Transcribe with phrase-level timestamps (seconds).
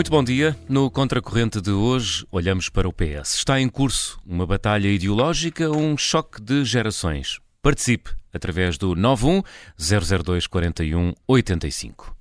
[0.00, 0.56] Muito bom dia.
[0.66, 3.34] No Contracorrente de hoje, olhamos para o PS.
[3.34, 7.38] Está em curso uma batalha ideológica, um choque de gerações.
[7.60, 9.42] Participe através do 91
[10.24, 12.19] 002 41 85.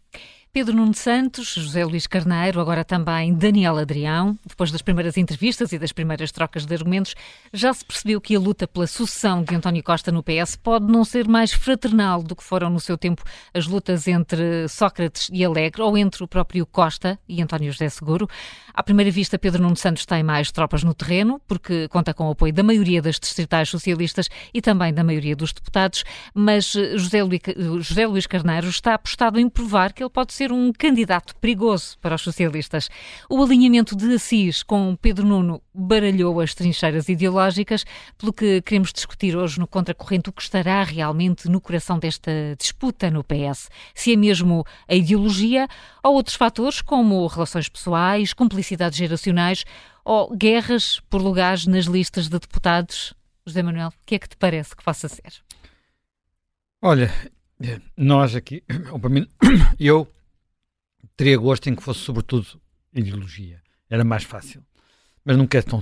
[0.60, 4.38] Pedro Nuno Santos, José Luís Carneiro, agora também Daniel Adrião.
[4.46, 7.16] Depois das primeiras entrevistas e das primeiras trocas de argumentos,
[7.54, 11.06] já se percebeu que a luta pela sucessão de António Costa no PS pode não
[11.06, 15.82] ser mais fraternal do que foram no seu tempo as lutas entre Sócrates e Alegre
[15.82, 18.28] ou entre o próprio Costa e António José Seguro.
[18.80, 22.32] À primeira vista, Pedro Nuno Santos tem mais tropas no terreno, porque conta com o
[22.32, 27.42] apoio da maioria das distritais socialistas e também da maioria dos deputados, mas José Luís,
[27.82, 32.16] José Luís Carneiro está apostado em provar que ele pode ser um candidato perigoso para
[32.16, 32.90] os socialistas.
[33.30, 37.84] O alinhamento de Assis com Pedro Nuno baralhou as trincheiras ideológicas,
[38.18, 43.12] pelo que queremos discutir hoje no Contracorrente o que estará realmente no coração desta disputa
[43.12, 43.70] no PS.
[43.94, 45.68] Se é mesmo a ideologia
[46.02, 48.32] ou outros fatores como relações pessoais,
[48.70, 49.66] cumplicidades geracionais
[50.06, 53.14] ou guerras por lugares nas listas de deputados.
[53.46, 55.34] José Manuel, o que é que te parece que possa ser?
[56.82, 57.12] Olha,
[57.98, 58.64] nós aqui,
[59.80, 60.08] eu
[61.18, 62.62] teria gosto em que fosse sobretudo
[62.94, 63.62] ideologia.
[63.90, 64.64] Era mais fácil.
[65.26, 65.82] Mas nunca é tão,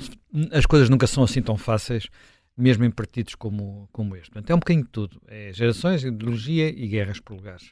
[0.52, 2.08] as coisas nunca são assim tão fáceis,
[2.56, 4.32] mesmo em partidos como, como este.
[4.32, 5.22] Portanto, é um bocadinho de tudo.
[5.28, 7.72] É gerações, ideologia e guerras por lugares.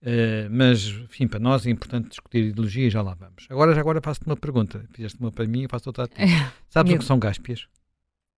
[0.00, 3.46] Uh, mas, enfim, para nós é importante discutir ideologia e já lá vamos.
[3.50, 4.84] Agora, já agora faço-te uma pergunta.
[4.92, 6.22] Fizeste uma para mim e faço outra a ti.
[6.22, 7.66] É, Sabes o que são gáspias?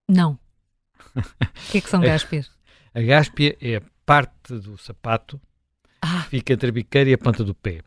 [0.08, 0.39] Não.
[1.17, 2.50] o que é que são gáspias?
[2.94, 5.41] A gáspia é a parte do sapato
[6.00, 6.22] ah.
[6.22, 7.80] que fica entre a biqueira e a planta do pé.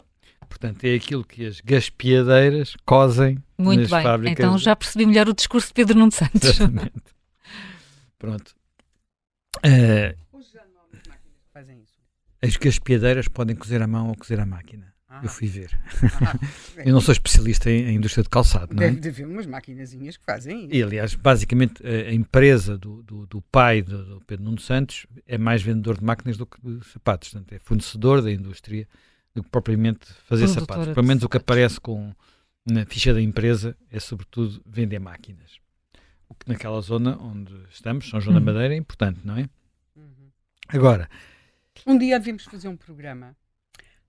[0.48, 4.04] Portanto, é aquilo que as gaspiadeiras cosem Muito nas bem.
[4.04, 4.46] fábricas.
[4.46, 6.44] Então já percebi melhor o discurso de Pedro Nuno Santos.
[6.44, 7.04] Exatamente.
[8.20, 8.56] Pronto.
[9.58, 10.23] Uh,
[12.48, 12.58] isso.
[12.58, 14.94] As gaspiadeiras podem cozer à mão ou cozer à máquina.
[15.14, 15.20] Ah.
[15.22, 15.70] Eu fui ver.
[16.22, 16.40] Ah,
[16.84, 18.90] eu não sou especialista em, em, indústria de calçado, não é?
[18.90, 20.74] Deve haver umas maquinazinhas que fazem isso.
[20.74, 25.06] E, aliás, basicamente, a, a empresa do, do, do pai do, do, Pedro Nuno Santos
[25.28, 27.30] é mais vendedor de máquinas do que de sapatos.
[27.30, 28.88] Portanto, é fornecedor da indústria
[29.36, 30.94] do que propriamente fazer Produtora sapatos.
[30.96, 32.12] Pelo menos o que aparece com,
[32.66, 35.60] na ficha da empresa é sobretudo vender máquinas.
[36.28, 38.44] O que naquela zona onde estamos, São João uhum.
[38.44, 39.48] da Madeira, é importante, não é?
[39.96, 40.32] Uhum.
[40.70, 41.08] Agora.
[41.86, 43.36] Um dia devíamos fazer um programa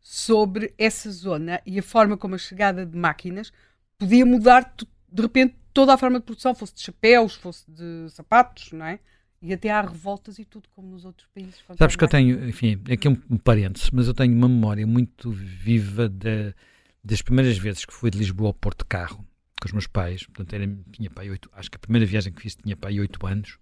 [0.01, 3.53] sobre essa zona e a forma como a chegada de máquinas
[3.99, 4.75] podia mudar
[5.11, 9.01] de repente toda a forma de produção, fosse de chapéus, fosse de sapatos, não é?
[9.43, 11.63] E até há revoltas e tudo, como nos outros países.
[11.77, 15.31] Sabes que eu tenho, enfim, aqui um, um parênteses, mas eu tenho uma memória muito
[15.31, 16.55] viva de,
[17.03, 19.27] das primeiras vezes que fui de Lisboa ao Porto de Carro
[19.61, 20.25] com os meus pais.
[20.27, 23.27] Portanto, era, tinha pai oito, acho que a primeira viagem que fiz tinha pai oito
[23.27, 23.59] anos.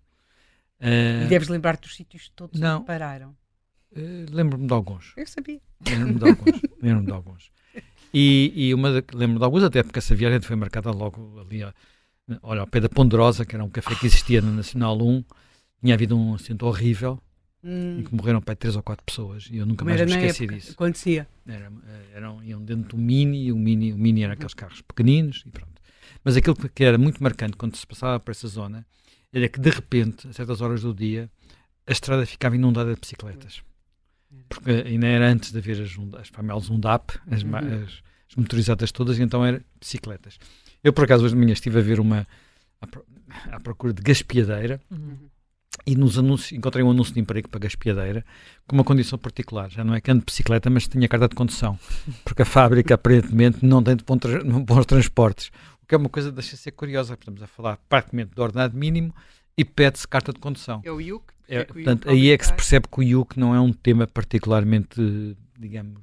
[0.80, 3.36] Uh, e deves lembrar dos sítios todos não, onde pararam?
[3.96, 5.12] Uh, lembro-me de alguns.
[5.16, 5.60] Eu sabia.
[5.88, 6.60] Lembro-me de alguns.
[6.82, 7.50] lembro-me de alguns.
[8.14, 11.62] E, e uma lembro-me de alguns, até porque essa viagem foi marcada logo ali,
[12.42, 15.24] olha, ao pé da Ponderosa, que era um café que existia na Nacional 1
[15.82, 17.20] tinha havido um acidente horrível
[17.62, 17.98] hum.
[17.98, 20.72] em que morreram para três ou quatro pessoas e eu nunca mais me esqueci disso.
[20.72, 21.26] Acontecia.
[21.46, 21.72] Era,
[22.14, 25.50] eram, iam dentro do Mini e o Mini, o Mini era aqueles carros pequeninos e
[25.50, 25.82] pronto.
[26.24, 28.86] Mas aquilo que era muito marcante quando se passava por essa zona
[29.32, 31.28] era que de repente, a certas horas do dia,
[31.86, 33.62] a estrada ficava inundada de bicicletas.
[34.48, 37.56] Porque ainda era antes de haver as, as famosas UNDAP, as, uhum.
[37.56, 40.38] as, as, motorizadas todas, e então eram bicicletas.
[40.82, 42.26] Eu, por acaso, hoje de manhã estive a ver uma
[43.50, 44.80] à, procura de gaspiadeira.
[44.90, 45.30] Uhum
[45.86, 48.24] e nos anúncios, encontrei um anúncio de emprego para gaspiadeira
[48.66, 49.70] com uma condição particular.
[49.70, 51.78] Já não é que ando de bicicleta, mas tinha carta de condução.
[52.24, 53.96] Porque a fábrica, aparentemente, não tem
[54.64, 55.50] bons transportes.
[55.82, 57.14] O que é uma coisa que deixa ser curiosa.
[57.14, 59.14] Estamos a falar praticamente do ordenado mínimo
[59.56, 60.80] e pede-se carta de condução.
[60.84, 61.32] É o IUC?
[61.52, 65.36] É, portanto, aí é que se percebe que o IUC não é um tema particularmente,
[65.58, 66.00] digamos,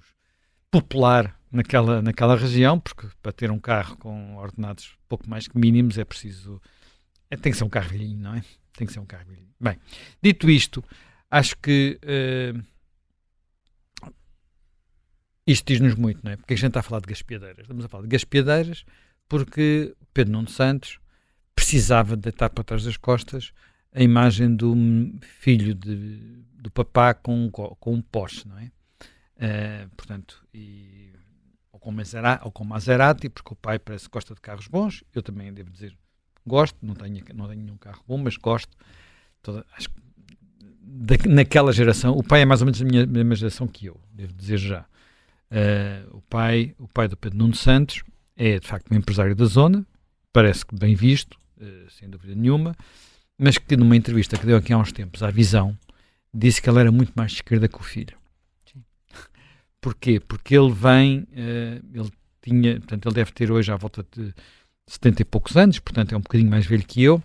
[0.69, 5.97] popular naquela, naquela região, porque para ter um carro com ordenados pouco mais que mínimos
[5.97, 6.61] é preciso.
[7.31, 8.43] É, tem que ser um carro velhinho, não é?
[8.73, 9.49] Tem que ser um carro velhinho.
[9.59, 9.79] Bem,
[10.21, 10.83] dito isto,
[11.31, 12.63] acho que uh,
[15.47, 16.37] isto diz-nos muito, não é?
[16.37, 17.61] Porque a gente está a falar de gaspiadeiras.
[17.61, 18.85] Estamos a falar de gaspiadeiras
[19.27, 20.99] porque Pedro Nuno Santos
[21.55, 23.51] precisava de deitar para trás das costas
[23.93, 24.75] a imagem do
[25.21, 28.71] filho de, do papá com, com um Porsche, não é?
[29.37, 31.13] Uh, portanto, e,
[31.71, 35.03] ou, com Maserati, ou com Maserati, porque o pai parece que gosta de carros bons,
[35.15, 35.95] eu também devo dizer
[36.45, 38.75] gosto, não tenho, não tenho nenhum carro bom, mas gosto
[39.41, 40.01] toda, acho que
[40.81, 43.99] da, naquela geração, o pai é mais ou menos a minha mesma geração que eu,
[44.11, 44.81] devo dizer já.
[45.51, 48.03] Uh, o pai, o pai do Pedro Nuno Santos
[48.35, 49.85] é de facto um empresário da zona,
[50.33, 52.75] parece que bem visto, uh, sem dúvida nenhuma,
[53.39, 55.77] mas que numa entrevista que deu aqui há uns tempos à Visão,
[56.33, 58.17] disse que ele era muito mais de esquerda que o filho.
[58.65, 58.83] Sim.
[59.79, 60.19] Porquê?
[60.19, 64.33] Porque ele vem, uh, ele tinha, portanto, ele deve ter hoje à volta de
[64.87, 67.23] 70 e poucos anos, portanto é um bocadinho mais velho que eu,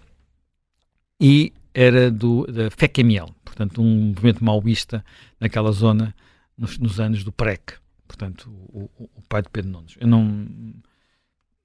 [1.21, 5.05] e era do, da FECML, portanto um movimento maoísta
[5.41, 6.15] naquela zona
[6.57, 7.75] nos, nos anos do PREC,
[8.07, 9.97] portanto o, o, o, pai de Pedro Nunes.
[9.99, 10.47] Eu não...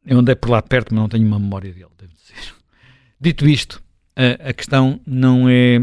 [0.06, 2.56] Eu andei por lá perto, mas não tenho uma memória dele, devo dizer.
[3.20, 3.84] Dito isto,
[4.50, 5.80] a, questão não é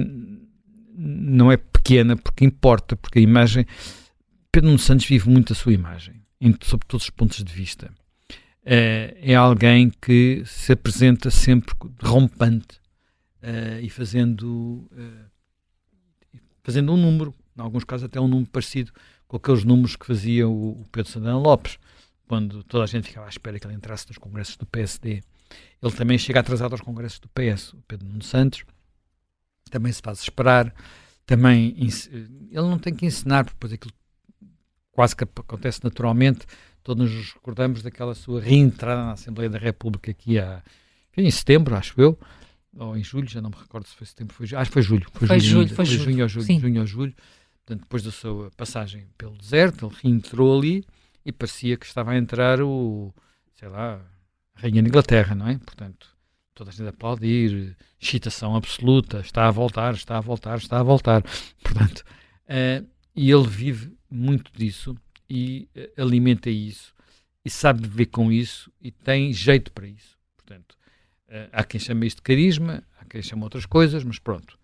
[0.99, 3.67] não é pequena porque importa, porque a imagem
[4.51, 7.91] Pedro Nunes Santos vive muito a sua imagem, em, sob todos os pontos de vista.
[8.65, 11.73] É alguém que se apresenta sempre
[12.03, 12.81] rompante
[13.81, 14.91] e fazendo,
[16.65, 18.91] fazendo um número, em alguns casos até um número parecido
[19.29, 21.79] com aqueles números que fazia o, o Pedro Santana Lopes,
[22.27, 25.23] quando toda a gente ficava à espera que ele entrasse nos congressos do PSD.
[25.83, 28.65] Ele também chega atrasado aos congressos do PS, o Pedro Nunes Santos,
[29.71, 30.75] também se faz esperar,
[31.27, 33.93] também ele não tem que ensinar, porque depois aquilo
[34.93, 36.47] quase que acontece naturalmente.
[36.83, 40.63] Todos nos recordamos daquela sua reentrada na Assembleia da República aqui há,
[41.17, 42.19] em setembro, acho eu,
[42.77, 45.07] ou em julho, já não me recordo se foi setembro, foi, acho que foi julho.
[45.13, 47.15] Foi, foi julho, foi, foi junho ou julho, junho ou julho.
[47.65, 50.85] Portanto, depois da sua passagem pelo deserto, ele reentrou ali
[51.25, 53.13] e parecia que estava a entrar o,
[53.55, 54.01] sei lá,
[54.57, 55.59] Rainha de Inglaterra, não é?
[55.59, 56.09] Portanto,
[56.55, 60.83] toda a gente a aplaudir, excitação absoluta, está a voltar, está a voltar, está a
[60.83, 61.23] voltar.
[61.63, 64.97] Portanto, uh, e ele vive muito disso
[65.29, 66.95] e uh, alimenta isso
[67.45, 70.17] e sabe viver com isso e tem jeito para isso.
[70.37, 70.73] Portanto,
[71.29, 74.59] uh, há quem chame isto de carisma, há quem chame outras coisas, mas pronto.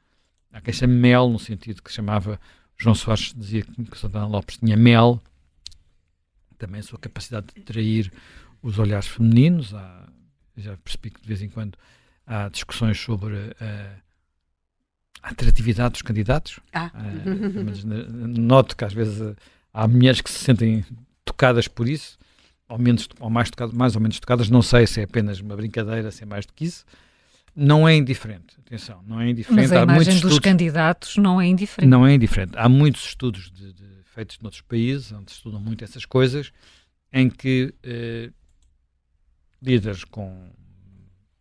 [0.50, 2.40] Há quem chame mel, no sentido que chamava,
[2.78, 5.22] João Soares dizia que Santana Lopes tinha mel,
[6.58, 8.12] também a sua capacidade de atrair
[8.62, 9.74] os olhares femininos.
[9.74, 10.08] Há,
[10.56, 11.76] já percebi que de vez em quando
[12.26, 14.02] há discussões sobre uh,
[15.22, 16.60] a atratividade dos candidatos.
[16.72, 16.90] Ah.
[16.94, 19.36] Uh, noto que às vezes uh,
[19.72, 20.84] há mulheres que se sentem
[21.24, 22.18] tocadas por isso,
[22.68, 25.56] ou, menos, ou mais, tocadas, mais ou menos tocadas, não sei se é apenas uma
[25.56, 26.84] brincadeira, se é mais do que isso.
[27.54, 29.68] Não é indiferente, atenção, não é indiferente.
[29.68, 31.90] Mas a imagem dos estudos, candidatos não é indiferente.
[31.90, 32.52] Não é indiferente.
[32.56, 33.84] Há muitos estudos de, de,
[34.14, 36.50] feitos noutros países, onde estudam muito essas coisas,
[37.12, 38.30] em que eh,
[39.62, 40.50] líderes com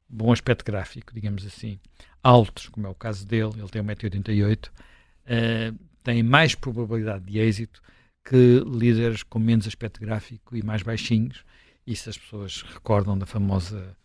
[0.08, 1.80] bom aspecto gráfico, digamos assim,
[2.22, 7.82] altos, como é o caso dele, ele tem 1,88m, uh, têm mais probabilidade de êxito
[8.24, 11.44] que líderes com menos aspecto gráfico e mais baixinhos.
[11.88, 13.98] E se as pessoas recordam da famosa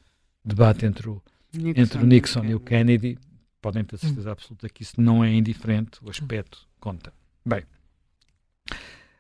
[0.43, 1.23] debate entre o
[1.53, 3.19] Nixon, entre o Nixon e o Kennedy,
[3.61, 7.13] podem ter certeza absoluta que isso não é indiferente, o aspecto conta.
[7.45, 7.65] Bem,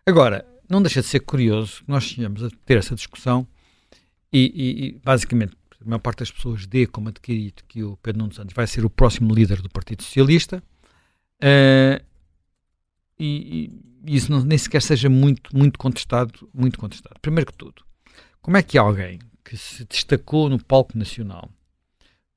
[0.06, 3.46] agora, não deixa de ser curioso que nós estejamos a ter essa discussão
[4.36, 8.20] e, e, e basicamente a maior parte das pessoas dê como adquirido que o Pedro
[8.20, 10.62] Nuno Santos vai ser o próximo líder do Partido Socialista
[11.42, 12.04] uh,
[13.18, 13.70] e,
[14.04, 17.18] e, isso não, nem sequer seja muito, muito contestado, muito contestado.
[17.20, 17.82] Primeiro que tudo,
[18.42, 21.50] como é que alguém que se destacou no palco nacional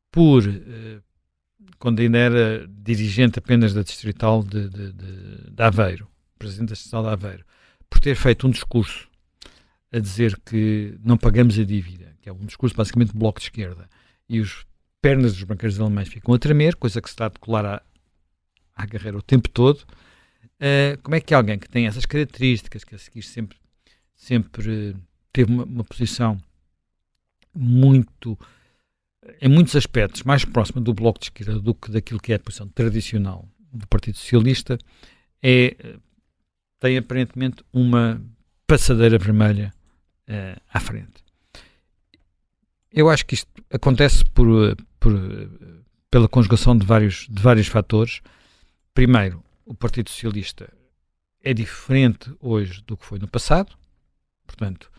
[0.09, 1.03] por, uh,
[1.77, 6.07] quando ainda era dirigente apenas da Distrital de, de, de, de Aveiro,
[6.37, 7.45] presidente da Distrital de Aveiro,
[7.89, 9.08] por ter feito um discurso
[9.91, 13.45] a dizer que não pagamos a dívida que é um discurso basicamente do bloco de
[13.45, 13.89] esquerda,
[14.27, 14.65] e os
[15.01, 17.81] pernas dos banqueiros alemães ficam a tremer, coisa que se está a decolar à,
[18.75, 19.79] à carreira o tempo todo.
[20.59, 23.57] Uh, como é que alguém que tem essas características, que a seguir sempre,
[24.13, 24.95] sempre
[25.31, 26.37] teve uma, uma posição
[27.55, 28.37] muito,
[29.41, 32.39] em muitos aspectos, mais próxima do bloco de esquerda do que daquilo que é a
[32.39, 34.77] posição tradicional do Partido Socialista,
[35.41, 35.97] é,
[36.79, 38.21] tem aparentemente uma
[38.67, 39.73] passadeira vermelha
[40.29, 41.23] uh, à frente.
[42.91, 45.13] Eu acho que isto acontece por, por,
[46.09, 48.21] pela conjugação de vários, de vários fatores.
[48.93, 50.71] Primeiro, o Partido Socialista
[51.41, 53.77] é diferente hoje do que foi no passado.
[54.45, 54.91] Portanto,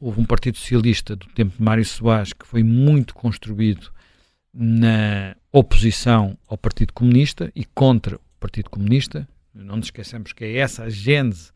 [0.00, 3.92] houve um Partido Socialista do tempo de Mário Soares que foi muito construído
[4.52, 9.28] na oposição ao Partido Comunista e contra o Partido Comunista.
[9.54, 11.52] Não nos esqueçamos que é essa a gênese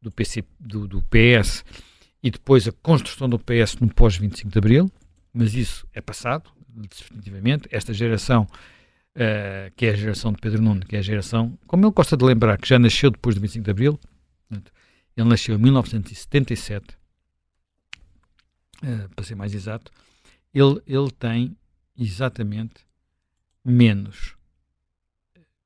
[0.00, 1.64] do, PC, do, do PS
[2.22, 4.90] e depois a construção do PS no pós-25 de Abril
[5.32, 7.68] mas isso é passado, definitivamente.
[7.70, 8.42] Esta geração,
[9.14, 12.16] uh, que é a geração de Pedro Nuno, que é a geração, como ele gosta
[12.16, 14.00] de lembrar, que já nasceu depois do 25 de Abril,
[14.48, 14.72] portanto,
[15.16, 16.94] ele nasceu em 1977,
[18.82, 19.92] uh, eh, para ser mais exato,
[20.52, 21.56] ele, ele tem
[21.96, 22.86] exatamente
[23.64, 24.34] menos,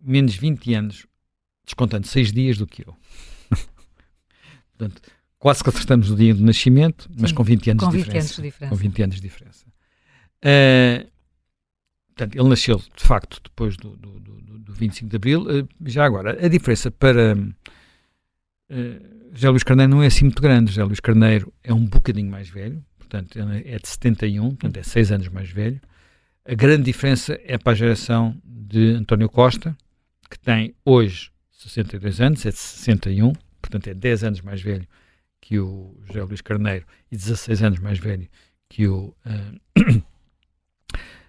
[0.00, 1.06] menos 20 anos,
[1.64, 2.96] descontando 6 dias do que eu.
[4.76, 5.00] portanto,
[5.44, 8.04] quase que acertamos o dia do nascimento, mas Sim, com 20 anos, com de, 20
[8.06, 8.70] diferença, anos de diferença.
[8.70, 9.66] Com 20 anos de diferença.
[10.42, 11.10] Uh,
[12.06, 15.42] portanto, ele nasceu, de facto, depois do, do, do, do 25 de Abril.
[15.42, 17.36] Uh, já agora, a diferença para...
[17.36, 20.70] Uh, José Luís Carneiro não é assim muito grande.
[20.70, 25.12] José Luís Carneiro é um bocadinho mais velho, portanto, é de 71, portanto, é 6
[25.12, 25.78] anos mais velho.
[26.46, 29.76] A grande diferença é para a geração de António Costa,
[30.30, 34.88] que tem hoje 62 anos, é de 61, portanto, é 10 anos mais velho
[35.44, 38.26] que o José Luís Carneiro e 16 anos mais velho
[38.66, 40.02] que o uh,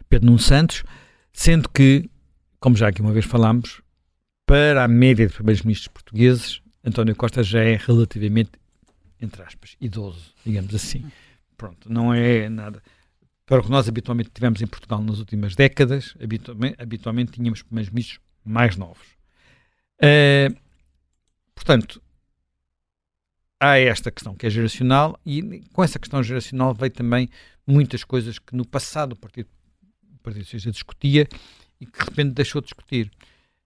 [0.08, 0.86] Pedro Nuno Santos,
[1.34, 2.10] sendo que,
[2.58, 3.82] como já aqui uma vez falámos,
[4.46, 8.52] para a média de primeiros ministros portugueses, António Costa já é relativamente,
[9.20, 11.04] entre aspas, idoso, digamos assim.
[11.58, 12.82] Pronto, não é nada.
[13.46, 17.92] Para o que nós habitualmente tivemos em Portugal nas últimas décadas, habitualmente, habitualmente tínhamos primeiros
[17.92, 19.08] ministros mais novos.
[20.00, 20.56] Uh,
[21.54, 22.02] portanto,
[23.60, 27.30] há esta questão que é geracional e com essa questão geracional veio também
[27.66, 29.50] muitas coisas que no passado o Partido,
[30.14, 31.28] o Partido Socialista discutia
[31.80, 33.12] e que de repente deixou de discutir.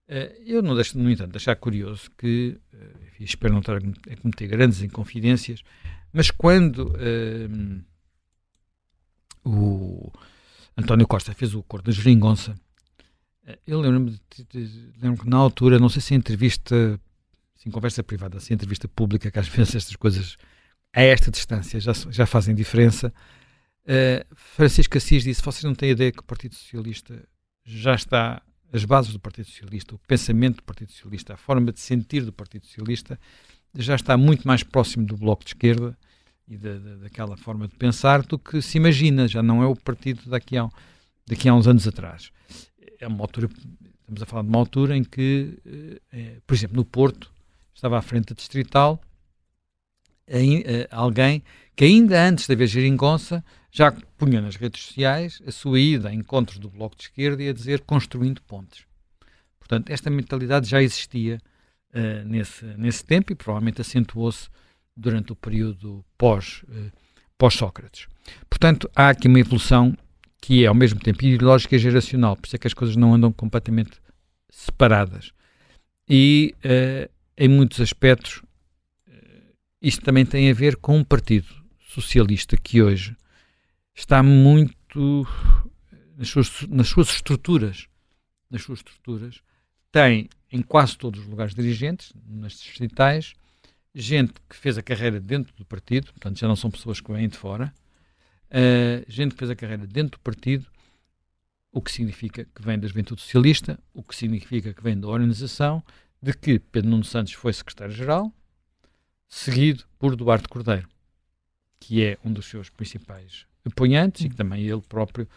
[0.07, 3.77] Uh, eu não deixo, no entanto, de achar curioso que, uh, enfim, espero não estar
[3.77, 5.61] a cometer grandes inconfidências,
[6.11, 7.83] mas quando uh,
[9.45, 10.11] o
[10.75, 12.55] António Costa fez o acordo da Geringonça,
[13.65, 14.19] eu lembro-me
[15.01, 16.99] lembro que na altura, não sei se em entrevista,
[17.59, 20.37] se em conversa privada, se em entrevista pública, que às vezes estas coisas
[20.91, 23.13] a esta distância já, já fazem diferença,
[24.35, 27.27] Francisco Assis disse, vocês não têm ideia que o Partido Socialista
[27.63, 31.79] já está as bases do Partido Socialista, o pensamento do Partido Socialista, a forma de
[31.79, 33.19] sentir do Partido Socialista
[33.73, 35.97] já está muito mais próximo do Bloco de Esquerda
[36.47, 39.27] e da, da, daquela forma de pensar do que se imagina.
[39.27, 40.69] Já não é o partido daqui a,
[41.27, 42.31] daqui a uns anos atrás.
[42.99, 43.49] É uma altura,
[44.01, 45.57] estamos a falar de uma altura em que,
[46.11, 47.31] é, por exemplo, no Porto,
[47.79, 49.01] estava à frente da Distrital
[50.27, 51.43] eh, alguém
[51.75, 56.13] que ainda antes de haver geringonça já punha nas redes sociais a sua ida a
[56.13, 58.83] encontros do Bloco de Esquerda e a dizer construindo pontes.
[59.59, 61.39] Portanto, esta mentalidade já existia
[61.93, 64.49] uh, nesse, nesse tempo e provavelmente acentuou-se
[64.95, 66.91] durante o período pós, uh,
[67.37, 68.07] pós-Sócrates.
[68.49, 69.95] Portanto, há aqui uma evolução
[70.41, 73.13] que é ao mesmo tempo ideológica e geracional, por isso é que as coisas não
[73.13, 73.99] andam completamente
[74.49, 75.31] separadas.
[76.07, 77.09] E, uh,
[77.39, 78.41] em muitos aspectos,
[79.81, 81.47] isto também tem a ver com um partido
[81.79, 83.15] socialista que hoje
[83.95, 85.25] está muito
[86.17, 87.87] nas suas, nas suas estruturas,
[88.51, 89.41] nas suas estruturas,
[89.89, 93.33] tem em quase todos os lugares dirigentes, nas distritais,
[93.95, 97.29] gente que fez a carreira dentro do partido, portanto já não são pessoas que vêm
[97.29, 97.73] de fora,
[98.51, 100.67] uh, gente que fez a carreira dentro do partido,
[101.71, 105.81] o que significa que vem da Juventude Socialista, o que significa que vem da organização,
[106.21, 108.33] de que Pedro Nuno Santos foi secretário-geral,
[109.27, 110.87] seguido por Duarte Cordeiro,
[111.79, 115.27] que é um dos seus principais apoiantes e que também ele próprio,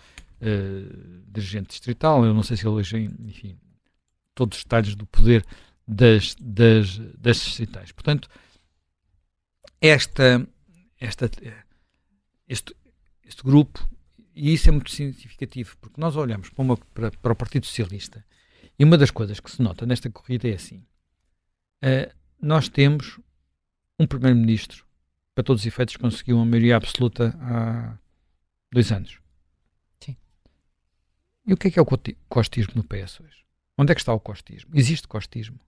[0.41, 3.59] uh, dirigente distrital, eu não sei se ele hoje, enfim,
[4.35, 5.45] todos os detalhes do poder
[5.87, 7.93] das, das, das distritais.
[7.93, 8.29] Portanto,
[9.81, 10.47] esta,
[10.99, 11.31] esta,
[12.49, 12.75] este,
[13.25, 13.89] este grupo,
[14.35, 18.25] e isso é muito significativo, porque nós olhamos para, uma, para, para o Partido Socialista
[18.83, 20.85] e uma das coisas que se nota nesta corrida é assim:
[21.85, 23.21] uh, nós temos
[23.97, 24.85] um primeiro-ministro,
[25.37, 27.97] para todos os efeitos, conseguiu uma maioria absoluta há
[28.73, 29.21] dois anos.
[30.05, 30.17] Sim.
[31.47, 31.87] E o que é que é o
[32.29, 33.45] costismo no PS hoje?
[33.79, 34.73] Onde é que está o costismo?
[34.75, 35.61] Existe costismo?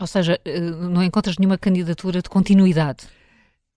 [0.00, 3.06] Ou seja, eh, não encontras nenhuma candidatura de continuidade?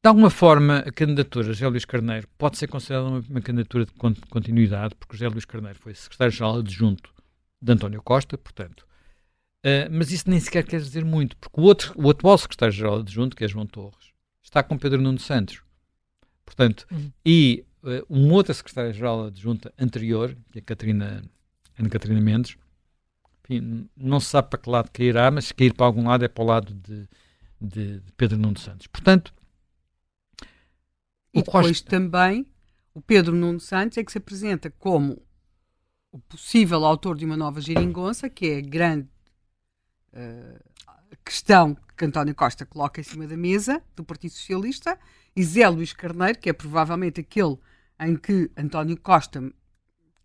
[0.04, 3.86] De alguma forma, a candidatura de José Luís Carneiro pode ser considerada uma, uma candidatura
[3.86, 7.15] de continuidade, porque José Luís Carneiro foi secretário-geral adjunto
[7.62, 8.86] de António Costa, portanto.
[9.66, 13.36] Uh, mas isso nem sequer quer dizer muito, porque o, outro, o atual secretário-geral adjunto,
[13.36, 14.12] que é João Torres,
[14.44, 15.64] está com Pedro Nuno Santos.
[16.46, 17.12] Portanto, uhum.
[17.26, 21.24] e uh, uma outra secretária-geral adjunta anterior, que é a Catarina,
[21.80, 22.58] Ana Catarina Mendes,
[23.44, 26.28] enfim, não se sabe para que lado cairá, mas se cair para algum lado é
[26.28, 27.08] para o lado de,
[27.60, 28.88] de, de Pedro Nuno Santos.
[28.88, 29.34] Portanto,
[31.34, 31.90] e depois Costa...
[31.90, 32.46] também
[32.94, 35.22] o Pedro Nuno Santos é que se apresenta como
[36.16, 39.10] o possível autor de uma nova geringonça, que é a grande
[40.14, 40.64] uh,
[41.26, 44.98] questão que António Costa coloca em cima da mesa do Partido Socialista,
[45.36, 47.58] e Zé Luís Carneiro, que é provavelmente aquele
[48.00, 49.44] em que António Costa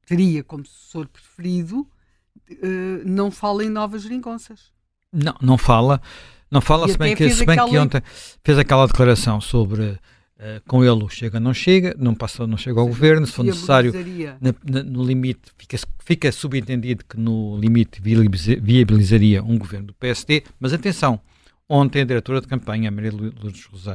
[0.06, 4.72] teria como sucessor preferido, uh, não fala em novas geringonças.
[5.12, 6.00] Não, não fala.
[6.48, 8.00] Não fala, se bem, que, se bem que ontem
[8.44, 9.98] fez aquela declaração sobre
[10.40, 13.92] uh, com ele chega não chega, não passa, não chega ao governo, se for necessário,
[14.40, 20.44] na, na, no limite, fica, fica subentendido que no limite viabilizaria um governo do PSD,
[20.58, 21.20] mas atenção,
[21.68, 23.86] ontem a diretora de campanha, a Maria Luz, Luz,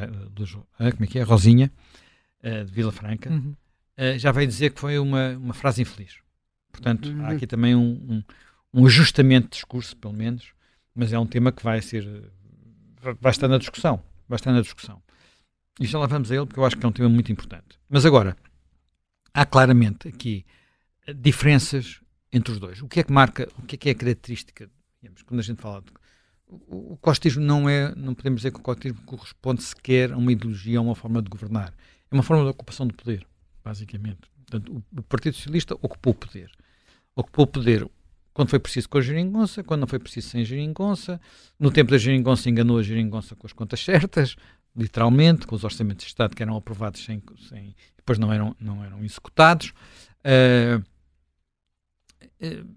[0.80, 1.24] ah, como é que é?
[1.24, 1.72] Rosinha,
[2.44, 3.56] uh, de Vila Franca, uhum.
[3.98, 6.16] uh, já veio dizer que foi uma, uma frase infeliz.
[6.72, 7.26] Portanto, uhum.
[7.26, 8.24] há aqui também um, um,
[8.82, 10.48] um, ajustamento de discurso, pelo menos,
[10.94, 12.06] mas é um tema que vai ser
[13.22, 14.02] vai estar na discussão.
[14.28, 15.02] vai estar na discussão.
[15.80, 17.78] E já lá vamos a ele, porque eu acho que é um tema muito importante.
[17.90, 18.38] Mas agora,
[19.34, 20.46] há claramente aqui
[21.14, 22.00] diferenças
[22.32, 22.82] entre os dois.
[22.82, 24.70] O que é que marca, o que é que é a característica,
[25.02, 25.92] digamos, quando a gente fala de,
[26.48, 30.32] o, o costismo não é, não podemos dizer que o costismo corresponde sequer a uma
[30.32, 31.74] ideologia, a uma forma de governar.
[32.10, 33.26] É uma forma de ocupação do poder,
[33.64, 34.22] basicamente.
[34.46, 36.52] Portanto, o, o Partido Socialista ocupou o poder.
[37.16, 37.90] Ocupou o poder
[38.34, 41.22] quando foi preciso com a geringonça, quando não foi preciso sem geringonça.
[41.58, 44.36] No tempo da geringonça enganou a geringonça com as contas certas,
[44.76, 48.84] literalmente, com os orçamentos de Estado que eram aprovados sem, sem depois não eram, não
[48.84, 49.74] eram executados.
[50.24, 50.84] Uh,
[52.46, 52.76] uh,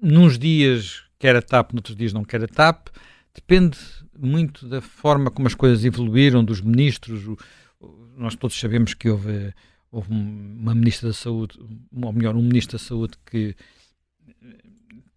[0.00, 2.88] nos dias que era TAP, noutros dias não quer a TAP,
[3.34, 3.78] depende
[4.18, 7.26] muito da forma como as coisas evoluíram, dos ministros.
[7.26, 7.36] O,
[7.78, 9.52] o, nós todos sabemos que houve,
[9.90, 11.58] houve uma ministra da Saúde,
[11.92, 13.54] ou melhor, um ministro da Saúde que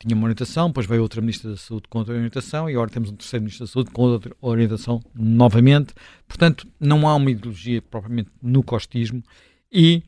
[0.04, 3.10] tinha uma orientação, depois veio outra Ministra da Saúde com outra orientação e agora temos
[3.10, 5.94] um terceiro Ministro da Saúde com outra orientação novamente.
[6.28, 9.24] Portanto, não há uma ideologia propriamente no costismo
[9.72, 10.04] e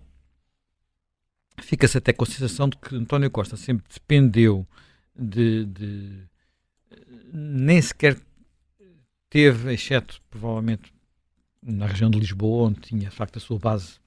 [1.61, 4.67] fica-se até com a sensação de que António Costa sempre dependeu
[5.17, 6.23] de, de
[7.33, 8.19] nem sequer
[9.29, 10.93] teve, exceto provavelmente
[11.63, 13.97] na região de Lisboa, onde tinha de facto a sua base,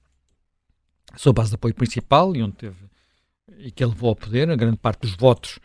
[1.11, 2.77] a sua base de apoio principal e onde teve
[3.57, 5.59] e que ele levou ao poder, a grande parte dos votos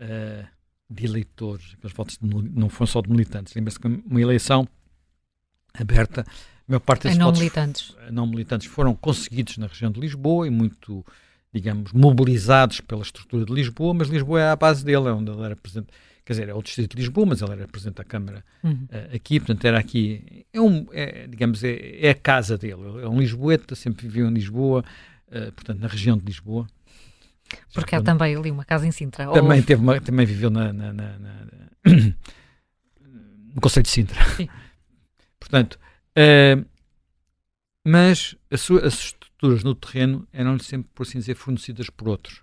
[0.00, 0.46] uh,
[0.88, 3.54] de eleitores, aqueles votos de, não foram só de militantes.
[3.54, 4.68] Lembra-se que uma eleição
[5.72, 7.96] aberta, a maior parte desses não votos militantes.
[8.10, 11.04] não militantes foram conseguidos na região de Lisboa e muito,
[11.52, 15.42] digamos, mobilizados pela estrutura de Lisboa, mas Lisboa é a base dele, é onde ele
[15.42, 15.88] era presidente.
[16.24, 18.86] Quer dizer, é o distrito de Lisboa, mas ele era presidente da Câmara uhum.
[18.90, 23.08] uh, aqui, portanto era aqui, é um, é, digamos, é, é, a casa dele, é
[23.08, 24.82] um lisboeta, sempre viveu em Lisboa,
[25.28, 26.66] uh, portanto na região de Lisboa,
[27.72, 29.30] porque há também ali uma casa em Sintra.
[29.32, 31.18] Também, teve uma, também viveu na, na, na,
[33.54, 34.24] no Conselho de Sintra.
[34.36, 34.48] Sim.
[35.38, 35.78] Portanto,
[36.18, 36.64] uh,
[37.86, 42.42] mas sua, as estruturas no terreno eram sempre, por assim dizer, fornecidas por outros.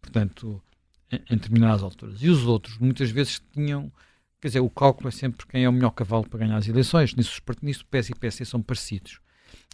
[0.00, 0.62] Portanto,
[1.10, 2.22] em, em determinadas alturas.
[2.22, 3.92] E os outros, muitas vezes, tinham.
[4.40, 7.14] Quer dizer, o cálculo é sempre quem é o melhor cavalo para ganhar as eleições.
[7.14, 9.20] Nisso, nisso PS e PSD são parecidos.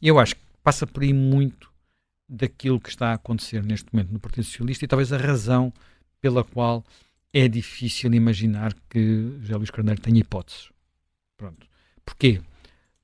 [0.03, 1.73] E eu acho que passa por aí muito
[2.29, 5.73] daquilo que está a acontecer neste momento no Partido Socialista e talvez a razão
[6.21, 6.85] pela qual
[7.33, 10.71] é difícil imaginar que José Luís Carneiro tenha hipóteses.
[11.37, 11.67] Pronto.
[12.05, 12.41] Porquê?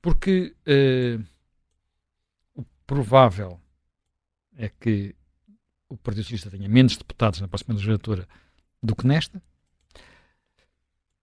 [0.01, 1.23] Porque uh,
[2.53, 3.59] o provável
[4.57, 5.15] é que
[5.89, 8.27] o Partido Socialista tenha menos deputados na próxima legislatura
[8.81, 9.41] do que nesta.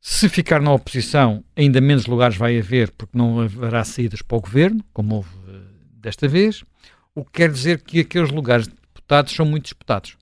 [0.01, 4.41] Se ficar na oposição, ainda menos lugares vai haver, porque não haverá saídas para o
[4.41, 6.65] governo, como houve uh, desta vez
[7.14, 10.16] o que quer dizer que aqueles lugares de deputados são muito disputados.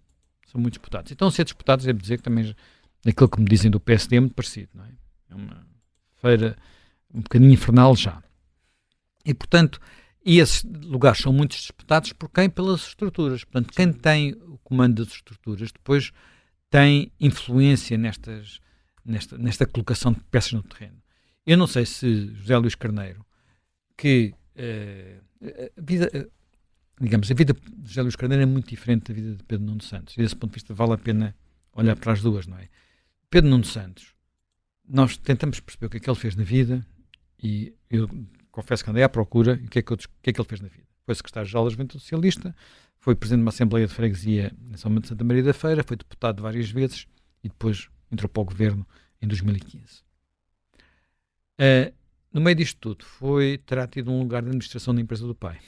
[0.47, 1.13] São muito disputados.
[1.13, 2.55] Então, ser disputados, devo dizer que também
[3.07, 4.91] aquilo que me dizem do PSD é muito parecido, não é?
[5.31, 5.67] É uma
[6.17, 6.57] feira
[7.13, 8.23] um bocadinho infernal já.
[9.25, 9.81] E, portanto,
[10.25, 12.51] esses lugares são muito disputados por quem?
[12.51, 13.45] Pelas estruturas.
[13.45, 16.13] Portanto, quem tem o comando das estruturas depois
[16.69, 18.61] tem influência nestas,
[19.05, 21.01] nesta, nesta colocação de peças no terreno.
[21.47, 23.25] Eu não sei se José Luís Carneiro,
[23.97, 25.25] que uh,
[25.77, 26.31] a vida,
[27.01, 29.83] digamos, a vida de José Luís Carneiro é muito diferente da vida de Pedro Nuno
[29.83, 30.15] Santos.
[30.15, 31.35] E desse ponto de vista vale a pena
[31.73, 32.69] olhar para as duas, não é?
[33.31, 34.15] Pedro Nuno Santos,
[34.87, 36.87] nós tentamos perceber o que é que ele fez na vida
[37.43, 38.09] e eu
[38.51, 40.49] confesso que andei à procura o que é que, eu, o que, é que ele
[40.49, 40.87] fez na vida.
[41.07, 42.55] Foi secretário-geral da Juventude Socialista,
[42.99, 45.97] foi presidente de uma Assembleia de Freguesia em São de Santa Maria da Feira, foi
[45.97, 47.07] deputado várias vezes
[47.43, 48.87] e depois entrou para o governo
[49.23, 49.85] em 2015.
[49.85, 50.03] Uh,
[51.59, 51.95] eh,
[52.33, 55.59] no meio disto tudo, foi, terá tido um lugar de administração da empresa do pai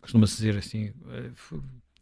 [0.00, 1.30] costuma-se dizer assim, eh,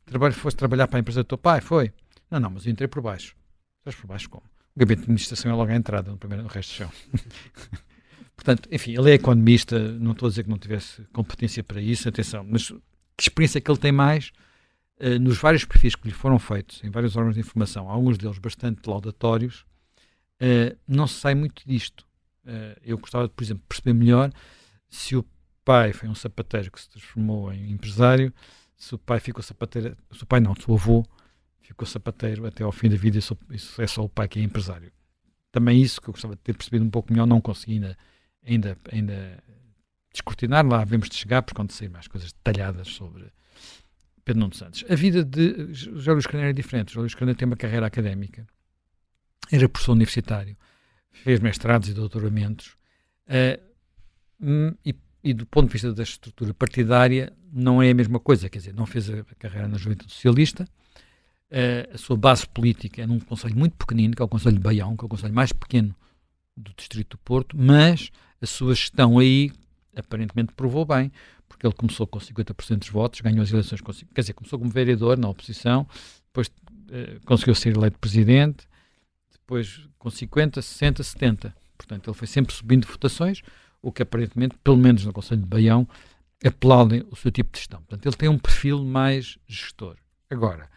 [0.05, 1.61] trabalho, foste trabalhar para a empresa do teu pai?
[1.61, 1.93] Foi.
[2.31, 3.37] Não, não, mas eu entrei por baixo.
[3.79, 4.45] Estás por baixo como?
[4.75, 6.93] O gabinete de administração é logo a entrada, no, primeiro, no resto do chão.
[8.37, 12.09] Portanto, enfim, ele é economista, não estou a dizer que não tivesse competência para isso,
[12.09, 14.31] atenção, mas que experiência que ele tem mais
[15.01, 18.39] uh, nos vários perfis que lhe foram feitos, em vários órgãos de informação, alguns deles
[18.39, 19.67] bastante laudatórios,
[20.41, 22.07] uh, não se sai muito disto.
[22.45, 24.33] Uh, eu gostava, de, por exemplo, perceber melhor
[24.89, 25.25] se o
[25.69, 28.33] pai foi um sapateiro que se transformou em empresário,
[28.75, 31.05] se o pai ficou sapateiro, se o pai não, se o avô
[31.61, 33.37] ficou sapateiro até ao fim da vida, isso,
[33.77, 34.91] é só o pai que é empresário.
[35.53, 37.99] Também isso que eu gostava de ter percebido um pouco melhor, não consegui ainda,
[38.47, 39.45] ainda, ainda
[40.11, 43.31] descortinar, lá havemos de chegar, porque quando mais coisas detalhadas sobre
[44.25, 44.87] Pedro Nuno Santos.
[44.89, 46.95] A vida de José Luís Carneiro é diferente.
[46.95, 48.47] José Luís Carneiro tem uma carreira académica,
[49.53, 50.57] era professor universitário,
[51.11, 52.75] fez mestrados e doutoramentos,
[53.29, 58.49] uh, e e do ponto de vista da estrutura partidária não é a mesma coisa,
[58.49, 60.65] quer dizer, não fez a carreira na Juventude Socialista,
[61.51, 64.63] uh, a sua base política é num conselho muito pequenino, que é o Conselho de
[64.63, 65.95] Baião, que é o conselho mais pequeno
[66.57, 69.53] do Distrito do Porto, mas a sua gestão aí
[69.95, 71.11] aparentemente provou bem,
[71.49, 74.71] porque ele começou com 50% dos votos, ganhou as eleições, com, quer dizer, começou como
[74.71, 75.87] vereador na oposição,
[76.27, 76.51] depois
[76.91, 78.69] eh, conseguiu ser eleito presidente,
[79.33, 81.55] depois com 50, 60, 70.
[81.77, 83.43] Portanto, ele foi sempre subindo votações,
[83.83, 85.87] o que aparentemente, pelo menos no Conselho de Baião,
[86.45, 87.81] aplaudem o seu tipo de gestão.
[87.81, 89.97] Portanto, ele tem um perfil mais gestor.
[90.31, 90.69] Agora,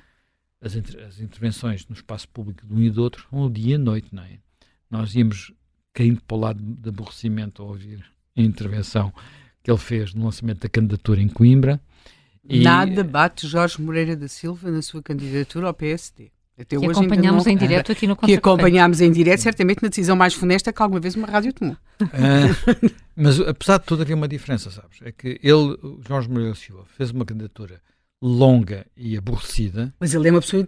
[0.62, 3.76] as, inter as intervenções no espaço público de um e do outro são o dia
[3.76, 4.40] e noite, não é?
[4.90, 5.54] Nós íamos
[5.94, 8.04] caindo para o lado de aborrecimento ao ouvir
[8.36, 9.14] a intervenção
[9.64, 11.82] que ele fez no lançamento da candidatura em Coimbra.
[12.44, 12.62] E...
[12.62, 16.32] Nada bate Jorge Moreira da Silva na sua candidatura ao PSD.
[16.62, 20.16] Até que acompanhamos não, em direto aqui no Que acompanhámos em direto, certamente na decisão
[20.16, 21.76] mais funesta que alguma vez uma rádio tomou.
[22.02, 25.00] Uh, mas apesar de tudo havia uma diferença, sabes?
[25.02, 27.82] É que ele, Jorge Moreira Silva, fez uma candidatura
[28.22, 29.94] longa e aborrecida.
[30.00, 30.66] Mas ele é uma pessoa.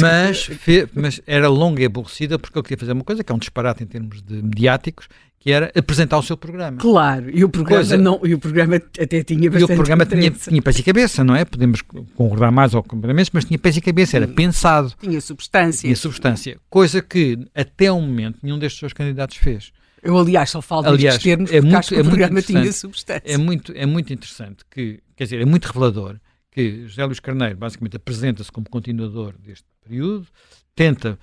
[0.00, 3.34] Mas, fe, mas era longa e aborrecida porque ele queria fazer uma coisa que é
[3.34, 5.08] um disparate em termos de mediáticos,
[5.38, 6.78] que era apresentar o seu programa.
[6.78, 9.70] Claro, e o programa, coisa, não, e o programa até tinha bastante.
[9.70, 11.44] E o programa tinha, tinha pés e cabeça, não é?
[11.44, 14.92] Podemos concordar mais ou concordar menos, mas tinha pés e cabeça, era pensado.
[15.00, 15.82] Tinha substância.
[15.82, 16.58] Tinha substância.
[16.68, 19.70] Coisa que até o momento nenhum destes seus candidatos fez.
[20.02, 22.42] Eu, aliás, só falo aliás, destes termos é porque muito, acho que é o programa
[22.42, 23.22] tinha substância.
[23.24, 26.16] É muito, é muito interessante que, quer dizer, é muito revelador
[26.54, 30.28] que José Luís Carneiro basicamente apresenta-se como continuador deste período,
[30.74, 31.18] tenta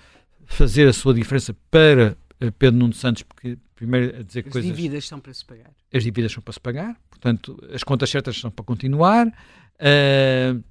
[0.45, 4.69] fazer a sua diferença para eh, Pedro Nuno Santos, porque primeiro a dizer as coisas...
[4.69, 5.71] As dívidas são para se pagar.
[5.93, 10.63] As dívidas são para se pagar, portanto, as contas certas são para continuar, uh,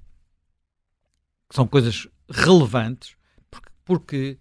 [1.49, 3.15] são coisas relevantes,
[3.49, 4.37] porque, porque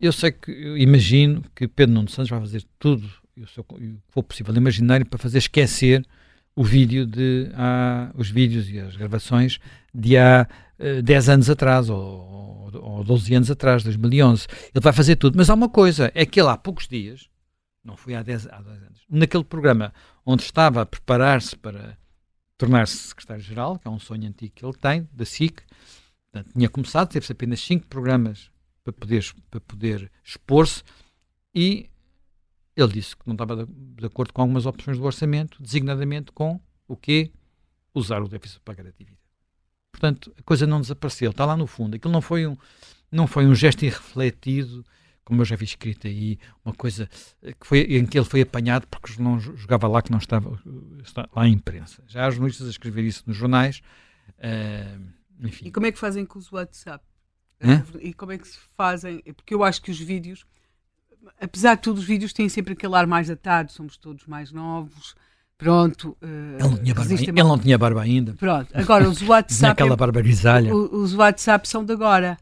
[0.00, 4.22] eu sei que, eu imagino que Pedro Nuno Santos vai fazer tudo o que for
[4.22, 6.02] possível imaginar para fazer esquecer
[6.56, 9.58] o vídeo de há, os vídeos e as gravações
[9.92, 10.46] de há
[10.78, 14.46] uh, eh, 10 anos atrás ou, ou 12 anos atrás, 2011.
[14.74, 15.36] Ele vai fazer tudo.
[15.36, 17.28] Mas há uma coisa, é que ele há poucos dias,
[17.84, 19.92] não foi há 10, há 10 anos, naquele programa
[20.24, 21.98] onde estava a preparar-se para
[22.56, 25.60] tornar-se secretário-geral, que é um sonho antigo que ele tem, da SIC,
[26.30, 28.50] portanto, tinha começado, teve-se apenas 5 programas
[28.84, 30.82] para poder, para poder expor-se
[31.54, 31.90] e
[32.76, 36.96] ele disse que não estava de, acordo com algumas opções do orçamento, designadamente com o
[36.96, 37.30] quê?
[37.94, 39.18] Usar o déficit para pagar a dívida.
[39.92, 41.94] Portanto, a coisa não desapareceu, está lá no fundo.
[41.94, 42.56] Aquilo não foi um,
[43.10, 44.84] não foi um gesto irrefletido,
[45.24, 47.08] como eu já vi escrito aí, uma coisa
[47.40, 50.60] que foi, em que ele foi apanhado porque não jogava lá que não estava
[51.34, 52.02] lá a imprensa.
[52.08, 53.80] Já há jornalistas a escrever isso nos jornais.
[54.38, 55.00] Uh,
[55.40, 55.66] enfim.
[55.66, 57.04] E como é que fazem com os WhatsApp?
[57.62, 57.84] Hã?
[58.00, 59.22] E como é que se fazem?
[59.34, 60.44] Porque eu acho que os vídeos
[61.40, 65.14] apesar de tudo, os vídeos têm sempre aquele ar mais datado, somos todos mais novos.
[65.56, 66.16] Pronto.
[66.20, 68.34] Uh, ele, não tinha barba, ele não tinha barba ainda.
[68.34, 68.68] Pronto.
[68.74, 69.62] Agora, os WhatsApp.
[69.62, 70.74] Naquela barba grisalha.
[70.74, 72.36] Os WhatsApp são de agora.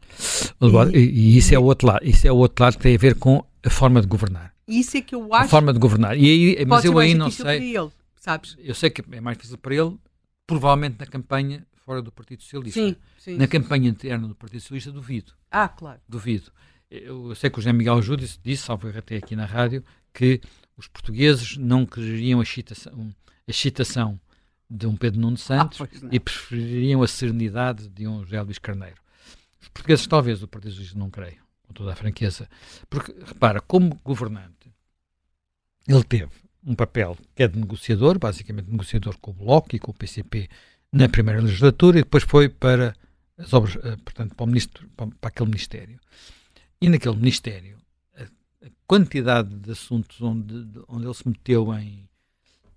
[0.93, 2.05] E, e, isso é o outro lado.
[2.05, 4.53] Isso é o outro lado que tem a ver com a forma de governar.
[4.67, 5.45] Isso é que eu acho.
[5.45, 6.17] A forma de governar.
[6.17, 7.43] E aí, mas eu aí não sei.
[7.45, 8.57] Para ele, sabes?
[8.59, 9.95] Eu sei que é mais difícil para ele,
[10.47, 12.79] provavelmente na campanha fora do Partido Socialista.
[12.79, 13.37] Sim, sim.
[13.37, 15.33] Na campanha interna do Partido Socialista, duvido.
[15.51, 15.99] Ah, claro.
[16.07, 16.51] Duvido
[16.93, 20.39] eu sei que o José Miguel Ajuda disse, salvo até aqui na rádio, que
[20.77, 24.19] os portugueses não queriam a excitação, a excitação
[24.69, 29.01] de um Pedro Nuno Santos ah, e prefeririam a serenidade de um José Luís Carneiro.
[29.61, 32.49] Os portugueses, talvez, o Partido Socialista não creio, com toda a franqueza.
[32.89, 34.71] Porque, repara, como governante,
[35.87, 36.31] ele teve
[36.65, 40.49] um papel que é de negociador, basicamente negociador com o Bloco e com o PCP
[40.91, 42.95] na primeira legislatura, e depois foi para
[43.37, 45.99] as obras, eh, portanto, para, o ministro, para aquele ministério.
[46.83, 47.77] E naquele Ministério,
[48.13, 52.09] a, a quantidade de assuntos onde, de, onde ele se meteu em,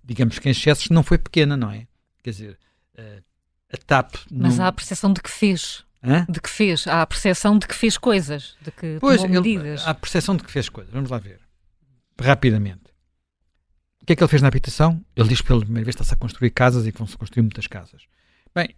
[0.01, 1.85] digamos que em excessos, não foi pequena, não é?
[2.23, 2.59] Quer dizer,
[2.97, 3.21] a,
[3.73, 4.15] a TAP.
[4.31, 4.63] Mas não...
[4.63, 5.83] há a percepção de que fez.
[6.01, 6.25] Hã?
[6.29, 6.87] De que fez.
[6.87, 9.85] Há a percepção de que fez coisas, de que pois, tomou ele, medidas.
[9.85, 10.93] Há a percepção de que fez coisas.
[10.93, 11.41] Vamos lá ver.
[12.17, 12.87] Rapidamente.
[14.01, 15.03] O que é que ele fez na habitação?
[15.17, 17.67] Ele diz que pela primeira vez está-se a construir casas e que vão-se construir muitas
[17.67, 18.03] casas.
[18.55, 18.73] Bem,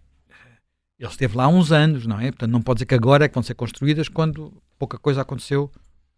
[0.97, 2.31] ele esteve lá há uns anos, não é?
[2.31, 5.69] Portanto, não pode dizer que agora é que vão ser construídas quando pouca coisa aconteceu,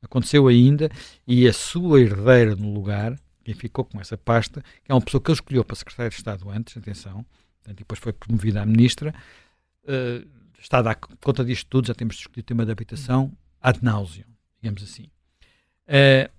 [0.02, 0.90] aconteceu ainda,
[1.28, 5.22] e a sua herdeira no lugar, quem ficou com essa pasta, que é uma pessoa
[5.22, 7.26] que ele escolheu para secretário de Estado antes, atenção,
[7.60, 9.14] portanto, depois foi promovida a ministra,
[9.84, 10.28] uh,
[10.60, 14.28] está a dar conta disto tudo, já temos discutido o tema da habitação ad nauseam,
[14.62, 15.10] digamos assim.
[15.88, 16.32] Uh,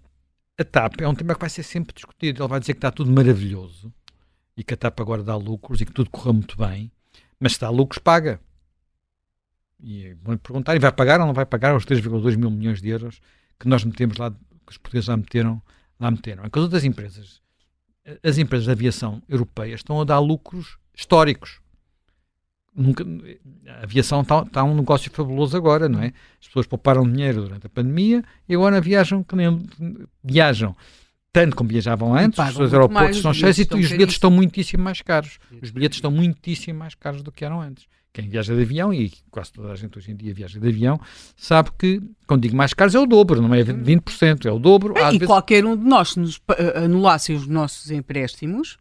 [0.57, 2.91] a TAP é um tema que vai ser sempre discutido, ele vai dizer que está
[2.91, 3.93] tudo maravilhoso,
[4.57, 6.91] e que a TAP agora dá lucros e que tudo correu muito bem,
[7.41, 8.41] mas se dá lucros, paga.
[9.83, 12.89] E vão perguntar, e vai pagar ou não vai pagar os 3,2 mil milhões de
[12.89, 13.21] euros
[13.59, 15.61] que nós metemos lá, que os portugueses lá meteram,
[15.99, 16.45] lá meteram.
[16.45, 17.41] Enquanto as outras empresas,
[18.23, 21.61] as empresas de aviação europeias estão a dar lucros históricos.
[22.75, 23.05] Nunca,
[23.67, 26.13] a aviação está, está um negócio fabuloso agora, não é?
[26.41, 29.67] As pessoas pouparam dinheiro durante a pandemia e agora viajam que nem
[30.25, 30.75] viajam
[31.33, 35.39] tanto como viajavam antes, os aeroportos estão cheios e, os bilhetes estão muitíssimo mais caros.
[35.63, 37.87] Os bilhetes estão muitíssimo mais caros do que eram antes.
[38.13, 41.01] Quem viaja de avião, e quase toda a gente hoje em dia viaja de avião,
[41.35, 44.95] sabe que, quando digo mais caros, é o dobro, não é 20%, é o dobro.
[44.99, 45.27] e vezes...
[45.27, 46.39] qualquer um de nós nos
[46.75, 48.79] anulasse os nossos empréstimos,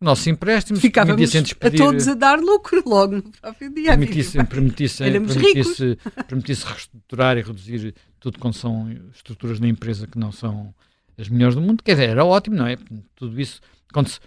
[0.00, 3.96] nossos empréstimos, ficávamos a todos a dar lucro logo no próprio dia.
[3.96, 10.30] Permitisse, permitisse, permitisse, permitisse reestruturar e reduzir tudo quando são estruturas na empresa que não
[10.30, 10.74] são
[11.18, 12.76] as melhores do mundo, quer dizer, era ótimo, não é?
[13.14, 13.60] Tudo isso.
[13.92, 14.20] Quando se,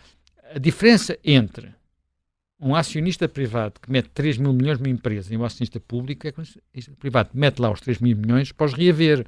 [0.54, 1.72] a diferença entre
[2.60, 6.34] um acionista privado que mete 3 mil milhões numa empresa e um acionista público é
[6.90, 9.26] o privado mete lá os 3 mil milhões para os reaver,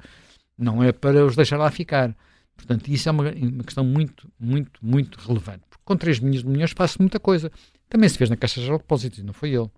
[0.56, 2.14] não é para os deixar lá ficar.
[2.54, 5.64] Portanto, isso é uma, uma questão muito, muito, muito relevante.
[5.68, 7.50] Porque com 3 milhões de milhões faz-se muita coisa.
[7.88, 9.70] Também se fez na Caixa Geral de Depósitos, e não foi ele.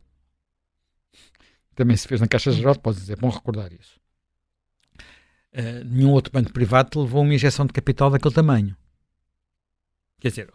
[1.74, 3.98] Também se fez na Caixa Geral de Depósitos, é bom recordar isso.
[5.52, 8.76] Uh, nenhum outro banco privado levou uma injeção de capital daquele tamanho.
[10.20, 10.50] Quer dizer,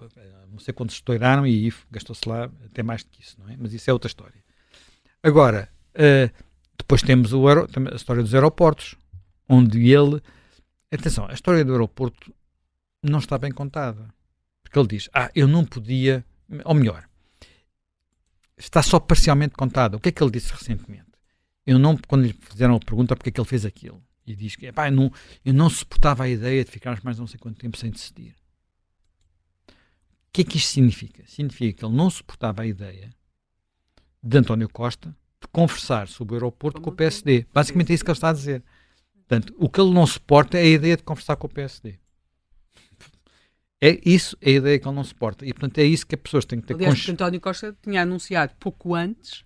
[0.60, 3.56] não sei quantos estouraram e gastou-se lá até mais do que isso, não é?
[3.58, 4.44] Mas isso é outra história.
[5.24, 6.46] Agora, uh,
[6.78, 8.96] depois temos o aero, a história dos aeroportos,
[9.48, 10.22] onde ele.
[10.92, 12.34] Atenção, a história do aeroporto
[13.02, 14.14] não está bem contada.
[14.62, 16.26] Porque ele diz: Ah, eu não podia.
[16.66, 17.08] Ou melhor,
[18.58, 19.96] está só parcialmente contada.
[19.96, 21.06] O que é que ele disse recentemente?
[21.66, 24.56] Eu não, quando lhe fizeram a pergunta porque é que ele fez aquilo, e diz
[24.56, 25.12] que eu não,
[25.46, 28.36] eu não suportava a ideia de ficarmos mais não sei quanto tempo sem decidir.
[30.40, 31.24] O que é que isto significa?
[31.28, 33.10] Significa que ele não suportava a ideia
[34.24, 37.46] de António Costa de conversar sobre o aeroporto com o PSD.
[37.54, 38.64] Basicamente é isso que ele está a dizer.
[39.28, 42.00] Portanto, o que ele não suporta é a ideia de conversar com o PSD.
[43.82, 45.46] É isso, é a ideia que ele não suporta.
[45.46, 47.12] E, portanto, é isso que as pessoas têm que ter Aliás, consci...
[47.12, 49.44] António Costa tinha anunciado pouco antes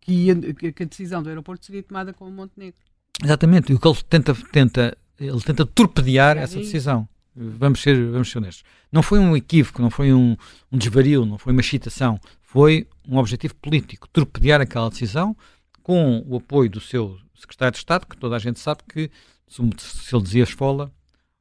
[0.00, 2.78] que, ia, que, a decisão do aeroporto seria tomada com o Montenegro.
[3.20, 3.72] Exatamente.
[3.72, 7.08] E o que ele tenta, tenta, ele tenta torpedear é essa decisão.
[7.34, 8.64] Vamos ser, vamos ser honestos.
[8.90, 10.36] Não foi um equívoco, não foi um,
[10.70, 12.20] um desvario, não foi uma excitação.
[12.42, 15.34] Foi um objetivo político, torpedear aquela decisão
[15.82, 19.10] com o apoio do seu secretário de Estado, que toda a gente sabe que
[19.48, 20.92] se ele dizia esfola,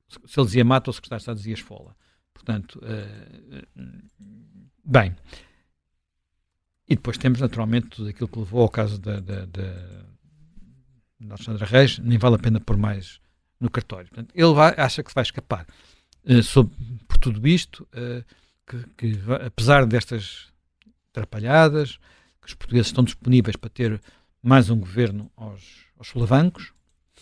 [0.08, 1.96] se ele dizia mata, o secretário de Estado dizia esfola.
[2.34, 3.82] Portanto, uh,
[4.84, 5.16] bem.
[6.88, 9.74] E depois temos, naturalmente, tudo aquilo que levou ao caso da, da, da,
[11.20, 13.22] da Alexandra Reis, nem vale a pena pôr mais
[13.62, 14.10] no cartório.
[14.10, 15.66] Portanto, ele vai, acha que vai escapar
[16.26, 16.66] uh,
[17.08, 18.26] por tudo isto, uh,
[18.66, 20.52] que, que, apesar destas
[21.12, 21.98] atrapalhadas,
[22.42, 24.02] que os portugueses estão disponíveis para ter
[24.42, 26.74] mais um governo aos, aos solavancos,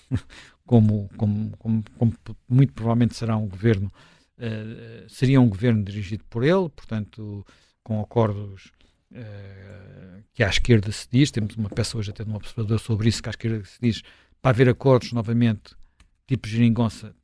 [0.65, 2.13] como, como, como, como,
[2.47, 3.91] muito provavelmente será um governo,
[4.37, 7.45] uh, seria um governo dirigido por ele, portanto,
[7.83, 8.71] com acordos
[10.35, 13.29] que à esquerda se diz, temos uma peça hoje até um observador sobre isso, que
[13.29, 14.03] à esquerda se diz,
[14.39, 15.75] para haver acordos novamente
[16.29, 17.15] tipo geringonça,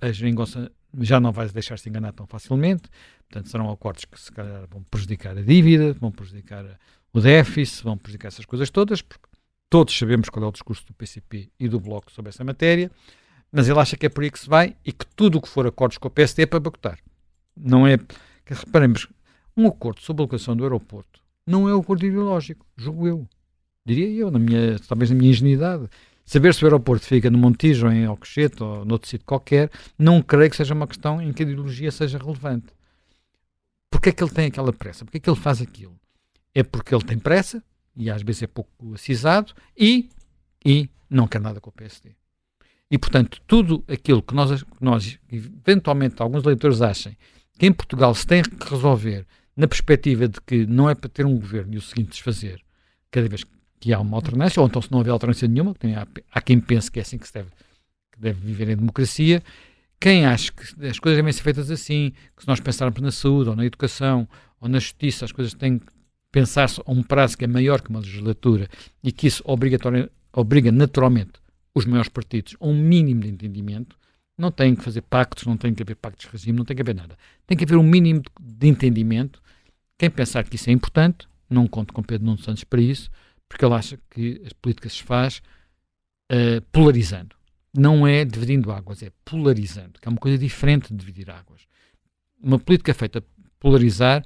[0.00, 0.70] a geringonça
[1.00, 2.88] já não vai deixar-se enganar tão facilmente,
[3.28, 6.78] portanto serão acordos que se calhar vão prejudicar a dívida, vão prejudicar
[7.12, 9.26] o déficit, vão prejudicar essas coisas todas, porque
[9.70, 12.90] todos sabemos qual é o discurso do PCP e do Bloco sobre essa matéria,
[13.50, 15.48] mas ele acha que é por aí que se vai e que tudo o que
[15.48, 16.98] for acordos com o PSD é para boicotar.
[17.56, 17.98] Não é.
[18.44, 19.08] Reparemos,
[19.56, 23.28] um acordo sobre a locação do aeroporto não é um acordo ideológico, julgo eu.
[23.84, 25.88] Diria eu, na minha, talvez na minha ingenuidade.
[26.26, 30.50] Saber se o aeroporto fica no Montijo, em Alcochete ou noutro sítio qualquer, não creio
[30.50, 32.66] que seja uma questão em que a ideologia seja relevante.
[33.88, 35.04] Porquê é que ele tem aquela pressa?
[35.04, 35.96] Porquê é que ele faz aquilo?
[36.52, 37.62] É porque ele tem pressa,
[37.94, 40.10] e às vezes é pouco acisado, e,
[40.64, 42.10] e não quer nada com o PSD.
[42.90, 47.16] E, portanto, tudo aquilo que nós, que nós, eventualmente, alguns leitores achem
[47.56, 49.24] que em Portugal se tem que resolver
[49.56, 52.60] na perspectiva de que não é para ter um governo e o seguinte desfazer
[53.10, 55.94] cada vez que que há uma alternância, ou então se não houver alternância nenhuma, tem,
[55.94, 57.50] há, há, quem pense que é assim que se deve,
[58.12, 59.42] que deve viver em democracia,
[59.98, 63.50] quem acha que as coisas devem ser feitas assim, que se nós pensarmos na saúde,
[63.50, 64.28] ou na educação,
[64.60, 65.86] ou na justiça, as coisas têm que
[66.30, 68.68] pensar-se a um prazo que é maior que uma legislatura
[69.02, 71.40] e que isso obriga naturalmente
[71.74, 73.96] os maiores partidos a um mínimo de entendimento,
[74.36, 76.82] não tem que fazer pactos, não tem que haver pactos de regime, não tem que
[76.82, 77.16] haver nada.
[77.46, 79.42] Tem que haver um mínimo de entendimento.
[79.98, 83.10] Quem pensar que isso é importante, não conto com Pedro Nuno Santos para isso,
[83.48, 85.42] porque ele acha que as políticas se faz
[86.32, 87.36] uh, polarizando.
[87.76, 91.62] Não é dividindo águas, é polarizando, que é uma coisa diferente de dividir águas.
[92.42, 93.22] Uma política feita
[93.60, 94.24] polarizar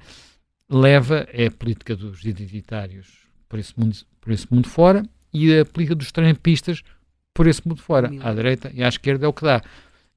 [0.69, 5.03] leva é a política dos identitários por esse mundo, por esse mundo fora
[5.33, 6.81] e a política dos trampistas
[7.33, 8.09] por esse mundo fora.
[8.21, 9.61] À direita e à esquerda é o que dá.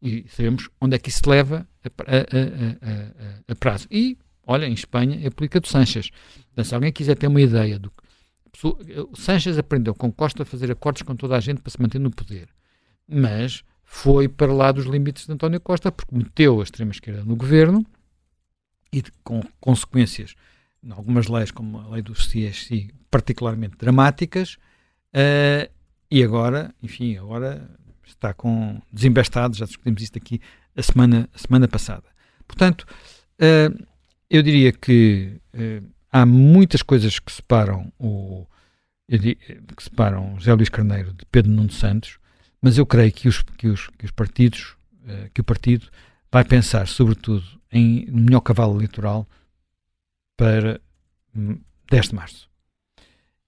[0.01, 3.89] E sabemos onde é que isso leva a, a, a, a, prazo.
[3.91, 6.11] E, olha, em Espanha é a política do Sanches.
[6.53, 7.91] Então, se alguém quiser ter uma ideia do
[8.63, 11.99] o Sanchez aprendeu com Costa a fazer acordos com toda a gente para se manter
[11.99, 12.49] no poder.
[13.09, 17.85] Mas foi para lá dos limites de António Costa, porque meteu a extrema-esquerda no governo
[18.93, 20.35] e com consequências
[20.85, 24.59] em algumas leis, como a lei do CSI, particularmente dramáticas,
[25.15, 25.71] uh,
[26.11, 27.69] e agora, enfim, agora
[28.05, 30.41] está com desembestado, já discutimos isto aqui
[30.77, 32.05] a semana, a semana passada.
[32.47, 32.87] Portanto,
[33.41, 33.87] uh,
[34.29, 38.47] eu diria que uh, há muitas coisas que separam o
[39.09, 42.19] que separam José Luís Carneiro de Pedro Nuno Santos,
[42.63, 44.77] mas eu creio que os, que os, que os partidos,
[45.35, 45.89] que o partido
[46.33, 49.29] vai pensar, sobretudo, em melhor cavalo eleitoral
[50.39, 50.81] para
[51.91, 52.49] 10 de março.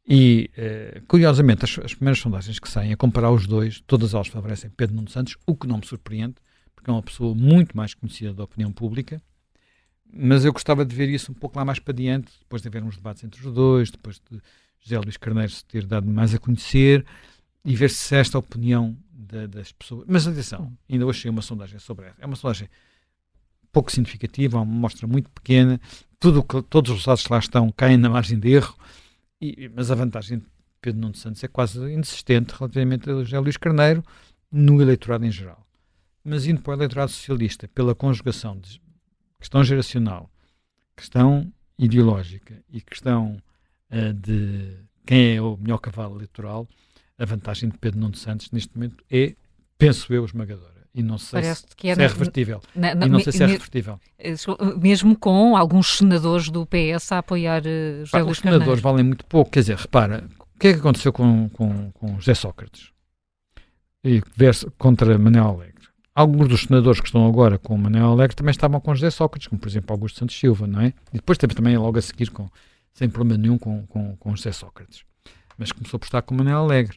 [0.06, 4.28] E, eh, curiosamente, as, as, primeiras sondagens que saem a comparar os dois, todas elas
[4.28, 6.34] favorecem Pedro Nuno Santos, o que não me surpreende,
[6.74, 9.22] porque é uma pessoa muito mais conhecida da opinião pública,
[10.12, 12.82] mas eu gostava de ver isso um pouco lá mais para diante, depois de haver
[12.82, 14.40] uns debates entre os dois, depois de
[14.80, 17.04] José Luís Carneiro se ter dado mais a conhecer
[17.64, 20.06] e ver se esta opinião da, das pessoas.
[20.08, 22.16] Mas atenção, ainda hoje achei uma sondagem sobre essa.
[22.20, 22.68] É uma sondagem
[23.72, 25.80] pouco significativa, uma mostra muito pequena,
[26.18, 28.74] tudo, todos os resultados que lá estão caem na margem de erro,
[29.40, 30.46] e, mas a vantagem de
[30.80, 34.02] Pedro Nuno Santos é quase inexistente relativamente a José Luís Carneiro
[34.50, 35.66] no eleitorado em geral.
[36.24, 38.80] Mas indo para o eleitorado socialista, pela conjugação de
[39.38, 40.30] questão geracional,
[40.96, 43.40] questão ideológica e questão
[43.90, 46.68] uh, de quem é o melhor cavalo eleitoral,
[47.18, 49.34] a vantagem de Pedro Nuno Santos neste momento é,
[49.78, 52.62] penso eu, esmagadora e não sei se, é, se é revertível.
[52.74, 54.00] Na, na, e não sei se é revertível.
[54.18, 54.34] Eh,
[54.80, 59.26] mesmo com alguns senadores do PS a apoiar uh, José Luís Os senadores valem muito
[59.26, 59.50] pouco.
[59.50, 62.92] Quer dizer, repara, o que é que aconteceu com, com, com José Sócrates
[64.02, 65.75] e verso, contra Manuel Alegre?
[66.16, 69.60] Alguns dos senadores que estão agora com Manuel Alegre também estavam com José Sócrates, como
[69.60, 70.94] por exemplo Augusto Santos Silva, não é?
[71.12, 72.48] E depois teve também logo a seguir, com,
[72.94, 75.04] sem problema nenhum, com, com, com José Sócrates.
[75.58, 76.96] Mas começou por estar com Manuel Alegre.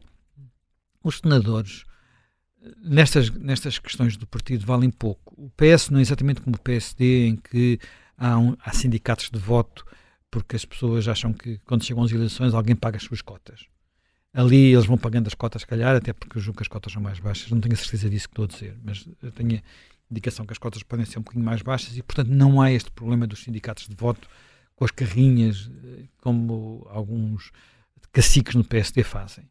[1.03, 1.83] Os senadores
[2.81, 5.33] nestas, nestas questões do partido valem pouco.
[5.37, 7.77] O PS não é exatamente como o PSD, em que
[8.17, 9.85] há, um, há sindicatos de voto
[10.31, 13.65] porque as pessoas acham que quando chegam às eleições alguém paga as suas cotas.
[14.39, 16.93] Ali eles vão pagando as cotas, se calhar, até porque eu julgo que as cotas
[16.93, 17.51] são mais baixas.
[17.51, 19.61] Não tenho a certeza disso que estou a dizer, mas eu tenho a
[20.09, 22.89] indicação que as cotas podem ser um bocadinho mais baixas e, portanto, não há este
[22.89, 24.29] problema dos sindicatos de voto
[24.77, 27.51] com as carrinhas, eh, como alguns
[28.13, 29.43] caciques no PSD fazem.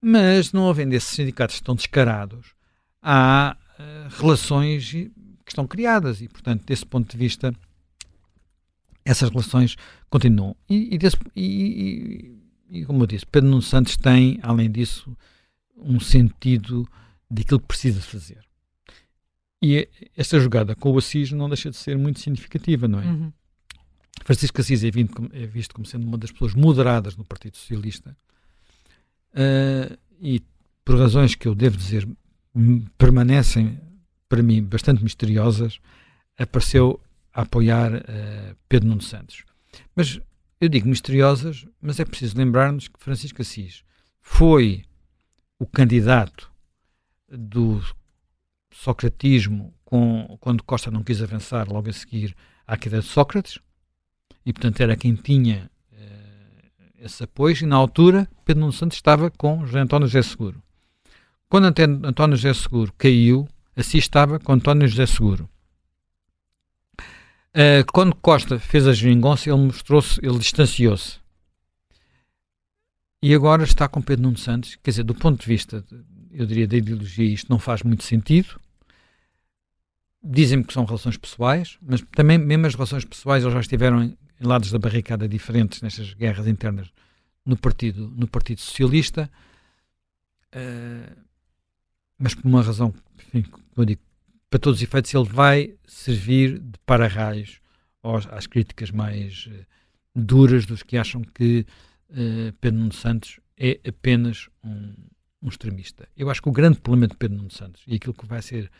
[0.00, 2.52] Mas não havendo esses sindicatos tão descarados,
[3.00, 5.12] há uh, relações que
[5.46, 7.54] estão criadas e, portanto, desse ponto de vista,
[9.04, 9.76] essas relações
[10.10, 10.56] continuam.
[10.68, 12.41] E, e, desse, e, e
[12.86, 15.16] como eu disse, Pedro Nuno Santos tem, além disso,
[15.76, 16.88] um sentido
[17.30, 18.40] daquilo que precisa fazer.
[19.60, 23.06] E esta jogada com o Assis não deixa de ser muito significativa, não é?
[23.06, 23.32] Uhum.
[24.24, 28.16] Francisco Assis é, é visto como sendo uma das pessoas moderadas no Partido Socialista
[29.34, 30.40] uh, e
[30.84, 32.08] por razões que eu devo dizer
[32.98, 33.78] permanecem
[34.28, 35.78] para mim bastante misteriosas,
[36.38, 37.00] apareceu
[37.32, 39.44] a apoiar uh, Pedro Nuno Santos.
[39.94, 40.20] Mas
[40.64, 43.82] eu digo misteriosas, mas é preciso lembrar-nos que Francisco Assis
[44.20, 44.84] foi
[45.58, 46.48] o candidato
[47.28, 47.82] do
[48.72, 53.58] socratismo com, quando Costa não quis avançar logo a seguir à queda de Sócrates,
[54.46, 55.68] e portanto era quem tinha
[57.00, 60.62] esse apoio, e na altura Pedro Nuno Santos estava com José António José Seguro.
[61.48, 61.66] Quando
[62.06, 65.50] António José Seguro caiu, assim estava com António José Seguro.
[67.54, 71.20] Uh, quando Costa fez a geringonça, ele mostrou-se, ele distanciou-se.
[73.22, 75.84] E agora está com Pedro Nuno Santos, quer dizer, do ponto de vista,
[76.32, 78.58] eu diria, da ideologia, isto não faz muito sentido.
[80.24, 84.16] Dizem-me que são relações pessoais, mas também, mesmo as relações pessoais, eles já estiveram em,
[84.40, 86.88] em lados da barricada diferentes nestas guerras internas
[87.44, 89.30] no Partido, no partido Socialista,
[90.54, 91.16] uh,
[92.18, 94.00] mas por uma razão, enfim, como eu digo,
[94.52, 97.58] para todos os efeitos, ele vai servir de para-raios
[98.30, 99.64] às críticas mais uh,
[100.14, 101.64] duras dos que acham que
[102.10, 104.92] uh, Pedro Nuno Santos é apenas um,
[105.40, 106.06] um extremista.
[106.14, 108.70] Eu acho que o grande problema de Pedro Nuno Santos e aquilo que vai ser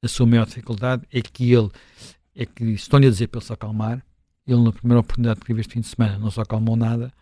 [0.00, 1.68] a sua maior dificuldade é que ele,
[2.34, 4.02] é que estão-lhe a dizer para ele se acalmar,
[4.46, 7.12] ele, na primeira oportunidade que teve este fim de semana, não se acalmou nada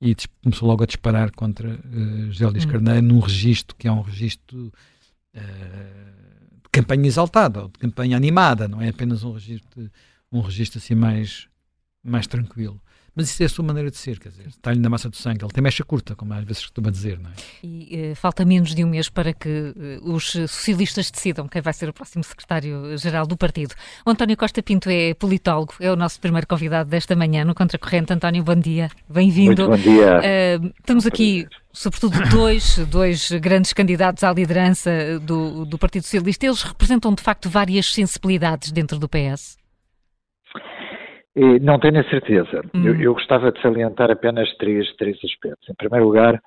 [0.00, 2.70] e começou logo a disparar contra uh, José Luís hum.
[2.70, 4.72] Carneiro num registro que é um registro
[5.36, 6.32] uh,
[6.72, 9.90] campanha exaltada, ou de campanha animada, não é apenas um registro,
[10.32, 11.46] um registro assim mais,
[12.02, 12.80] mais tranquilo.
[13.14, 15.44] Mas isso é a sua maneira de ser, quer dizer, está-lhe na massa do sangue.
[15.44, 17.34] Ele tem mecha curta, como às vezes costuma dizer, não é?
[17.62, 19.48] E uh, falta menos de um mês para que
[20.02, 23.74] uh, os socialistas decidam quem vai ser o próximo secretário-geral do partido.
[24.06, 28.14] O António Costa Pinto é politólogo, é o nosso primeiro convidado desta manhã no Contracorrente.
[28.14, 29.68] António, bom dia, bem-vindo.
[29.68, 30.18] Bom dia.
[30.18, 36.62] Uh, estamos aqui sobretudo dois, dois grandes candidatos à liderança do, do Partido Socialista, eles
[36.62, 39.61] representam de facto várias sensibilidades dentro do PS?
[41.34, 42.62] Não tenho a certeza.
[42.74, 42.86] Hum.
[42.86, 45.68] Eu, eu, gostava de salientar apenas três, três aspectos.
[45.68, 46.42] Em primeiro lugar,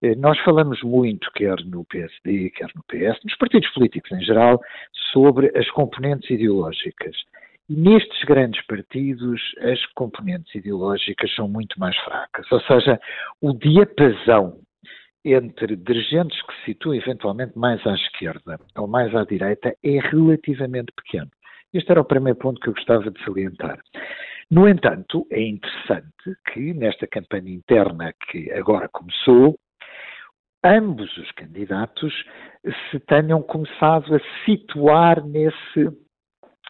[0.00, 4.60] eh, nós falamos muito, quer no PSD, quer no PS, nos partidos políticos em geral,
[5.12, 7.16] sobre as componentes ideológicas.
[7.68, 12.50] E nestes grandes partidos, as componentes ideológicas são muito mais fracas.
[12.52, 12.98] Ou seja,
[13.42, 14.60] o diapasão
[15.24, 20.92] entre dirigentes que se situam eventualmente mais à esquerda ou mais à direita é relativamente
[20.92, 21.28] pequeno.
[21.72, 23.78] Este era o primeiro ponto que eu gostava de salientar.
[24.50, 29.58] No entanto, é interessante que nesta campanha interna que agora começou,
[30.64, 32.14] ambos os candidatos
[32.90, 35.90] se tenham começado a situar nesse,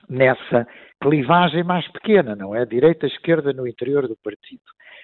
[0.08, 0.66] nessa
[1.00, 2.66] clivagem mais pequena, não é?
[2.66, 4.62] Direita-esquerda no interior do partido.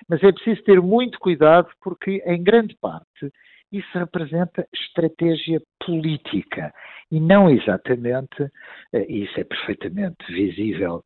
[0.08, 3.30] Mas é preciso ter muito cuidado porque, em grande parte,
[3.72, 6.72] isso representa estratégia política
[7.10, 8.50] e não exatamente,
[8.92, 11.02] eh, isso é perfeitamente visível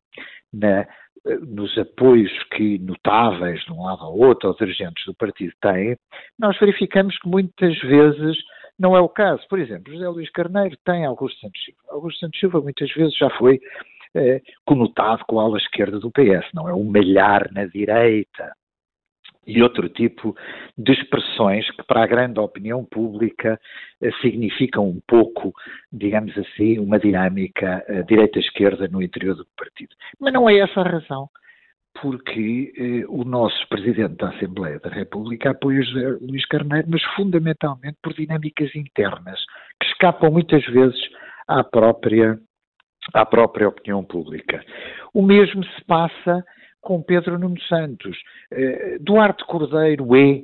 [0.53, 0.87] na, eh,
[1.47, 5.97] nos apoios que notáveis de um lado ao outro, aos dirigentes do partido têm,
[6.37, 8.37] nós verificamos que muitas vezes
[8.77, 9.45] não é o caso.
[9.49, 11.81] Por exemplo, José Luís Carneiro tem Augusto Santos Silva.
[11.89, 13.59] Augusto Santos Silva muitas vezes já foi
[14.15, 18.53] eh, conotado com a ala esquerda do PS, não é um malhar na direita,
[19.49, 20.35] e outro tipo
[20.77, 23.59] de expressões que para a grande opinião pública
[24.01, 25.51] eh, significam um pouco,
[25.91, 29.95] digamos assim, uma dinâmica eh, direita-esquerda no interior do partido.
[30.19, 31.27] Mas não é essa a razão
[31.99, 37.97] porque eh, o nosso Presidente da Assembleia da República apoia José Luís Carneiro, mas fundamentalmente
[38.03, 39.43] por dinâmicas internas,
[39.81, 40.99] que escapam muitas vezes
[41.47, 42.39] à própria,
[43.13, 44.63] à própria opinião pública.
[45.11, 46.45] O mesmo se passa
[46.81, 48.17] com Pedro Nuno Santos.
[48.51, 50.43] Eh, Duarte Cordeiro é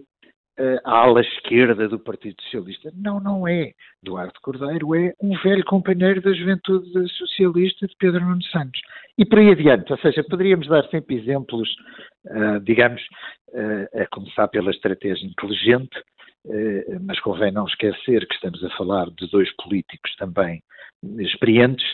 [0.58, 2.90] eh, a ala esquerda do Partido Socialista.
[2.96, 3.72] Não, não é.
[4.02, 8.80] Duarte Cordeiro é um velho companheiro da juventude socialista de Pedro Nuno Santos.
[9.18, 11.70] E por aí adiante, ou seja, poderíamos dar sempre exemplos,
[12.28, 13.02] uh, digamos,
[13.50, 15.98] uh, a começar pela estratégia inteligente,
[16.46, 20.62] uh, mas convém não esquecer que estamos a falar de dois políticos também
[21.20, 21.86] experientes,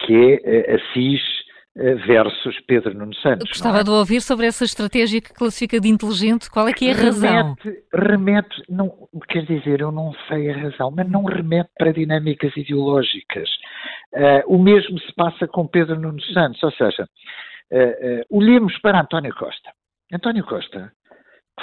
[0.00, 3.48] que é a CIS eh, versus Pedro Nuno Santos.
[3.48, 3.84] Gostava é?
[3.84, 6.48] de ouvir sobre essa estratégia que classifica de inteligente.
[6.50, 7.56] Qual é que é a razão?
[7.62, 12.56] Remete, remete não, quer dizer, eu não sei a razão, mas não remete para dinâmicas
[12.56, 13.48] ideológicas.
[14.14, 17.08] Uh, o mesmo se passa com Pedro Nuno Santos, ou seja,
[17.72, 19.72] uh, uh, olhemos para António Costa.
[20.12, 20.92] António Costa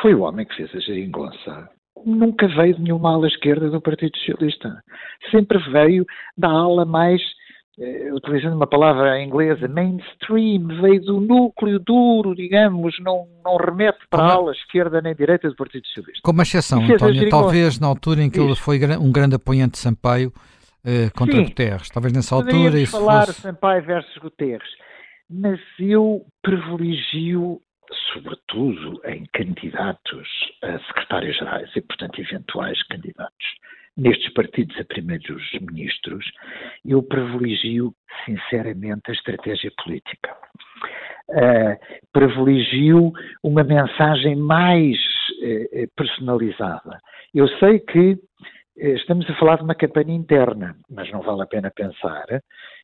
[0.02, 1.70] foi o homem que fez a geringonça.
[2.06, 4.82] Nunca veio de nenhuma ala esquerda do Partido Socialista.
[5.30, 6.06] Sempre veio
[6.38, 7.41] da ala mais eh,
[8.14, 14.34] utilizando uma palavra inglesa, mainstream, veio do núcleo duro, digamos, não, não remete para a
[14.34, 16.22] ala esquerda nem direita do Partido Socialista.
[16.24, 18.48] Como exceção, António, talvez na altura em que Isso.
[18.48, 20.34] ele foi um grande apoiante de Sampaio
[20.86, 21.46] eh, contra Sim.
[21.46, 23.42] Guterres, talvez nessa altura isso falar fosse...
[23.42, 24.70] Sampaio versus Guterres,
[25.30, 27.62] mas eu privilegio
[28.14, 30.28] sobretudo em candidatos
[30.64, 33.46] a secretários-gerais e, portanto, eventuais candidatos
[33.98, 36.26] nestes partidos a primeiros ministros,
[36.86, 37.94] eu privilegio
[38.26, 40.36] sinceramente a estratégia política.
[41.30, 41.78] Uh,
[42.12, 43.12] privilegio
[43.44, 47.00] uma mensagem mais uh, personalizada.
[47.34, 48.20] Eu sei que uh,
[48.96, 52.26] estamos a falar de uma campanha interna, mas não vale a pena pensar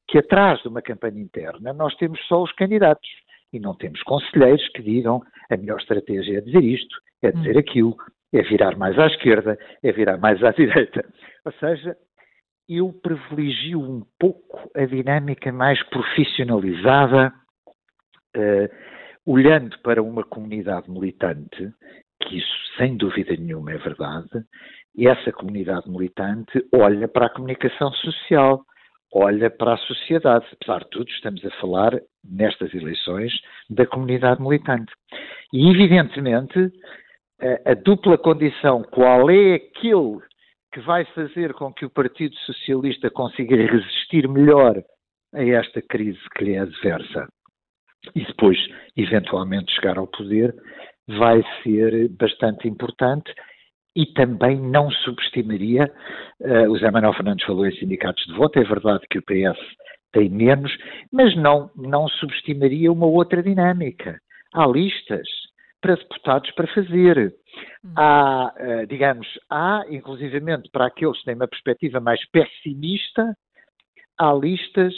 [0.08, 3.10] que atrás de uma campanha interna nós temos só os candidatos
[3.52, 7.60] e não temos conselheiros que digam a melhor estratégia é dizer isto, é dizer hum.
[7.60, 7.98] aquilo,
[8.40, 11.06] é virar mais à esquerda, é virar mais à direita.
[11.46, 11.96] Ou seja,
[12.68, 17.34] eu privilegio um pouco a dinâmica mais profissionalizada,
[18.36, 18.70] uh,
[19.26, 21.72] olhando para uma comunidade militante,
[22.22, 24.44] que isso sem dúvida nenhuma é verdade,
[24.96, 28.64] e essa comunidade militante olha para a comunicação social,
[29.14, 30.46] olha para a sociedade.
[30.54, 31.92] Apesar de tudo, estamos a falar,
[32.24, 33.32] nestas eleições,
[33.70, 34.92] da comunidade militante.
[35.54, 36.72] E, evidentemente,
[37.66, 40.22] a, dupla condição, qual é aquilo
[40.74, 44.84] que vai fazer com que o Partido Socialista consiga resistir melhor
[45.34, 47.28] a esta crise que lhe é adversa
[48.16, 48.58] e depois,
[48.96, 50.56] eventualmente, chegar ao poder,
[51.08, 53.34] vai ser bastante importante
[53.96, 55.92] e também não subestimaria,
[56.42, 59.60] uh, o Zé Manuel Fernandes falou em sindicatos de voto, é verdade que o PS
[60.14, 60.72] tem menos,
[61.12, 64.20] mas não, não subestimaria uma outra dinâmica.
[64.54, 65.28] Há listas
[65.88, 67.34] para deputados para fazer.
[67.84, 67.94] Hum.
[67.96, 68.54] Há,
[68.90, 73.34] digamos, há, inclusivamente, para aqueles que têm uma perspectiva mais pessimista,
[74.18, 74.94] há listas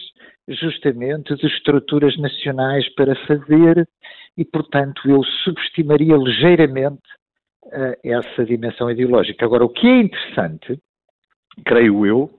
[0.47, 3.87] justamente de estruturas nacionais para fazer
[4.35, 7.03] e, portanto, eu subestimaria ligeiramente
[7.65, 9.45] uh, essa dimensão ideológica.
[9.45, 10.79] Agora, o que é interessante,
[11.65, 12.31] creio eu,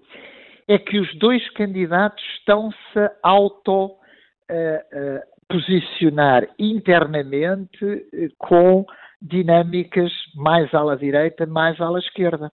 [0.66, 8.06] é que os dois candidatos estão-se auto uh, uh, posicionar internamente
[8.38, 8.86] com
[9.20, 12.50] dinâmicas mais à direita, mais à esquerda.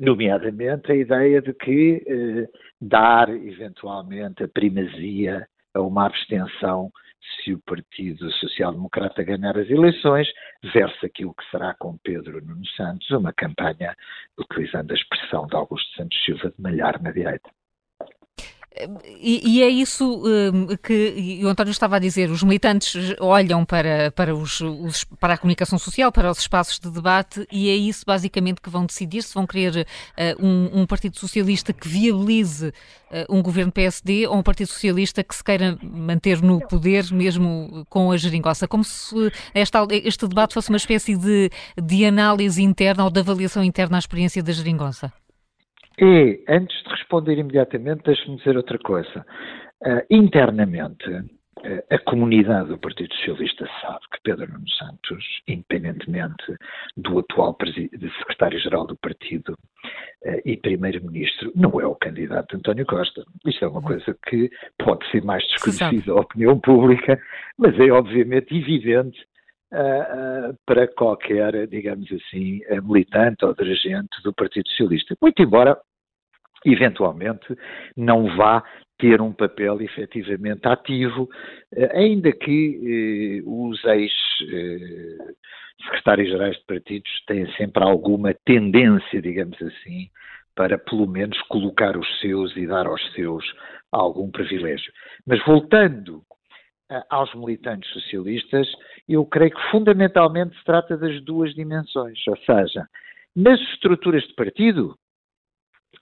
[0.00, 2.48] Nomeadamente a ideia de que
[2.80, 6.90] dar eventualmente a primazia a uma abstenção
[7.44, 10.26] se o Partido Social Democrata ganhar as eleições,
[10.72, 13.94] versus aquilo que será com Pedro Nuno Santos, uma campanha,
[14.38, 17.50] utilizando a expressão de Augusto Santos Silva, de malhar na direita.
[19.20, 22.30] E, e, é isso um, que o António estava a dizer.
[22.30, 26.90] Os militantes olham para, para, os, os, para a comunicação social, para os espaços de
[26.90, 31.18] debate, e é isso basicamente que vão decidir se vão querer uh, um, um, Partido
[31.18, 32.72] Socialista que viabilize uh,
[33.28, 38.12] um governo PSD ou um Partido Socialista que se queira manter no poder, mesmo com
[38.12, 38.68] a geringossa.
[38.68, 41.50] Como se esta, este debate fosse uma espécie de,
[41.82, 45.12] de análise interna ou de avaliação interna à experiência da geringonça.
[46.00, 49.26] E, antes de responder imediatamente, deixe-me dizer outra coisa.
[49.84, 56.56] Uh, internamente, uh, a comunidade do Partido Socialista sabe que Pedro Nuno Santos, independentemente
[56.96, 59.54] do atual secretário-geral do partido
[60.24, 63.24] uh, e primeiro-ministro, não é o candidato António Costa.
[63.44, 67.20] Isto é uma coisa que pode ser mais desconhecida à opinião pública,
[67.56, 69.18] mas é obviamente evidente
[69.70, 75.14] Uh, uh, para qualquer, digamos assim, militante ou dirigente do Partido Socialista.
[75.20, 75.78] Muito embora
[76.64, 77.56] eventualmente
[77.96, 78.62] não vá
[78.98, 81.28] ter um papel efetivamente ativo,
[81.72, 90.10] eh, ainda que eh, os ex-secretários-gerais eh, de partidos têm sempre alguma tendência, digamos assim,
[90.56, 93.44] para pelo menos colocar os seus e dar aos seus
[93.92, 94.92] algum privilégio.
[95.24, 96.24] Mas voltando
[97.10, 98.66] aos militantes socialistas,
[99.08, 102.88] eu creio que fundamentalmente se trata das duas dimensões, ou seja,
[103.36, 104.98] nas estruturas de partido,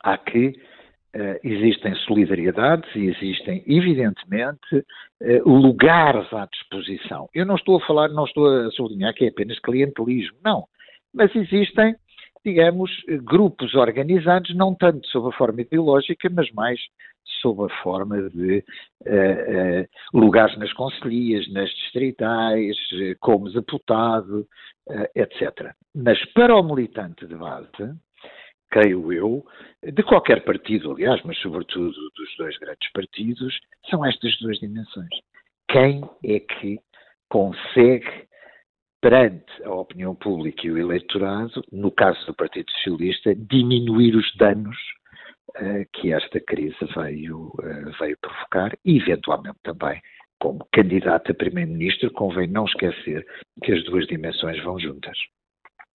[0.02, 7.28] há que uh, existem solidariedades e existem, evidentemente, uh, lugares à disposição.
[7.34, 10.66] Eu não estou a falar, não estou a sublinhar que é apenas clientelismo, não.
[11.14, 11.96] Mas existem,
[12.44, 12.90] digamos,
[13.22, 16.78] grupos organizados, não tanto sob a forma ideológica, mas mais
[17.40, 18.58] sob a forma de
[19.02, 19.88] uh,
[20.18, 22.76] lugares nas conselhias, nas distritais,
[23.20, 24.46] como deputado,
[25.16, 25.74] etc.
[25.94, 27.96] Mas para o militante de base,
[28.70, 29.44] creio eu,
[29.82, 33.58] de qualquer partido, aliás, mas sobretudo dos dois grandes partidos,
[33.88, 35.08] são estas duas dimensões.
[35.68, 36.78] Quem é que
[37.28, 38.26] consegue,
[39.00, 44.76] perante a opinião pública e o eleitorado, no caso do Partido Socialista, diminuir os danos
[45.50, 50.00] uh, que esta crise veio, uh, veio provocar e, eventualmente, também
[50.38, 53.26] como candidato a primeiro-ministro, convém não esquecer
[53.62, 55.16] que as duas dimensões vão juntas.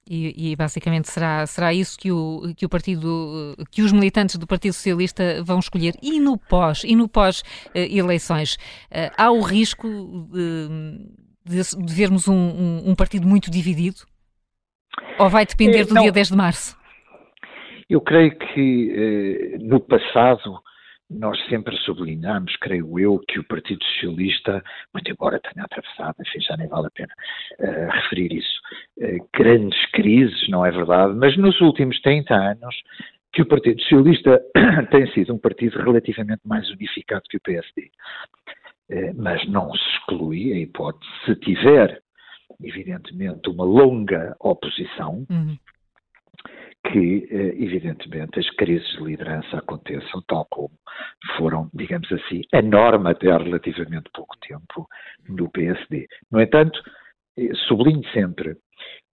[0.09, 4.47] E, e, basicamente será, será isso que o, que o partido, que os militantes do
[4.47, 5.93] Partido Socialista vão escolher.
[6.01, 7.43] E no pós, e no pós
[7.73, 9.87] eleições, uh, há o risco
[11.45, 13.97] de, de vermos um, um, um, partido muito dividido?
[15.19, 16.01] Ou vai depender do Não.
[16.01, 16.77] dia 10 de março?
[17.89, 20.61] Eu creio que no passado
[21.11, 26.55] nós sempre sublinhamos, creio eu, que o Partido Socialista, muito embora tenha atravessado, enfim, já
[26.55, 27.13] nem vale a pena
[27.59, 28.59] uh, referir isso,
[28.99, 32.75] uh, grandes crises, não é verdade, mas nos últimos 30 anos
[33.33, 34.41] que o Partido Socialista
[34.91, 37.81] tem sido um partido relativamente mais unificado que o PSD.
[37.81, 42.01] Uh, eh, mas não se exclui a hipótese, se tiver,
[42.61, 45.57] evidentemente, uma longa oposição, uhum
[46.85, 50.71] que, eh, evidentemente, as crises de liderança aconteçam tal como
[51.37, 54.87] foram, digamos assim, a norma até há relativamente pouco tempo
[55.29, 56.07] no PSD.
[56.31, 56.79] No entanto,
[57.37, 58.57] eh, sublinho sempre,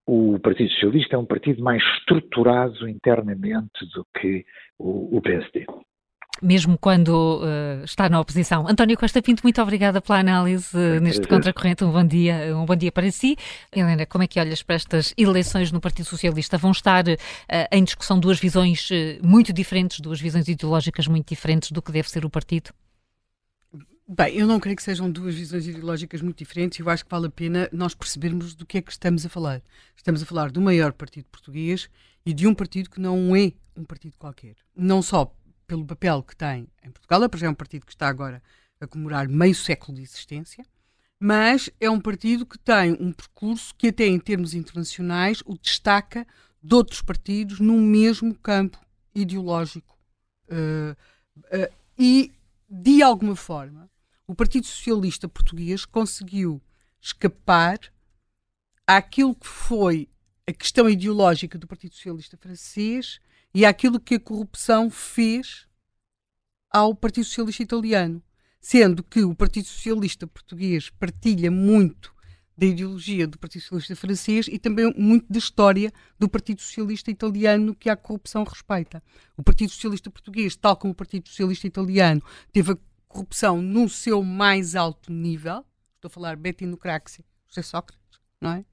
[0.06, 4.44] o Partido Socialista é um partido mais estruturado internamente do que
[4.78, 5.66] o, PSD
[6.42, 8.66] mesmo quando uh, está na oposição.
[8.68, 11.84] António Costa Pinto, muito obrigada pela análise uh, neste contracorrente.
[11.84, 13.36] Um bom dia, um bom dia para si.
[13.72, 16.58] Helena, como é que olhas para estas eleições no Partido Socialista?
[16.58, 17.16] Vão estar uh,
[17.72, 18.88] em discussão duas visões
[19.22, 22.70] muito diferentes, duas visões ideológicas muito diferentes do que deve ser o partido?
[24.10, 27.10] Bem, eu não creio que sejam duas visões ideológicas muito diferentes e eu acho que
[27.10, 29.60] vale a pena nós percebermos do que é que estamos a falar.
[29.94, 31.90] Estamos a falar do maior partido português
[32.24, 34.56] e de um partido que não é um partido qualquer.
[34.74, 35.30] Não só
[35.68, 37.20] pelo papel que tem em Portugal.
[37.22, 38.42] É um partido que está agora
[38.80, 40.64] a comemorar meio século de existência.
[41.20, 46.24] mas é um partido que tem um percurso que, até em termos internacionais, o destaca
[46.62, 48.78] de outros partidos no mesmo campo
[49.12, 49.98] ideológico.
[50.48, 50.96] Uh,
[51.38, 52.32] uh, e,
[52.70, 53.90] de alguma forma,
[54.28, 56.62] o Partido Socialista Português conseguiu
[57.00, 57.80] escapar
[58.86, 60.08] àquilo que foi
[60.46, 63.20] a questão ideológica do Partido Socialista Francês
[63.54, 65.66] e àquilo que a corrupção fez
[66.70, 68.22] ao Partido Socialista Italiano
[68.60, 72.14] sendo que o Partido Socialista Português partilha muito
[72.56, 77.74] da ideologia do Partido Socialista Francês e também muito da história do Partido Socialista Italiano
[77.74, 79.02] que a corrupção respeita.
[79.36, 82.20] O Partido Socialista Português, tal como o Partido Socialista Italiano,
[82.52, 85.64] teve a corrupção no seu mais alto nível.
[85.94, 88.64] Estou a falar Bettino Craxi, José Sócrates, não é?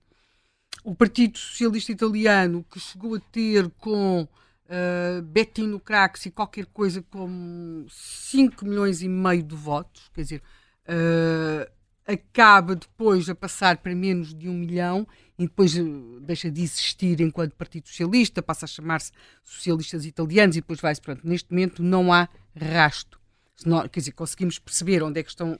[0.83, 4.27] O Partido Socialista Italiano, que chegou a ter com
[4.65, 10.41] uh, Bettino Craxi qualquer coisa como 5 milhões e meio de votos, quer dizer,
[10.87, 11.71] uh,
[12.05, 15.07] acaba depois a passar para menos de um milhão
[15.37, 19.11] e depois uh, deixa de existir enquanto Partido Socialista, passa a chamar-se
[19.43, 23.19] Socialistas Italianos e depois vai-se, pronto, neste momento não há rasto.
[23.65, 25.59] Não, quer dizer, conseguimos perceber onde é que estão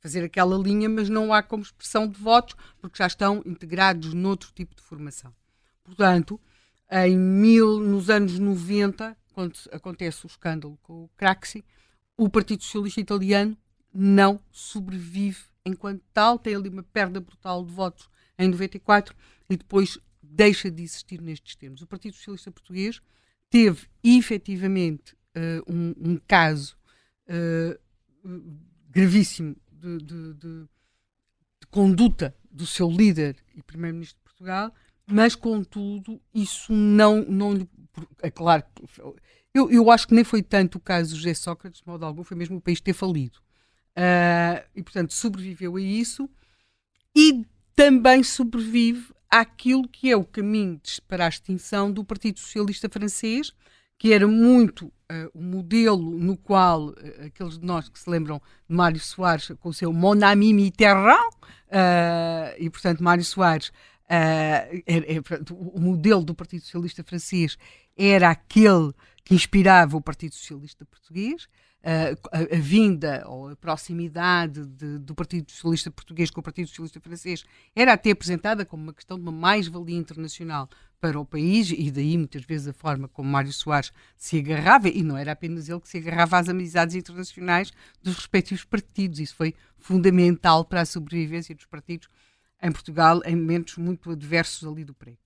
[0.00, 4.50] fazer aquela linha, mas não há como expressão de votos, porque já estão integrados noutro
[4.54, 5.34] tipo de formação.
[5.84, 6.40] Portanto,
[6.90, 11.64] em mil, nos anos 90, quando acontece o escândalo com o Craxi,
[12.16, 13.56] o Partido Socialista Italiano
[13.92, 18.08] não sobrevive enquanto tal, tem ali uma perda brutal de votos
[18.38, 19.14] em 94
[19.48, 21.82] e depois deixa de existir nestes termos.
[21.82, 23.00] O Partido Socialista Português
[23.50, 26.76] teve efetivamente uh, um, um, caso
[27.28, 27.78] uh,
[28.90, 30.68] gravíssimo de, de, de,
[31.60, 34.74] de, conduta do seu líder e primeiro-ministro de Portugal,
[35.10, 37.68] mas contudo isso não, não
[38.22, 38.62] é claro
[39.54, 42.22] eu, eu acho que nem foi tanto o caso do José Sócrates, de modo algum,
[42.22, 43.38] foi mesmo o país ter falido.
[43.96, 46.30] Uh, e, portanto, sobreviveu a isso
[47.16, 47.44] e
[47.74, 53.52] também sobrevive àquilo que é o caminho para a extinção do Partido Socialista Francês,
[53.98, 54.92] que era muito uh,
[55.34, 56.94] o modelo no qual uh,
[57.26, 61.30] aqueles de nós que se lembram de Mário Soares com o seu Mon ami Mitterrand,
[61.40, 63.72] uh, e portanto Mário Soares
[64.10, 67.58] Uh, é, é, o modelo do Partido Socialista francês
[67.94, 68.92] era aquele
[69.22, 71.46] que inspirava o Partido Socialista português.
[71.80, 76.68] Uh, a, a, vinda ou a proximidade de, do Partido Socialista português com o Partido
[76.68, 77.44] Socialista francês
[77.76, 80.68] era até apresentada como uma questão de uma mais-valia internacional
[81.00, 85.02] para o país e daí muitas vezes a forma como Mário Soares se agarrava, e
[85.02, 89.54] não era apenas ele que se agarrava às amizades internacionais dos respectivos partidos, isso foi
[89.76, 92.08] fundamental para a sobrevivência dos partidos
[92.62, 95.18] em Portugal em momentos muito adversos ali do PREC.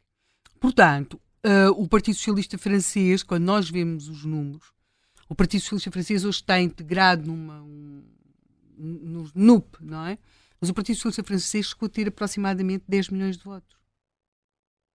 [0.61, 4.73] Portanto, uh, o Partido Socialista Francês, quando nós vemos os números,
[5.29, 8.05] o Partido Socialista Francês hoje está integrado numa, um,
[8.79, 10.19] no NUP, não é?
[10.61, 13.77] Mas o Partido Socialista Francês chegou a ter aproximadamente 10 milhões de votos.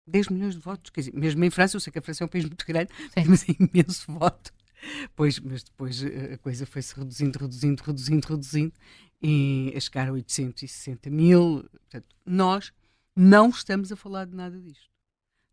[0.08, 0.90] 10 milhões de votos.
[0.90, 2.92] Quer dizer, mesmo em França, eu sei que a França é um país muito grande,
[3.14, 3.26] Sim.
[3.28, 4.54] mas é imenso voto.
[5.16, 8.74] Pois, mas depois eh, a coisa foi-se reduzindo, reduzindo, reduzindo, reduzindo
[9.22, 11.68] e a chegar a 860 mil.
[11.72, 12.72] Portanto, nós
[13.16, 14.88] não estamos a falar de nada disto.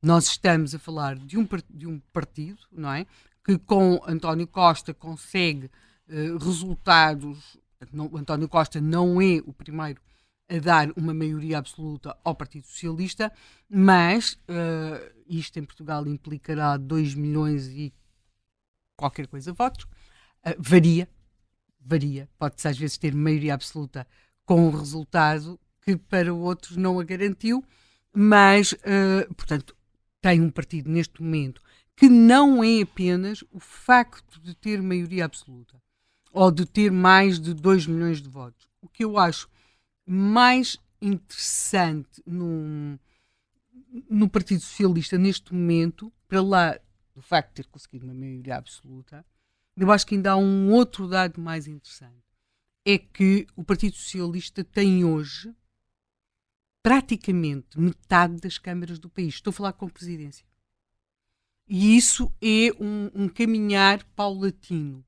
[0.03, 3.07] Nós estamos a falar de um, de um partido, não é?
[3.43, 5.71] Que com António Costa consegue
[6.09, 7.59] uh, resultados.
[7.93, 10.01] Não, António Costa não é o primeiro
[10.49, 13.33] a dar uma maioria absoluta ao Partido Socialista,
[13.69, 17.93] mas uh, isto em Portugal implicará 2 milhões e
[18.97, 19.85] qualquer coisa votos.
[20.47, 21.09] Uh, varia,
[21.85, 22.29] varia.
[22.39, 24.07] Pode-se às vezes ter maioria absoluta
[24.45, 27.65] com um resultado que para outros não a garantiu,
[28.13, 29.77] mas, uh, portanto,
[30.21, 31.63] tem um partido neste momento
[31.97, 35.81] que não é apenas o facto de ter maioria absoluta
[36.33, 38.67] ou de ter mais de 2 milhões de votos.
[38.81, 39.49] O que eu acho
[40.07, 42.99] mais interessante no,
[44.11, 46.79] no Partido Socialista neste momento, para lá
[47.15, 49.25] do facto de ter conseguido uma maioria absoluta,
[49.77, 52.23] eu acho que ainda há um outro dado mais interessante.
[52.87, 55.55] É que o Partido Socialista tem hoje
[56.83, 59.35] praticamente metade das câmaras do país.
[59.35, 60.47] Estou a falar com a presidência.
[61.67, 65.05] E isso é um, um caminhar paulatino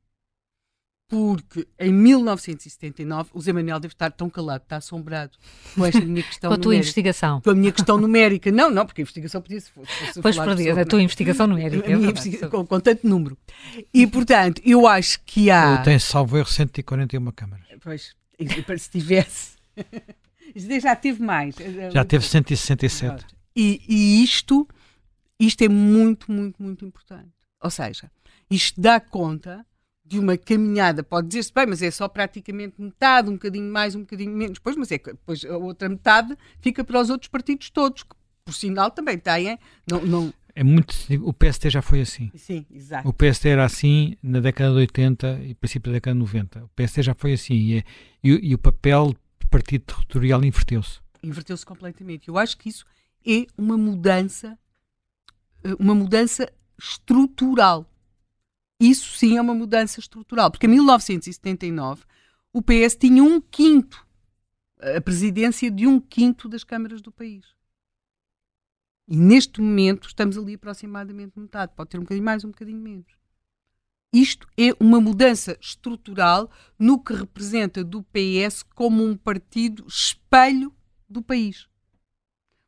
[1.08, 5.38] porque em 1979 o Zé Manuel deve estar tão calado, está assombrado
[5.74, 6.84] com esta minha questão Com a tua numérica.
[6.84, 7.40] investigação.
[7.40, 8.50] Com a minha questão numérica.
[8.50, 10.20] Não, não, porque a investigação podia se fosse.
[10.20, 11.88] Pois perdi, a tua investigação numérica.
[11.88, 13.38] É investiga com, com, tanto número.
[13.94, 15.78] E, portanto, eu acho que há.
[15.78, 17.66] Tem salvo erro 141 câmaras.
[17.82, 18.16] Pois,
[18.78, 19.56] se tivesse.
[20.82, 21.54] Já teve mais.
[21.92, 23.26] Já teve 167.
[23.54, 24.68] E, e isto,
[25.38, 27.30] isto é muito, muito, muito importante.
[27.62, 28.10] Ou seja,
[28.50, 29.64] isto dá conta
[30.08, 34.00] de uma caminhada, pode dizer-se bem, mas é só praticamente metade, um bocadinho mais, um
[34.00, 37.70] bocadinho menos, pois, mas é que depois a outra metade fica para os outros partidos
[37.70, 39.58] todos, que por sinal também têm.
[39.90, 40.34] Não, não...
[40.54, 40.94] É muito.
[41.22, 42.30] O PST já foi assim.
[42.34, 43.06] Sim, exato.
[43.06, 46.64] O PST era assim na década de 80 e princípio da década de 90.
[46.64, 47.84] O PST já foi assim e, é,
[48.24, 51.00] e, e o papel do partido territorial inverteu-se.
[51.22, 52.28] Inverteu-se completamente.
[52.28, 52.86] Eu acho que isso
[53.26, 54.58] é uma mudança,
[55.62, 57.84] eh, uma mudança estrutural.
[58.78, 62.04] Isso sim é uma mudança estrutural, porque em 1979
[62.52, 64.06] o PS tinha um quinto,
[64.80, 67.44] a presidência de um quinto das câmaras do país.
[69.08, 73.16] E neste momento estamos ali aproximadamente metade, pode ter um bocadinho mais, um bocadinho menos.
[74.12, 80.74] Isto é uma mudança estrutural no que representa do PS como um partido espelho
[81.08, 81.68] do país.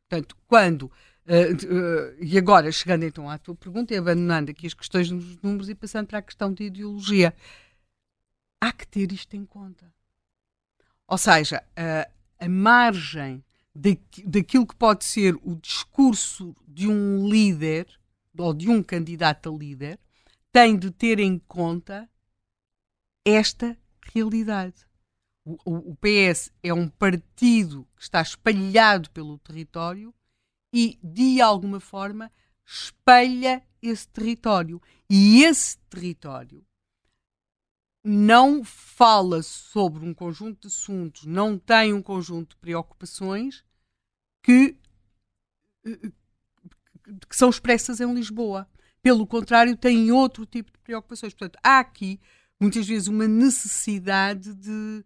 [0.07, 0.91] Portanto, quando
[1.29, 5.39] Uh, uh, e agora, chegando então à tua pergunta e abandonando aqui as questões dos
[5.43, 7.35] números e passando para a questão de ideologia,
[8.59, 9.93] há que ter isto em conta.
[11.07, 17.87] Ou seja, uh, a margem de, daquilo que pode ser o discurso de um líder
[18.35, 19.99] ou de um candidato a líder
[20.51, 22.09] tem de ter em conta
[23.23, 23.77] esta
[24.13, 24.87] realidade.
[25.45, 30.11] O, o, o PS é um partido que está espalhado pelo território
[30.73, 32.31] e, de alguma forma,
[32.65, 34.81] espelha esse território.
[35.09, 36.65] E esse território
[38.03, 43.63] não fala sobre um conjunto de assuntos, não tem um conjunto de preocupações
[44.43, 44.77] que,
[45.83, 48.69] que são expressas em Lisboa.
[49.01, 51.33] Pelo contrário, tem outro tipo de preocupações.
[51.33, 52.19] Portanto, há aqui,
[52.59, 55.03] muitas vezes, uma necessidade de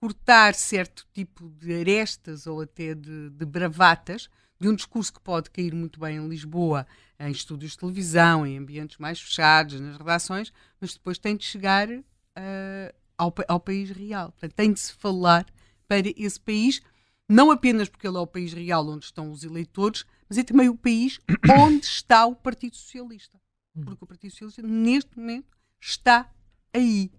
[0.00, 5.50] cortar certo tipo de arestas ou até de, de bravatas de um discurso que pode
[5.50, 6.86] cair muito bem em Lisboa,
[7.18, 11.88] em estúdios de televisão, em ambientes mais fechados, nas redações, mas depois tem de chegar
[11.90, 14.30] uh, ao, ao, país real.
[14.32, 15.46] Portanto, tem de se falar
[15.88, 16.80] para esse país,
[17.28, 20.68] não apenas porque ele é o país real onde estão os eleitores, mas é também
[20.68, 21.18] o país
[21.60, 23.40] onde está o Partido Socialista.
[23.74, 23.84] Hum.
[23.84, 26.30] Porque o Partido Socialista, neste momento, está
[26.72, 27.10] aí.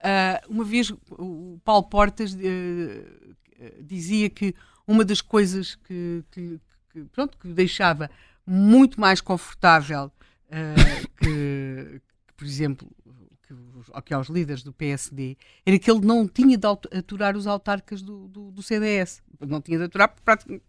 [0.00, 3.34] Uh, uma vez o Paulo Portas uh,
[3.82, 4.54] dizia que
[4.86, 6.60] uma das coisas que, que,
[6.94, 8.08] que pronto, que deixava
[8.46, 10.06] muito mais confortável
[10.46, 12.88] uh, que, que, por exemplo,
[13.42, 13.54] que,
[14.04, 15.36] que aos líderes do PSD,
[15.66, 19.22] era que ele não tinha de aturar os autarcas do, do, do CDS.
[19.40, 20.60] Não tinha de aturar, porque,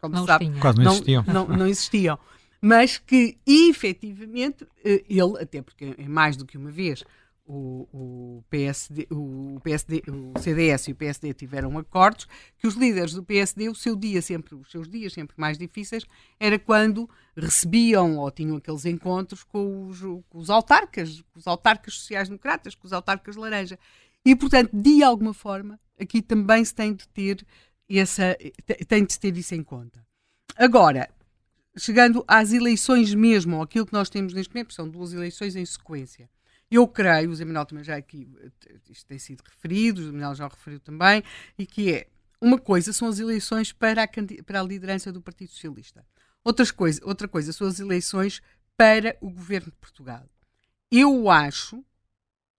[0.00, 1.24] como não sabe, Quase não existiam.
[1.26, 2.18] Não, não existiam.
[2.60, 7.04] Mas que, efetivamente, eh, ele, até porque é mais do que uma vez,
[7.46, 12.26] o, o, PSD, o, PSD, o CDS e o PSD tiveram acordos,
[12.58, 16.04] que os líderes do PSD, o seu dia sempre, os seus dias sempre mais difíceis,
[16.40, 21.94] era quando recebiam ou tinham aqueles encontros com os, com os autarcas, com os autarcas
[21.94, 23.78] sociais-democratas, com os autarcas laranja.
[24.24, 27.46] E, portanto, de alguma forma, aqui também se tem de ter
[27.88, 28.36] essa,
[28.88, 30.04] tem de ter isso em conta.
[30.56, 31.08] Agora,
[31.78, 36.28] chegando às eleições mesmo, aquilo que nós temos neste momento, são duas eleições em sequência.
[36.70, 38.28] Eu creio, o Zé Manuel também já aqui,
[38.90, 41.22] isto tem sido referido, o Zé Manuel já o referiu também,
[41.56, 42.08] e que é,
[42.40, 44.08] uma coisa são as eleições para a,
[44.44, 46.04] para a liderança do Partido Socialista.
[46.44, 48.42] Outras coisa, outra coisa são as eleições
[48.76, 50.28] para o governo de Portugal.
[50.90, 51.84] Eu acho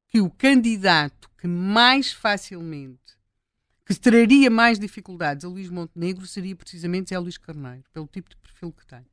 [0.08, 3.18] que o candidato que mais facilmente,
[3.86, 8.38] que traria mais dificuldades a Luís Montenegro seria precisamente Zé Luís Carneiro, pelo tipo de
[8.38, 9.06] perfil que tem.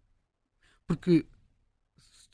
[0.87, 1.27] Porque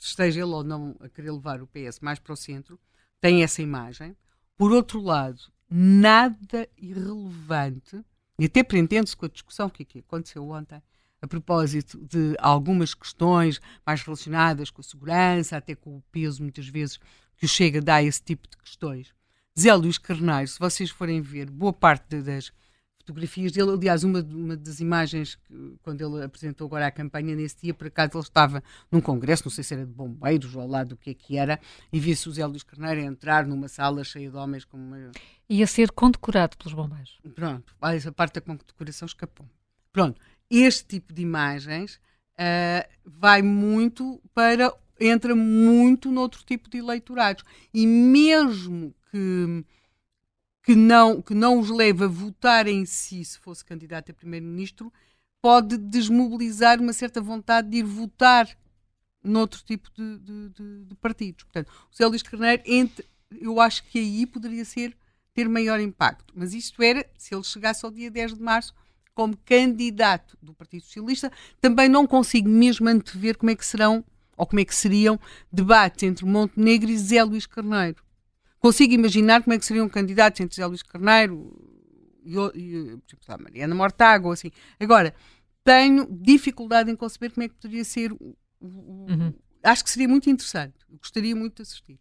[0.05, 2.79] esteja ele ou não a querer levar o PS mais para o centro,
[3.19, 4.15] tem essa imagem.
[4.57, 8.03] Por outro lado, nada irrelevante,
[8.37, 10.81] e até prendendo-se com a discussão que, que aconteceu ontem,
[11.21, 16.67] a propósito de algumas questões mais relacionadas com a segurança, até com o peso, muitas
[16.67, 16.99] vezes,
[17.37, 19.13] que o Chega dá a esse tipo de questões.
[19.59, 22.51] Zé Luís Carneiro, se vocês forem ver, boa parte das
[23.01, 23.71] fotografias dele.
[23.71, 27.87] Aliás, uma, uma das imagens, que, quando ele apresentou agora a campanha nesse dia, por
[27.87, 31.09] acaso ele estava num congresso, não sei se era de bombeiros ou lá do que
[31.09, 31.59] é que era,
[31.91, 35.11] e via-se o Zé Luís Carneiro entrar numa sala cheia de homens com uma...
[35.49, 37.19] Ia ser condecorado pelos bombeiros.
[37.35, 39.45] Pronto, essa parte da condecoração escapou.
[39.91, 41.99] Pronto, este tipo de imagens
[42.35, 44.73] uh, vai muito para...
[44.99, 47.43] entra muito noutro tipo de eleitorados.
[47.73, 49.65] E mesmo que
[50.63, 54.91] que não, que não os leva a votar em si, se fosse candidato a primeiro-ministro,
[55.41, 58.47] pode desmobilizar uma certa vontade de ir votar
[59.23, 61.43] noutro tipo de, de, de, de partidos.
[61.43, 63.05] Portanto, o Zé Luís Carneiro, entre,
[63.39, 64.95] eu acho que aí poderia ser
[65.33, 66.33] ter maior impacto.
[66.35, 68.73] Mas isto era se ele chegasse ao dia 10 de março
[69.13, 71.31] como candidato do Partido Socialista.
[71.59, 74.03] Também não consigo mesmo antever como é que serão
[74.37, 75.19] ou como é que seriam
[75.51, 78.03] debates entre Montenegro e Zé Luís Carneiro
[78.61, 81.51] consigo imaginar como é que seriam candidatos entre José Luís Carneiro
[82.23, 84.51] e, e tipo, Mariana Mortágua, assim.
[84.79, 85.13] Agora,
[85.63, 88.11] tenho dificuldade em conceber como é que poderia ser.
[88.61, 89.33] Uhum.
[89.63, 90.75] Acho que seria muito interessante.
[90.89, 91.99] Gostaria muito de assistir.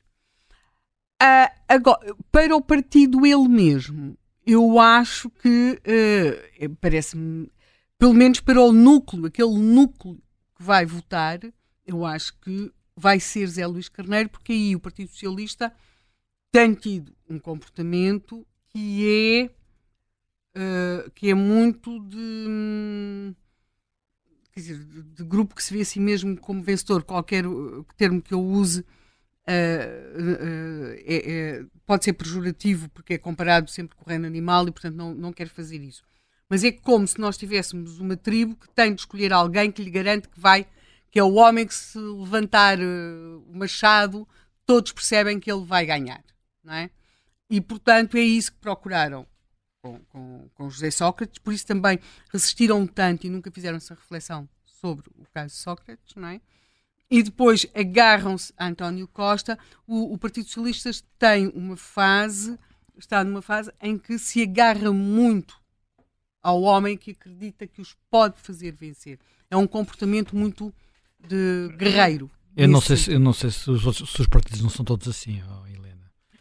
[1.22, 7.50] Uh, agora, para o partido ele mesmo, eu acho que uh, parece-me,
[7.98, 10.16] pelo menos para o núcleo, aquele núcleo
[10.56, 11.40] que vai votar,
[11.86, 15.72] eu acho que vai ser Zé Luís Carneiro, porque aí o Partido Socialista
[16.50, 19.48] tem tido um comportamento que
[20.54, 23.34] é uh, que é muito de
[24.52, 27.44] quer dizer, de, grupo que se vê assim mesmo como vencedor, qualquer
[27.96, 28.84] termo que eu use uh,
[29.46, 34.94] é, é, pode ser pejorativo porque é comparado sempre com o reino animal e, portanto,
[34.94, 36.02] não, não quero fazer isso.
[36.48, 39.90] Mas é como se nós tivéssemos uma tribo que tem de escolher alguém que lhe
[39.90, 40.66] garante que vai,
[41.10, 44.26] que é o homem que se levantar uh, o machado,
[44.66, 46.24] todos percebem que ele vai ganhar,
[46.62, 46.90] não é?
[47.48, 49.26] E, portanto, é isso que procuraram
[49.82, 51.98] com, com, com José Sócrates, por isso também
[52.32, 56.40] resistiram tanto e nunca fizeram essa reflexão sobre o caso Sócrates, não é?
[57.10, 59.58] e depois agarram-se a António Costa.
[59.86, 62.56] O, o, Partido Socialista tem uma fase,
[62.96, 65.60] está numa fase em que se agarra muito
[66.40, 69.18] ao homem que acredita que os pode fazer vencer.
[69.50, 70.72] É um comportamento muito
[71.18, 72.30] de guerreiro.
[72.56, 75.08] Eu não sei se, eu não sei se os, se os partidos não são todos
[75.08, 75.42] assim,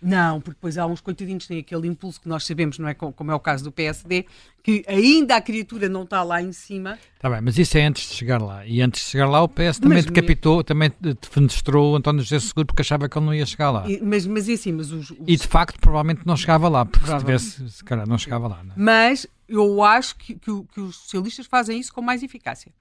[0.02, 2.94] não, porque depois há uns coitadinhos que têm aquele impulso que nós sabemos, não é?
[2.94, 4.26] Como é o caso do PSD,
[4.64, 6.98] que ainda a criatura não está lá em cima.
[7.16, 8.66] Está bem, mas isso é antes de chegar lá.
[8.66, 10.92] E antes de chegar lá, o PS também mas, decapitou, também
[11.22, 13.90] defenestrou o António José Seguro porque achava que ele não ia chegar lá.
[13.90, 15.18] E, mas, mas é assim, mas os, os...
[15.28, 18.64] E de facto, provavelmente não chegava lá, porque se tivesse, se calhar, não chegava lá.
[18.64, 18.76] Não é?
[18.78, 22.72] Mas eu acho que, que, que os socialistas fazem isso com mais eficácia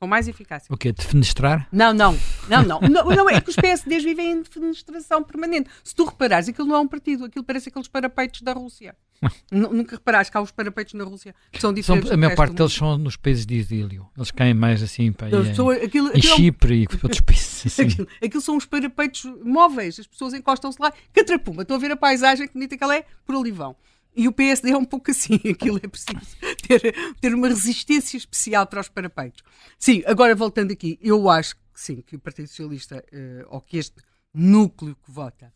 [0.00, 0.66] com mais eficácia.
[0.72, 0.92] O quê?
[0.92, 1.68] Defenestrar?
[1.70, 3.28] Não, não, não, não, não, não.
[3.28, 5.68] É que os PSDs vivem em defenestração permanente.
[5.84, 8.96] Se tu reparares, aquilo não é um partido, aquilo parece aqueles parapeitos da Rússia.
[9.52, 12.08] Nunca reparaste que há os parapeitos na Rússia que são diferentes.
[12.08, 14.08] São, a maior parte deles são nos países de exílio.
[14.16, 17.50] Eles caem mais assim para aí, são, aquilo, em aquilo Chipre é e outros países.
[17.66, 17.82] Assim.
[17.82, 20.00] Aquilo, aquilo, são os parapeitos móveis.
[20.00, 21.60] As pessoas encostam-se lá, catrapuma.
[21.60, 23.76] Estão a ver a paisagem, que bonita que ela é, por ali vão.
[24.16, 26.18] E o PSD é um pouco assim, aquilo é preciso
[26.60, 29.42] ter, ter uma resistência especial para os parapeitos.
[29.78, 33.78] Sim, agora voltando aqui, eu acho que sim, que o Partido Socialista, uh, ou que
[33.78, 34.02] este
[34.32, 35.52] núcleo que vota,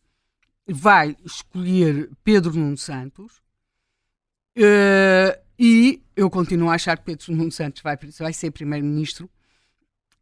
[0.66, 3.42] vai escolher Pedro Nuno Santos,
[4.56, 9.30] uh, e eu continuo a achar que Pedro Nuno Santos vai, vai ser primeiro-ministro,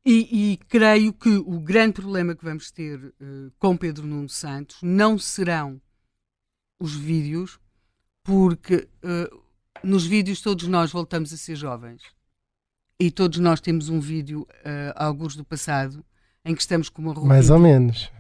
[0.04, 4.78] e, e, creio que o grande problema que vamos ter uh, com Pedro Nuno Santos
[4.82, 5.80] não serão
[6.80, 7.60] os vídeos,
[8.24, 8.88] porque
[9.82, 12.02] nos vídeos todos nós voltamos a ser jovens
[13.00, 16.04] e todos nós temos um vídeo, uh, alguns do passado,
[16.44, 17.28] em que estamos com uma roupa.
[17.28, 18.10] Mais ou menos.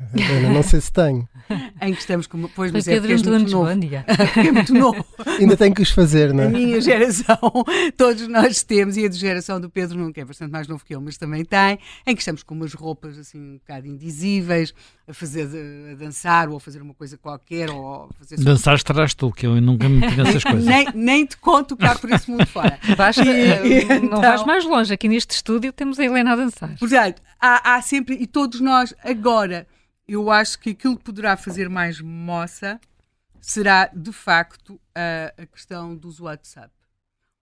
[0.52, 1.28] não sei se tenho.
[1.82, 2.48] em que estamos com uma.
[2.48, 3.68] Pois, mas é porque és muito novo.
[3.70, 5.04] é muito novo.
[5.40, 6.46] Ainda tenho que os fazer, não é?
[6.46, 7.36] A minha geração,
[7.96, 10.94] todos nós temos, e a de geração do Pedro nunca é bastante mais novo que
[10.94, 14.72] ele, mas também tem, em que estamos com umas roupas assim um bocado indizíveis,
[15.12, 15.46] a fazer
[15.92, 17.70] a dançar ou a fazer uma coisa qualquer.
[17.70, 20.64] Ou fazer Dançar estarás tu, que eu nunca me meti nessas coisas.
[20.64, 22.78] nem, nem te conto cá por isso muito fora.
[22.96, 26.76] Basta, e, não então, vais mais longe, aqui neste estúdio temos a Helena a dançar.
[26.78, 29.66] Portanto, há, há sempre, e todos nós, agora,
[30.08, 32.80] eu acho que aquilo que poderá fazer mais moça
[33.40, 36.72] será, de facto, a, a questão dos WhatsApp.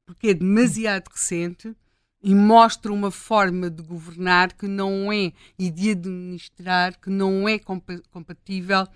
[0.04, 1.74] Porque é demasiado recente
[2.22, 7.58] e mostra uma forma de governar que não é e de administrar que não é
[7.58, 8.86] compatível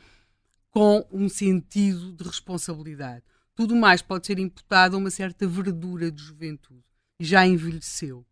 [0.71, 3.23] com um sentido de responsabilidade.
[3.55, 6.83] Tudo mais pode ser imputado a uma certa verdura de juventude
[7.19, 8.27] e já envelheceu.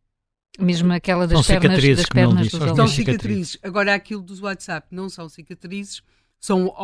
[0.59, 3.59] Mesmo aquela das são pernas, das pernas dos São cicatrizes.
[3.63, 6.03] Agora, aquilo dos WhatsApp não são cicatrizes,
[6.39, 6.75] são,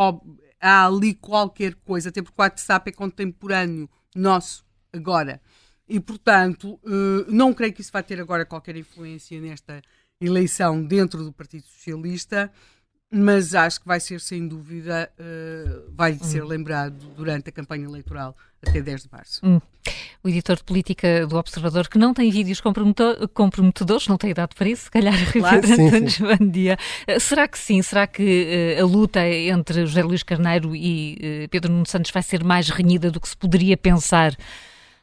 [0.61, 5.41] há ali qualquer coisa, até porque o WhatsApp é contemporâneo nosso agora.
[5.89, 9.83] E, portanto, eh, não creio que isso vai ter agora qualquer influência nesta
[10.21, 12.53] eleição dentro do Partido Socialista,
[13.11, 16.47] mas acho que vai ser, sem dúvida, uh, vai ser hum.
[16.47, 18.37] lembrado durante a campanha eleitoral
[18.67, 19.41] até 10 de março.
[19.43, 19.61] Hum.
[20.23, 24.69] O editor de política do Observador, que não tem vídeos comprometedores, não tem idade para
[24.69, 26.77] isso, se calhar, claro, António João Dia.
[27.07, 27.81] Eh, será que sim?
[27.81, 32.23] Será que uh, a luta entre José Luís Carneiro e uh, Pedro Nuno Santos vai
[32.23, 34.37] ser mais renhida do que se poderia pensar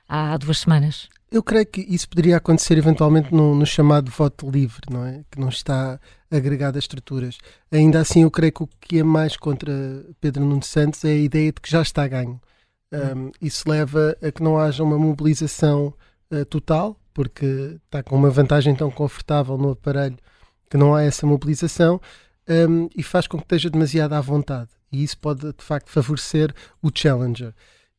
[0.07, 1.09] há duas semanas?
[1.31, 5.23] Eu creio que isso poderia acontecer eventualmente no, no, chamado voto livre, não é?
[5.29, 5.99] Que não está
[6.31, 7.37] agregado a estruturas.
[7.71, 9.73] Ainda assim, eu creio que o que é mais contra
[10.21, 12.39] Pedro Nuno Santos é a ideia de que já está ganho.
[12.93, 15.93] Um, isso leva a que não haja uma mobilização
[16.31, 20.17] uh, total, porque está com uma vantagem tão confortável no aparelho
[20.69, 21.99] que não há essa mobilização
[22.47, 24.69] um, e faz com que esteja demasiado à vontade.
[24.91, 27.53] E isso pode, de facto, favorecer o Challenger.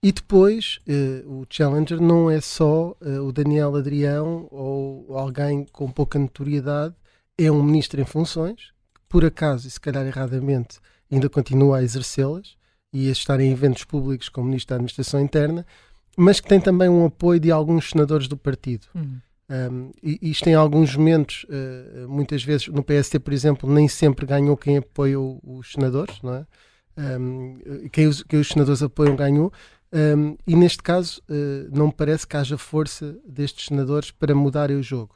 [0.06, 5.90] E depois, uh, o Challenger não é só uh, o Daniel Adrião ou alguém com
[5.90, 6.94] pouca notoriedade,
[7.36, 10.78] é um ministro em funções, que por acaso, e se calhar erradamente,
[11.10, 12.56] ainda continua a exercê-las
[12.92, 15.66] e a estar em eventos públicos como ministro da Administração Interna,
[16.16, 18.86] mas que tem também um apoio de alguns senadores do partido.
[18.94, 19.18] Uhum.
[19.50, 24.24] Um, e isto em alguns momentos, uh, muitas vezes no PST, por exemplo, nem sempre
[24.24, 26.46] ganhou quem apoia os senadores, não é?
[26.96, 27.58] Um,
[27.92, 29.52] quem, os, quem os senadores apoiam ganhou,
[29.92, 34.76] um, e neste caso, uh, não me parece que haja força destes senadores para mudarem
[34.76, 35.14] o jogo.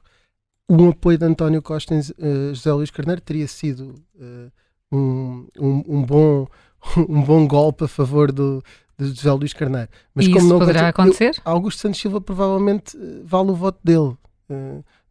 [0.69, 4.51] Um apoio de António Costa em uh, José Luís Carneiro teria sido uh,
[4.93, 6.47] um, um, um, bom,
[7.09, 8.63] um bom golpe a favor do,
[8.97, 9.89] de José Luís Carneiro.
[10.15, 11.35] Mas e como não poderá acontecer?
[11.39, 14.17] Eu, Augusto Santos Silva provavelmente vale o voto dele.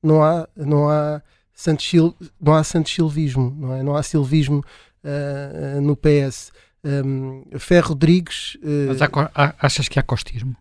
[0.01, 1.21] não há, não há
[1.53, 1.91] Santos,
[2.39, 3.83] não há Santos Silvismo, não, é?
[3.83, 4.63] não há silvismo
[5.81, 6.51] no PS
[6.83, 8.55] um, Fé Rodrigues.
[8.55, 10.55] Uh, Mas há, achas que há costismo?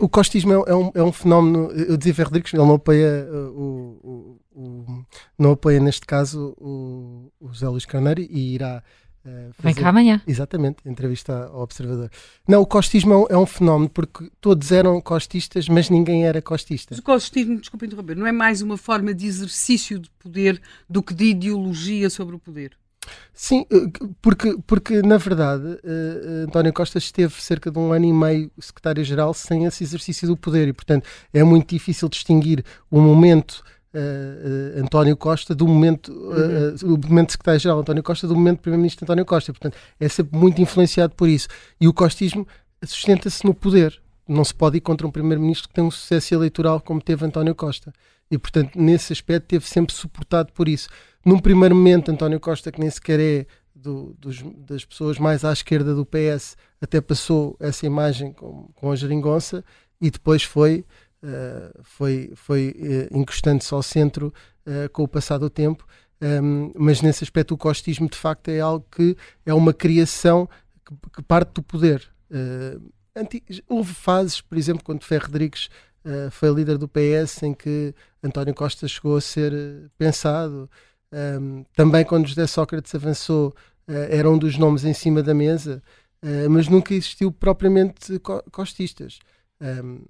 [0.00, 1.70] o costismo é, é, um, é um fenómeno.
[1.72, 5.04] Eu dizia Fé Rodrigues, ele não apoia, uh, o, o, o,
[5.38, 8.82] não apoia neste caso o, o José Luís Carneiro e irá.
[9.24, 10.20] Uh, fazer, Vem cá amanhã.
[10.26, 12.10] Exatamente, entrevista ao Observador.
[12.46, 16.42] Não, o costismo é um, é um, fenómeno porque todos eram costistas, mas ninguém era
[16.42, 16.88] costista.
[16.90, 21.02] Mas o costismo, desculpe interromper, não é mais uma forma de exercício de poder do
[21.02, 22.76] que de ideologia sobre o poder?
[23.32, 23.90] Sim, eh,
[24.20, 29.34] porque, porque na verdade uh, António Costa esteve cerca de um ano e meio secretário-geral
[29.34, 34.84] sem esse exercício do poder e, portanto, é muito difícil distinguir o momento uh, uh,
[34.84, 36.94] António Costa do momento, uhum.
[36.94, 39.52] o momento secretário-geral António Costa do momento primeiro-ministro António Costa.
[39.52, 41.48] Portanto, é sempre muito influenciado por isso.
[41.80, 42.46] E o costismo
[42.84, 44.00] sustenta-se no poder.
[44.26, 47.54] Não se pode ir contra um primeiro-ministro que tem um sucesso eleitoral como teve António
[47.54, 47.92] Costa.
[48.30, 50.88] E, portanto, nesse aspecto, teve sempre suportado por isso.
[51.24, 55.52] Num primeiro momento, António Costa, que nem sequer é do, dos, das pessoas mais à
[55.52, 59.64] esquerda do PS, até passou essa imagem com, com a geringonça
[60.00, 60.84] e depois foi,
[61.22, 62.74] uh, foi, foi
[63.12, 64.32] uh, encostando-se ao centro
[64.66, 65.86] uh, com o passar do tempo.
[66.20, 70.48] Um, mas nesse aspecto, o costismo de facto é algo que é uma criação
[70.86, 72.08] que, que parte do poder.
[72.30, 72.92] Anti,
[73.68, 75.68] houve fases, por exemplo, quando Ferro Rodrigues
[76.32, 79.52] foi líder do PS, em que António Costa chegou a ser
[79.96, 80.68] pensado.
[81.12, 83.54] Um, também quando José Sócrates avançou,
[83.86, 85.82] uh, era um dos nomes em cima da mesa,
[86.22, 89.18] uh, mas nunca existiu propriamente co costistas.
[89.60, 90.04] Um,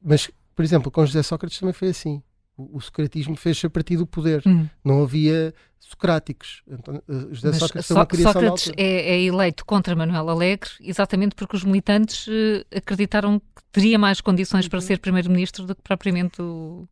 [0.00, 2.22] mas, por exemplo, com José Sócrates também foi assim.
[2.56, 4.42] O, o socratismo fez-se a partir do poder.
[4.46, 4.68] Hum.
[4.84, 6.62] Não havia socráticos.
[6.68, 11.56] Então, uh, José mas Sócrates, so Sócrates é, é, eleito contra Manuel Alegre exatamente porque
[11.56, 12.26] os militantes
[12.74, 14.86] acreditaram que teria mais condições para uhum.
[14.86, 16.88] ser primeiro-ministro do que propriamente o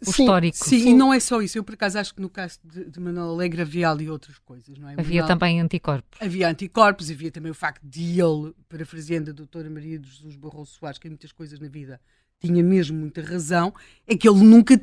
[0.00, 0.56] o sim, histórico.
[0.56, 1.58] Sim, sim, e não é só isso.
[1.58, 4.78] Eu, por acaso, acho que no caso de, de Manuel Alegre havia ali outras coisas,
[4.78, 4.92] não é?
[4.92, 6.18] Havia Manuel, também anticorpos.
[6.20, 10.72] Havia anticorpos, havia também o facto de ele, parafraseando a doutora Maria de Jesus Barroso
[10.72, 12.00] Soares, que em muitas coisas na vida
[12.40, 13.72] tinha mesmo muita razão,
[14.06, 14.80] é que ele nunca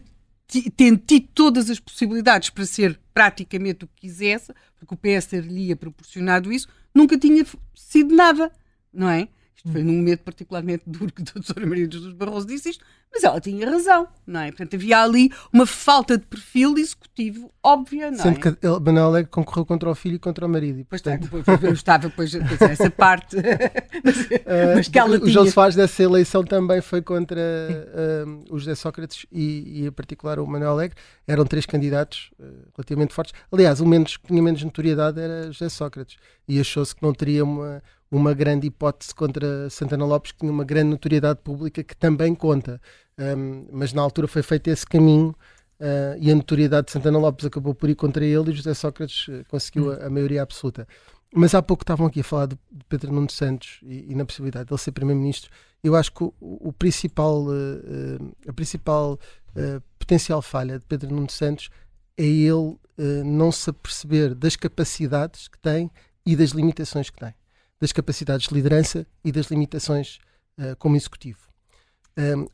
[0.49, 5.75] tido todas as possibilidades para ser praticamente o que quisesse, porque o PS lhe ia
[5.75, 7.45] proporcionado isso, nunca tinha
[7.75, 8.51] sido nada,
[8.91, 9.27] não é?
[9.59, 13.23] Isto foi num momento particularmente duro que a doutora Maria Jesus Barroso disse isto, mas
[13.25, 14.47] ela tinha razão, não é?
[14.51, 18.51] Portanto, havia ali uma falta de perfil executivo óbvia, não Sendo é?
[18.53, 20.79] que Manuel Alegre conconcorreu contra o filho e contra o marido.
[20.79, 21.27] E, portanto...
[21.29, 23.35] Pois está, eu estava depois essa parte,
[24.05, 25.33] mas, uh, mas, que ela o tinha...
[25.33, 30.39] João Soares dessa eleição também foi contra uh, o José Sócrates e, e, em particular,
[30.39, 30.95] o Manuel Alegre.
[31.27, 32.45] Eram três candidatos uh,
[32.77, 33.33] relativamente fortes.
[33.51, 36.15] Aliás, o menos, que tinha menos notoriedade era José Sócrates
[36.47, 37.81] e achou-se que não teria uma
[38.11, 42.81] uma grande hipótese contra Santana Lopes, que tinha uma grande notoriedade pública que também conta.
[43.17, 45.35] Um, mas na altura foi feito esse caminho
[45.79, 49.27] uh, e a notoriedade de Santana Lopes acabou por ir contra ele e José Sócrates
[49.27, 50.87] uh, conseguiu a, a, maioria absoluta.
[51.35, 52.57] Mas há pouco estavam aqui a falar de,
[52.87, 55.51] Pedro Nuno Santos e, e, na possibilidade de ele ser Primeiro-Ministro.
[55.83, 59.19] Eu acho que o, o principal, uh, a principal
[59.97, 61.69] potencial falha de Pedro Nuno Santos
[62.15, 62.77] é ele
[63.25, 65.89] não se aperceber das capacidades que tem
[66.25, 67.33] e das limitações que tem
[67.79, 70.19] das capacidades de liderança e das limitações
[70.57, 71.49] uh, como executivo.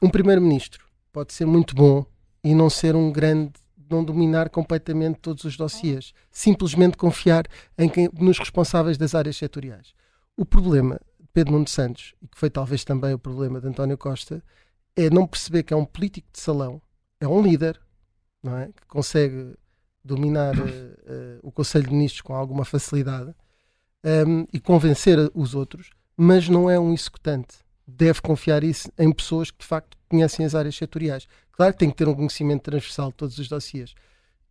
[0.01, 2.05] Um, primeiro-ministro pode ser muito bom
[2.43, 3.53] e não ser um grande,
[3.89, 7.47] não dominar completamente todos os dossiers, simplesmente confiar
[7.77, 9.93] em quem, nos responsáveis das áreas setoriais.
[10.37, 13.97] O problema de Pedro Nuno Santos, e que foi talvez também o problema de António
[13.97, 14.43] Costa,
[14.95, 16.79] é não perceber que é um político de salão,
[17.19, 17.81] é um líder,
[18.43, 18.67] não é?
[18.67, 19.55] que consegue
[20.03, 23.33] dominar uh, uh, o Conselho de Ministros com alguma facilidade,
[24.27, 27.57] um, e convencer os outros, mas não é um executante.
[27.87, 31.27] Deve confiar isso em pessoas que de facto conhecem as áreas setoriais.
[31.51, 33.95] Claro que tem que ter um conhecimento transversal de todos os dossiers.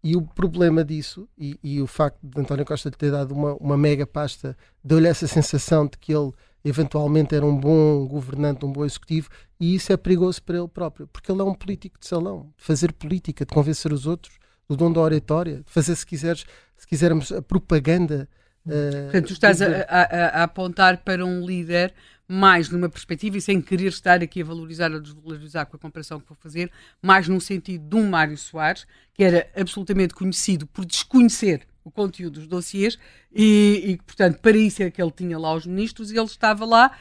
[0.02, 3.76] E o problema disso, e, e, o facto de António Costa ter dado uma, uma
[3.76, 6.30] mega pasta, deu-lhe essa sensação de que ele
[6.62, 11.06] eventualmente era um bom governante, um bom executivo, e isso é perigoso para ele próprio,
[11.06, 14.38] porque ele é um político de salão, de fazer política, de convencer os outros,
[14.68, 16.44] do dom da oratória, de fazer, se quiseres,
[16.76, 18.28] se quisermos, a propaganda.
[18.66, 21.92] Uh, Portanto, tu estás a, a, a, apontar para um líder
[22.26, 26.18] mais numa perspectiva, e sem querer estar aqui a valorizar ou desvalorizar com a comparação
[26.18, 26.70] que vou fazer,
[27.02, 32.40] mais num sentido de um Mário Soares, que era absolutamente conhecido por desconhecer o conteúdo
[32.40, 32.98] dos dossiês
[33.30, 36.64] e, e, portanto, para isso é que ele tinha lá os ministros e ele estava
[36.64, 36.96] lá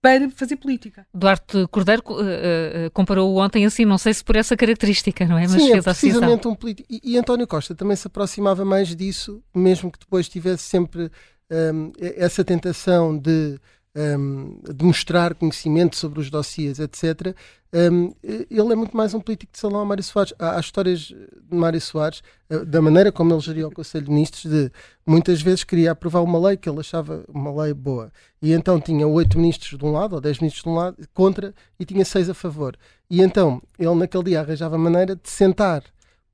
[0.00, 1.06] para fazer política.
[1.12, 5.42] Duarte Cordeiro uh, uh, comparou ontem assim, não sei se por essa característica, não é?
[5.42, 6.88] Mas Sim, é precisamente um político.
[6.90, 11.10] E, e, António Costa também se aproximava mais disso, mesmo que depois tivesse sempre
[11.50, 13.58] um, essa tentação de
[13.94, 17.34] um, de mostrar conhecimento sobre os dossiês, etc.
[17.72, 20.34] Um, ele é muito mais um político de salão a Mário Soares.
[20.38, 21.16] Há, há histórias de
[21.50, 24.70] Mário Soares, uh, da maneira como ele geria o Conselho de Ministros, de
[25.06, 28.12] muitas vezes queria aprovar uma lei que ele achava uma lei boa.
[28.40, 31.54] E então tinha oito ministros de um lado, ou dez ministros de um lado, contra,
[31.78, 32.76] e tinha seis a favor.
[33.08, 35.82] E então ele naquele dia arranjava maneira de sentar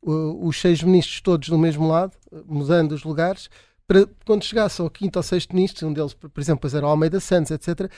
[0.02, 2.12] uh, os seis ministros todos do mesmo lado,
[2.46, 3.48] mudando os lugares,
[3.86, 7.20] para quando chegasse ao quinto ou sexto ministro, um deles, por exemplo, era o Almeida
[7.20, 7.90] Santos, etc.,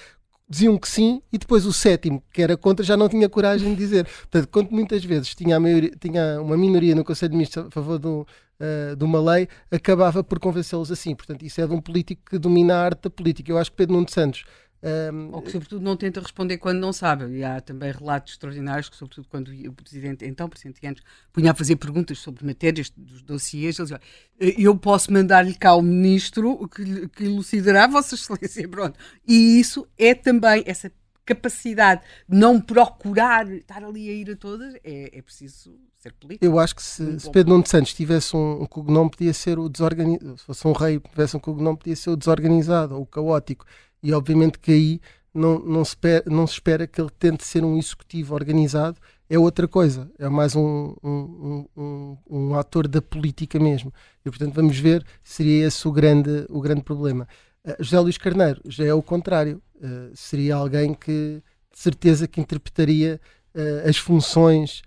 [0.48, 3.76] diziam que sim e depois o sétimo, que era contra, já não tinha coragem de
[3.76, 4.04] dizer.
[4.04, 7.98] Portanto, quando muitas vezes tinha, maioria, tinha uma minoria no Conselho de Ministros a favor
[7.98, 11.14] de, uh, de uma lei, acabava por convencê-los assim.
[11.14, 13.52] Portanto, isso é de um político que domina a arte da política.
[13.52, 14.44] Eu acho que Pedro Nuno Santos
[14.80, 17.26] um, Ou que, sobretudo, não tenta responder quando não sabe.
[17.36, 21.02] E há também relatos extraordinários que, sobretudo, quando o presidente, então presidente Guedes,
[21.32, 24.00] punha a fazer perguntas sobre matérias dos dossiês, ele dizia:
[24.38, 28.68] Eu posso mandar-lhe cá o ministro que, que elucidará a Vossa Excelência.
[28.68, 28.98] Pronto.
[29.26, 30.92] E isso é também essa
[31.26, 36.44] capacidade de não procurar estar ali a ir a todas, é, é preciso ser político.
[36.44, 39.68] Eu acho que se, se Pedro Nuno Santos tivesse um, um cognome, podia ser o
[39.68, 40.38] desorganizado.
[40.38, 43.66] Se fosse um rei, tivesse um cognome, podia ser o desorganizado ou o caótico
[44.02, 45.00] e obviamente que aí
[45.34, 48.98] não, não, se espera, não se espera que ele tente ser um executivo organizado,
[49.30, 53.92] é outra coisa, é mais um, um, um, um ator da política mesmo.
[54.24, 57.28] E portanto vamos ver, seria esse o grande, o grande problema.
[57.64, 62.40] Uh, José Luís Carneiro já é o contrário, uh, seria alguém que de certeza que
[62.40, 63.20] interpretaria
[63.54, 64.82] uh, as funções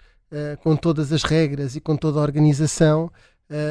[0.64, 3.12] com todas as regras e com toda a organização,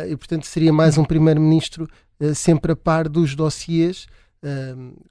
[0.07, 1.89] e portanto seria mais um primeiro-ministro
[2.35, 4.07] sempre a par dos dossiers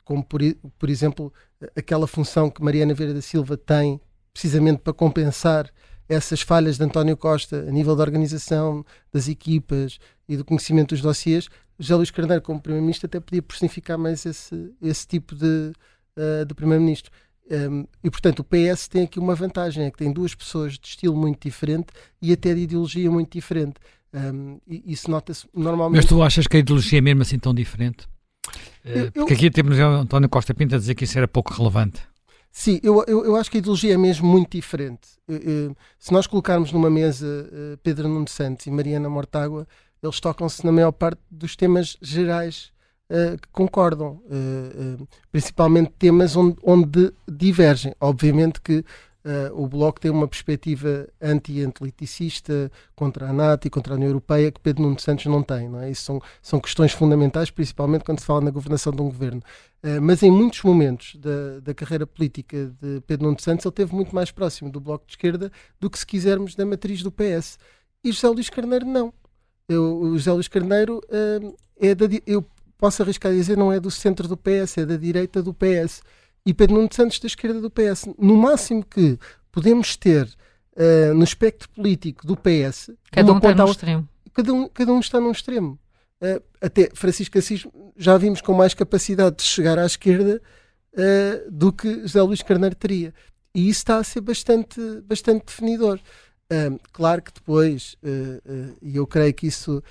[0.03, 0.41] como por,
[0.77, 1.31] por exemplo
[1.75, 4.01] aquela função que Mariana Vieira da Silva tem
[4.33, 5.69] precisamente para compensar
[6.07, 11.01] essas falhas de António Costa a nível da organização das equipas e do conhecimento dos
[11.01, 15.71] dossiers, José Luís Carneiro como Primeiro-Ministro até podia personificar mais esse, esse tipo de,
[16.17, 17.11] uh, de Primeiro-Ministro.
[17.51, 20.87] Um, e portanto o PS tem aqui uma vantagem, é que tem duas pessoas de
[20.87, 21.87] estilo muito diferente
[22.21, 23.75] e até de ideologia muito diferente.
[24.13, 25.97] Um, e isso nota-se normalmente.
[25.97, 28.07] Mas tu achas que a ideologia é mesmo assim tão diferente?
[28.85, 32.01] Eh, porque aqui temos o António Costa Pinto a dizer que isso era pouco relevante.
[32.51, 35.07] Sim, eu, eu, eu acho que a ideologia é mesmo muito diferente.
[35.99, 39.67] se nós colocarmos numa mesa eh, Pedro Nuno Santos e Mariana Mortágua,
[40.01, 42.71] eles tocam-se na maior parte dos temas gerais
[43.41, 44.21] que concordam,
[45.31, 47.91] principalmente temas onde, onde, divergem.
[47.99, 48.85] Obviamente que
[49.23, 54.49] Uh, o Bloco tem uma perspectiva anti-antiliticista contra a NATO e contra a União Europeia
[54.49, 55.67] que Pedro Nuno Santos não tem.
[55.67, 55.91] Não é?
[55.91, 59.41] Isso são, são questões fundamentais, principalmente quando se fala na governação de um governo.
[59.83, 63.93] Uh, mas em muitos momentos da, da carreira política de Pedro Nuno Santos, ele esteve
[63.93, 67.59] muito mais próximo do Bloco de Esquerda do que, se quisermos, da matriz do PS.
[68.01, 69.13] E José Luís Carneiro não.
[69.67, 72.05] Eu, o José Luís Carneiro uh, é da.
[72.25, 72.45] Eu
[72.77, 76.01] posso arriscar a dizer, não é do centro do PS, é da direita do PS
[76.45, 78.09] e Pedro Nuno Santos da esquerda do PS.
[78.17, 79.17] No máximo que
[79.51, 84.09] podemos ter uh, no espectro político do PS, cada um está num extremo.
[84.33, 85.79] Cada um, cada um está num extremo.
[86.21, 87.65] Uh, até Francisco Assis
[87.97, 90.41] já vimos com mais capacidade de chegar à esquerda
[90.93, 93.13] uh, do que José Luís Carneiro teria.
[93.53, 95.99] E isso está a ser bastante, bastante definidor.
[96.93, 97.95] claro que depois,
[98.79, 99.81] e eu creio que isso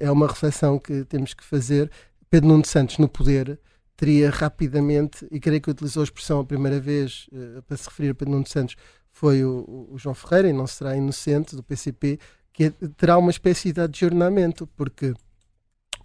[0.00, 1.90] é uma reflexão que temos que fazer,
[2.30, 3.60] Pedro Nuno Santos no poder
[3.96, 8.10] teria rapidamente, e creio que utilizou a expressão a primeira vez uh, para se referir
[8.10, 8.76] a Pedro Nuno Santos,
[9.12, 12.18] foi o, o, João Ferreira, e não será inocente, do PCP,
[12.52, 15.14] que é, terá uma espécie de adjornamento, porque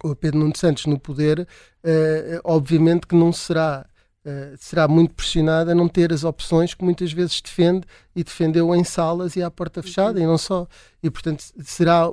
[0.02, 3.86] o Pedro Nuno Santos no poder, uh, obviamente que não será
[4.22, 8.74] Uh, será muito pressionado a não ter as opções que muitas vezes defende e defendeu
[8.74, 10.24] em salas e à porta fechada uhum.
[10.24, 10.68] e não só.
[11.02, 12.06] E, portanto, será,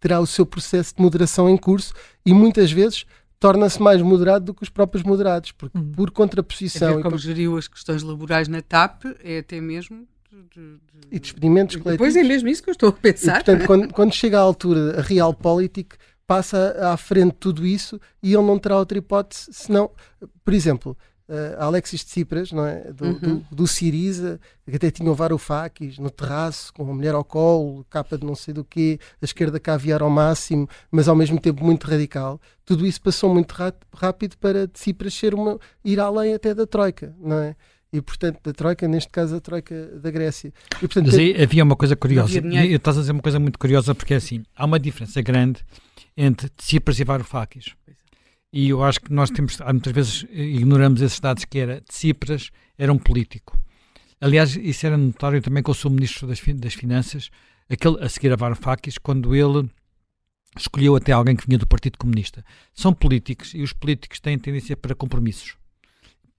[0.00, 1.92] terá o seu processo de moderação em curso
[2.24, 3.04] e muitas vezes
[3.40, 5.92] torna-se mais moderado do que os próprios moderados, porque uhum.
[5.92, 7.00] por contraposição.
[7.00, 7.18] É como por...
[7.18, 10.06] geriu as questões laborais na TAP, é até mesmo
[10.54, 10.78] de, de...
[11.10, 11.98] E despedimentos coletivos.
[11.98, 13.40] Pois é mesmo isso que eu estou a pensar.
[13.40, 15.96] E, portanto, quando, quando chega à altura, a Realpolitik
[16.26, 19.90] passa à frente de tudo isso e ele não terá outra hipótese senão,
[20.44, 20.96] por exemplo,
[21.30, 22.92] uh, Alexis Tsipras, não é?
[22.92, 23.18] do, uhum.
[23.18, 27.86] do, do Siriza, que até tinha o Varoufakis no terraço, com a mulher ao colo,
[27.88, 31.64] capa de não sei do quê, a esquerda caviar ao máximo, mas ao mesmo tempo
[31.64, 32.40] muito radical.
[32.64, 33.54] Tudo isso passou muito
[33.94, 37.54] rápido para Tsipras ser uma, ir além até da Troika, não é?
[37.92, 40.52] e portanto da Troika, neste caso a Troika da Grécia.
[40.76, 43.58] E, portanto, Mas aí havia uma coisa curiosa, e estás a dizer uma coisa muito
[43.58, 45.60] curiosa porque é assim, há uma diferença grande
[46.16, 47.74] entre Tsipras e Varoufakis.
[48.52, 52.92] E eu acho que nós temos, muitas vezes ignoramos esses dados que era Tsipras era
[52.92, 53.58] um político.
[54.20, 57.30] Aliás, isso era notório também com o seu ministro das, das Finanças,
[57.68, 59.70] aquele, a seguir a Varoufakis, quando ele
[60.58, 62.44] escolheu até alguém que vinha do Partido Comunista.
[62.74, 65.56] São políticos e os políticos têm tendência para compromissos.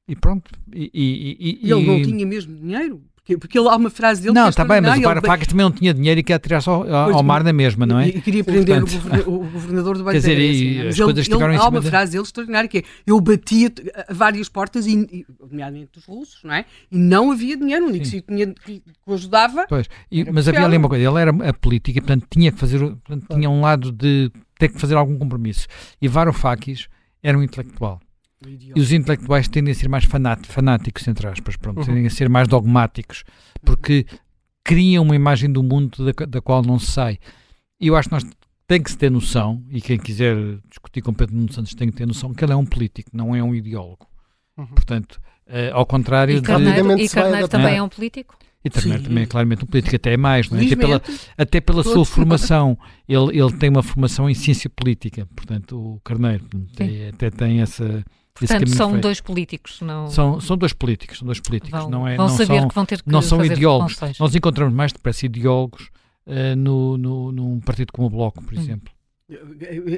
[0.07, 0.51] E pronto.
[0.73, 3.01] E, e, e, e ele não tinha mesmo dinheiro?
[3.21, 5.71] Porque, porque ele, há uma frase dele Não, está bem, mas o Varoufakis também não
[5.71, 8.07] tinha dinheiro e queria tirar só ao, ao mar na mesma, não é?
[8.07, 11.55] E, queria prender Portanto, o, governador do Banco Quer dizer, e as coisas ele, ele,
[11.55, 13.71] Há uma frase dele extraordinária que é eu batia
[14.07, 16.65] a várias portas, e, nomeadamente dos russos, não é?
[16.91, 19.67] E não havia dinheiro, o único sítio que, o ajudava...
[19.69, 22.57] Pois, e, mas havia ali uma coisa, ele era a política e portanto tinha que
[22.57, 25.67] fazer, portanto, tinha um lado de ter que fazer algum compromisso.
[26.01, 26.87] E Varoufakis
[27.21, 27.99] era um intelectual
[28.45, 31.85] e os intelectuais tendem a ser mais fanáticos, entre aspas, pronto, uhum.
[31.85, 33.23] tendem a ser mais dogmáticos,
[33.63, 34.05] porque
[34.63, 37.19] criam uma imagem do mundo da, da qual não se sai.
[37.79, 38.23] E eu acho que nós
[38.67, 40.35] tem que se ter noção, e quem quiser
[40.69, 43.35] discutir com Pedro Nuno Santos tem que ter noção que ele é um político, não
[43.35, 44.07] é um ideólogo.
[44.57, 44.67] Uhum.
[44.67, 47.03] Portanto, uh, ao contrário e Carneiro, de...
[47.03, 48.37] E Carneiro também é um político?
[48.63, 50.65] E Carneiro também é claramente um político, até é mais, não é?
[50.65, 51.01] até pela,
[51.37, 52.77] até pela sua formação.
[53.07, 56.45] Ele, ele tem uma formação em ciência política, portanto, o Carneiro
[56.75, 60.07] tem, até tem essa Portanto, são dois políticos, não...
[60.07, 61.79] São, são dois políticos, são dois políticos.
[61.79, 63.99] Vão, não é, vão não saber são, que vão ter que Não são ideólogos.
[64.19, 65.89] Nós encontramos mais depressa ideólogos
[66.25, 68.59] uh, no, no, num partido como o Bloco, por hum.
[68.59, 68.93] exemplo.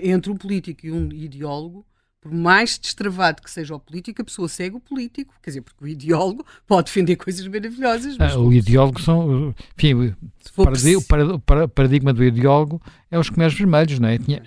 [0.03, 1.85] Entre um político e um ideólogo,
[2.23, 5.33] por mais destravado que seja o político, a pessoa segue o político.
[5.41, 8.15] Quer dizer, porque o ideólogo pode defender coisas maravilhosas.
[8.19, 9.53] Ah, o ideólogo são.
[9.77, 10.15] Enfim,
[10.57, 12.81] o paradigma do ideólogo
[13.11, 14.17] é os comédios vermelhos, não é?
[14.17, 14.41] Tinha,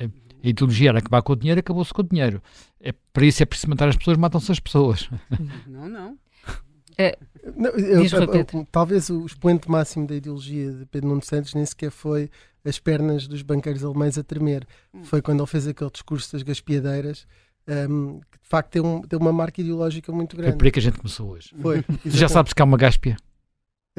[0.47, 2.41] a ideologia era acabar com o dinheiro, acabou-se com o dinheiro.
[2.81, 5.11] É, para isso é preciso matar as pessoas, matam-se as pessoas.
[5.67, 6.19] Não, não.
[6.99, 7.19] É,
[7.55, 11.91] não eu, eu, talvez o expoente máximo da ideologia de Pedro Nuno Santos nem sequer
[11.91, 12.31] foi
[12.65, 14.67] as pernas dos banqueiros alemães a tremer.
[14.95, 15.05] Hum.
[15.05, 17.27] Foi quando ele fez aquele discurso das gaspiadeiras,
[17.91, 20.53] um, que de facto tem, um, tem uma marca ideológica muito grande.
[20.53, 21.51] Foi por aí que a gente começou hoje.
[21.61, 21.85] Foi.
[22.07, 23.17] Já sabes que há uma gáspia?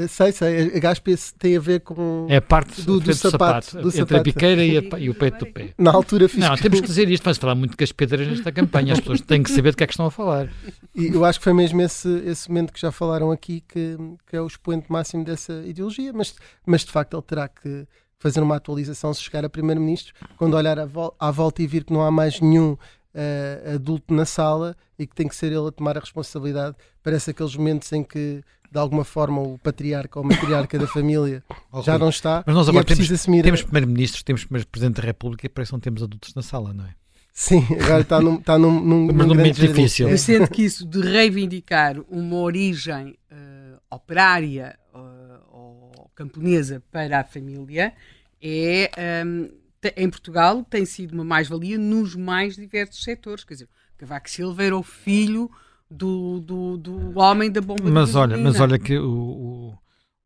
[0.08, 0.78] Sei, sei.
[0.78, 2.28] A gáspia tem a ver com.
[2.30, 4.16] É a parte do, do, sapato, sapato, do entre sapato.
[4.18, 5.74] a biqueira e, a, e, o peito do pé.
[5.76, 6.40] Na altura fiz.
[6.40, 7.24] Não, temos que dizer isto.
[7.24, 8.94] Vamos falar muito de gaspedeiras nesta campanha.
[8.94, 10.52] As pessoas têm que saber do que é que estão a falar.
[10.94, 13.98] E eu acho que foi mesmo esse, esse momento que já falaram aqui que,
[14.28, 16.14] que é o expoente máximo dessa ideologia.
[16.14, 17.88] Mas, mas de facto ele terá que
[18.20, 20.14] fazer uma atualização se chegar a Primeiro-Ministro.
[20.38, 24.14] Quando olhar à, vol à volta e vir que não há mais nenhum uh, adulto
[24.14, 26.76] na sala e que tem que ser ele a tomar a responsabilidade.
[27.02, 31.84] Parece aqueles momentos em que de alguma forma o patriarca ou matriarca da família okay.
[31.84, 32.44] já não está.
[32.46, 35.74] Mas nós agora é temos, assumir temos primeiro-ministros, temos presidente da República e parece que
[35.74, 36.94] não temos adultos na sala, não é?
[37.34, 40.10] Sim, agora está num, está num, num, num momento difícil.
[40.10, 47.24] Eu sinto que isso de reivindicar uma origem uh, operária uh, ou camponesa para a
[47.24, 47.94] família
[48.42, 48.90] é,
[49.24, 53.44] um, ehm, em Portugal, tem sido uma mais-valia nos mais diversos setores.
[53.44, 55.50] Quer dizer, Cavaco Silva era o filho
[55.90, 59.78] do, do, do homem da bomba mas olha Mas olha que o,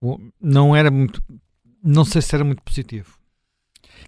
[0.01, 1.21] o, o, não era muito,
[1.83, 3.17] não sei se era muito positivo.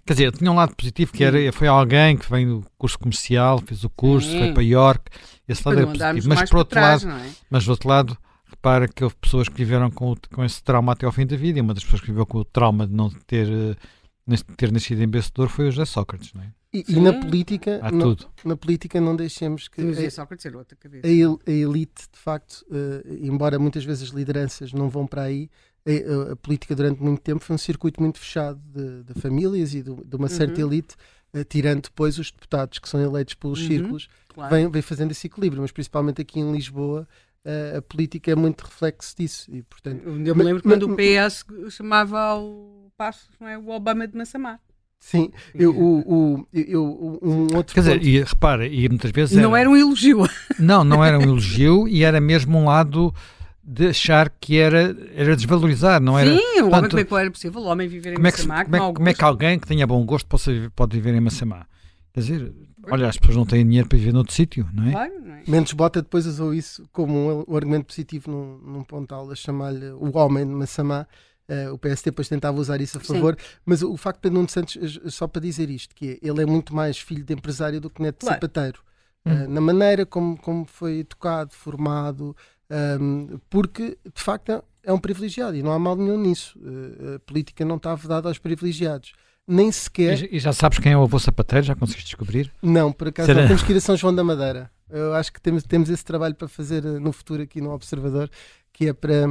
[0.04, 3.58] Quer dizer, tinha um lado positivo que era, foi alguém que vem do curso comercial,
[3.64, 4.38] fez o curso, Sim.
[4.38, 5.10] foi para York,
[5.48, 6.28] esse lado era positivo.
[6.28, 7.30] Mas por outro trás, lado, é?
[7.48, 11.06] mas do outro lado, repara que houve pessoas que viveram com, com esse trauma até
[11.06, 13.08] ao fim da vida, e uma das pessoas que viveu com o trauma de não
[13.26, 16.52] ter, eh, ter nascido em vencedor foi o José Sócrates, não é?
[16.74, 19.80] E, e, na política, não, na política não deixemos que
[21.22, 25.48] a, a, elite, de facto, uh, embora muitas vezes as lideranças não vão para aí,
[25.86, 29.82] a, a, política durante muito tempo foi um circuito muito fechado de, de famílias e
[29.82, 30.66] de, de uma certa uhum.
[30.66, 30.96] elite,
[31.32, 33.68] uh, tirando depois os deputados que são eleitos pelos uhum.
[33.68, 34.52] círculos, claro.
[34.52, 37.06] vem, vem fazendo esse equilíbrio, mas principalmente aqui em Lisboa
[37.44, 39.48] uh, a política é muito reflexo disso.
[39.48, 40.96] E, portanto, eu me lembro mas, quando mas,
[41.38, 44.58] o PS chamava ao passo não é, o Obama de Massamá.
[45.04, 47.74] Sim, eu, o, o, eu, um outro.
[47.74, 47.98] Quer ponto...
[47.98, 49.36] dizer, e repara, e muitas vezes.
[49.36, 49.60] Não era...
[49.60, 50.26] era um elogio.
[50.58, 53.14] Não, não era um elogio e era mesmo um lado
[53.62, 56.34] de achar que era, era desvalorizar, não era?
[56.34, 58.60] Sim, o homem como é que era possível o homem viver em como Massamá?
[58.60, 61.14] É que, como, é, como é que alguém que tenha bom gosto possa, pode viver
[61.14, 61.66] em Massamá?
[62.14, 62.52] Quer dizer,
[62.90, 64.90] olha, as pessoas não têm dinheiro para viver noutro sítio, não é?
[64.90, 65.42] Claro, não é?
[65.46, 69.90] Mendes Bota depois usou isso como um, um argumento positivo num, num pontal a chamar-lhe
[69.90, 71.06] o homem de Massamá.
[71.48, 73.46] Uh, o PSD depois tentava usar isso a favor, Sim.
[73.66, 74.78] mas o, o facto de Pedro Nuno Santos,
[75.12, 78.00] só para dizer isto, que é, ele é muito mais filho de empresário do que
[78.00, 78.36] neto de claro.
[78.36, 78.80] sapateiro.
[79.26, 82.36] Uh, na maneira como, como foi educado, formado,
[83.00, 86.58] um, porque de facto é, é um privilegiado e não há mal nenhum nisso.
[86.58, 89.12] Uh, a política não está vedada aos privilegiados
[89.46, 90.32] nem sequer.
[90.32, 91.66] E, já sabes quem é o avô sapateiro?
[91.66, 92.50] Já conseguiste descobrir?
[92.62, 93.42] Não, por acaso Será?
[93.42, 93.48] não.
[93.48, 94.70] Temos que ir a São João da Madeira.
[94.88, 98.30] Eu acho que temos, temos esse trabalho para fazer eh, no futuro aqui no Observador,
[98.74, 99.24] que é para,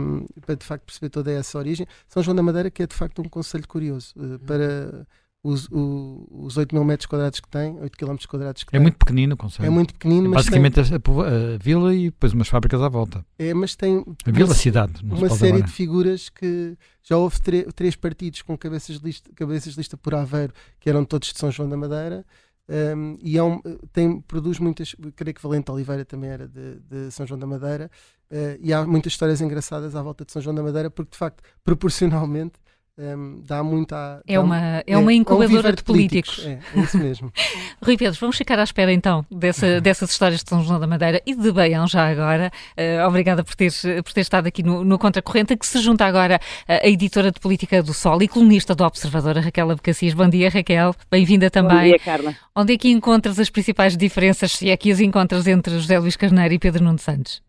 [0.46, 1.86] para de facto perceber toda essa origem.
[2.08, 5.06] São João da Madeira, que é de facto um conselho curioso uh, para
[5.44, 8.80] os, o, os 8 mil metros quadrados que tem, 8 km quadrados que é tem.
[8.80, 9.68] É muito pequenino o conselho.
[9.68, 10.96] É muito pequenino, mas Basicamente tem...
[10.96, 13.26] a, a, vila e depois umas fábricas à volta.
[13.38, 14.06] É, mas tem...
[14.26, 15.04] A vila, cidade.
[15.04, 16.78] Uma série de figuras que...
[17.04, 17.38] Já houve
[17.76, 21.38] três partidos com cabeças de, lista, cabeças de lista por Aveiro, que eram todos de
[21.38, 22.26] São João da Madeira,
[22.70, 23.62] um, e é um,
[23.92, 27.92] tem, produz muitas, creio que Valente Oliveira também era de, de São João da Madeira,
[28.34, 31.18] uh, e há muitas histórias engraçadas à volta de São João da Madeira, porque de
[31.18, 32.64] facto, proporcionalmente,
[32.96, 34.22] um, dá muito a.
[34.28, 36.36] É uma, é, é uma incubadora é um de políticos.
[36.36, 36.70] políticos.
[36.76, 37.34] É, é, isso mesmo.
[37.84, 41.20] Rui Pedro, vamos ficar à espera então dessa, dessas histórias de São João da Madeira
[41.26, 42.52] e de Baião já agora.
[42.78, 43.72] Uh, obrigada por ter,
[44.04, 47.82] por ter estado aqui no, no Contracorrente, que se junta agora a editora de Política
[47.82, 50.14] do Sol e colunista do Observador, Raquel Abcacis.
[50.14, 50.94] Bom dia, Raquel.
[51.10, 51.92] Bem-vinda também.
[51.92, 52.36] Bom dia, Carla.
[52.56, 56.16] Onde é que encontras as principais diferenças, se é que as encontras entre José Luís
[56.16, 57.42] Carneiro e Pedro Nuno Santos?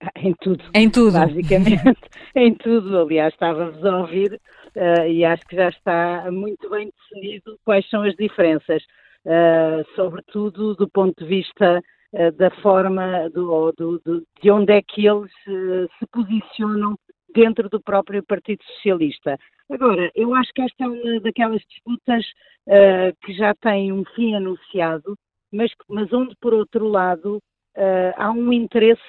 [0.16, 0.64] Em tudo.
[0.74, 1.12] Em tudo.
[1.12, 2.00] Basicamente,
[2.34, 2.98] em tudo.
[2.98, 4.40] Aliás, estávamos a ouvir
[4.76, 8.82] uh, e acho que já está muito bem definido quais são as diferenças,
[9.26, 11.82] uh, sobretudo do ponto de vista
[12.14, 16.96] uh, da forma do, do, do, de onde é que eles se posicionam
[17.34, 19.36] dentro do próprio Partido Socialista.
[19.70, 22.26] Agora, eu acho que esta é uma daquelas disputas
[23.24, 25.16] que já tem um fim anunciado,
[25.52, 27.40] mas, mas onde, por outro lado,
[28.16, 29.00] há um interesse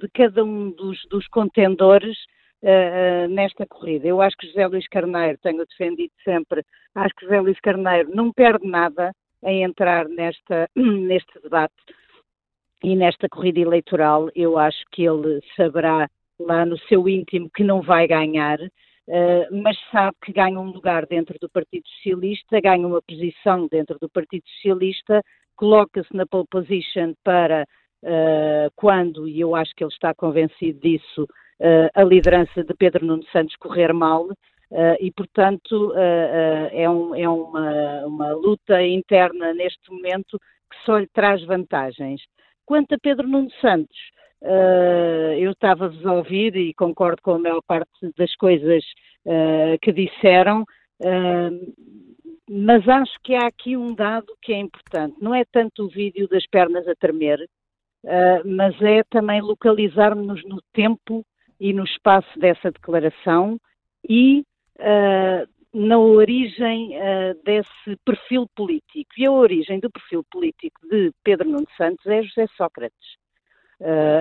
[0.00, 2.16] de cada um dos, dos contendores
[2.62, 4.06] uh, nesta corrida.
[4.06, 6.64] Eu acho que José Luís Carneiro, tenho defendido sempre,
[6.94, 9.12] acho que José Luís Carneiro não perde nada
[9.44, 11.74] em entrar nesta, neste debate
[12.82, 14.28] e nesta corrida eleitoral.
[14.34, 16.08] Eu acho que ele saberá
[16.38, 21.06] lá no seu íntimo que não vai ganhar, uh, mas sabe que ganha um lugar
[21.06, 25.22] dentro do Partido Socialista, ganha uma posição dentro do Partido Socialista,
[25.56, 27.81] coloca-se na pole position para uh,
[28.74, 31.22] quando, e eu acho que ele está convencido disso,
[31.60, 34.26] uh, a liderança de Pedro Nuno Santos correr mal.
[34.70, 35.92] Uh, e, portanto,
[36.72, 40.38] é, um, é uma, uma luta interna neste momento
[40.70, 42.22] que só lhe traz vantagens.
[42.64, 43.98] Quanto a Pedro Nuno Santos,
[44.42, 48.82] Uh, eu estava-vos a ouvir e concordo com a maior parte das coisas
[49.24, 51.74] uh, que disseram, uh,
[52.50, 55.14] mas acho que há aqui um dado que é importante.
[55.20, 57.38] Não é tanto o vídeo das pernas a tremer,
[58.44, 61.24] mas é também localizarmos no tempo
[61.60, 63.56] e no espaço dessa declaração
[64.08, 64.44] e
[64.80, 69.10] uh, na origem uh, desse perfil político.
[69.16, 73.22] E a origem do perfil político de Pedro Nuno Santos é José Sócrates.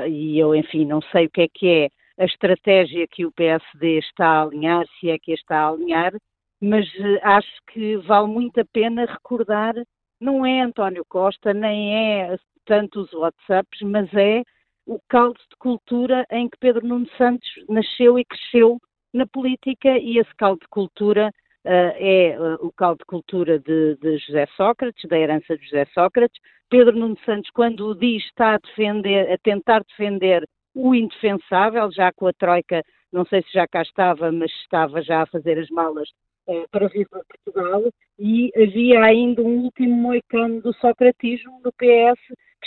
[0.10, 4.00] E eu, enfim, não sei o que é que é a estratégia que o PSD
[4.00, 6.14] está a alinhar, se é que a está a alinhar,
[6.60, 6.88] mas
[7.22, 9.76] acho que vale muito a pena recordar,
[10.20, 12.36] não é António Costa, nem é
[12.72, 14.44] tanto os WhatsApps, mas é
[14.88, 18.80] o caldo de cultura em que Pedro Nuno Santos nasceu e cresceu
[19.14, 21.34] na política e esse caldo de cultura
[21.66, 25.86] uh, é uh, o caldo de cultura de, de, José Sócrates, da herança de José
[25.94, 26.40] Sócrates.
[26.70, 32.14] Pedro Nuno Santos, quando o diz, está a defender, a tentar defender o indefensável, já
[32.14, 32.82] com a Troika,
[33.12, 36.08] não sei se já cá estava, mas estava já a fazer as malas
[36.48, 37.84] uh, para vir para Portugal,
[38.18, 42.18] e havia ainda um último moicano do socratismo no PS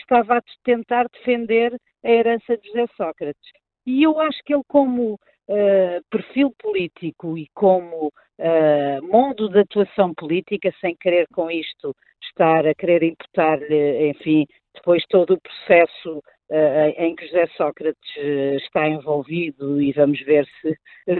[0.04, 1.74] estava a tentar defender
[2.04, 3.50] a herança de José Sócrates.
[3.86, 10.14] E eu acho que ele, como uh, perfil político e como uh, modo de atuação
[10.14, 16.88] política, sem querer com isto estar a querer imputar-lhe, enfim, depois todo o processo uh,
[16.96, 18.16] em que José Sócrates
[18.62, 20.76] está envolvido e vamos ver se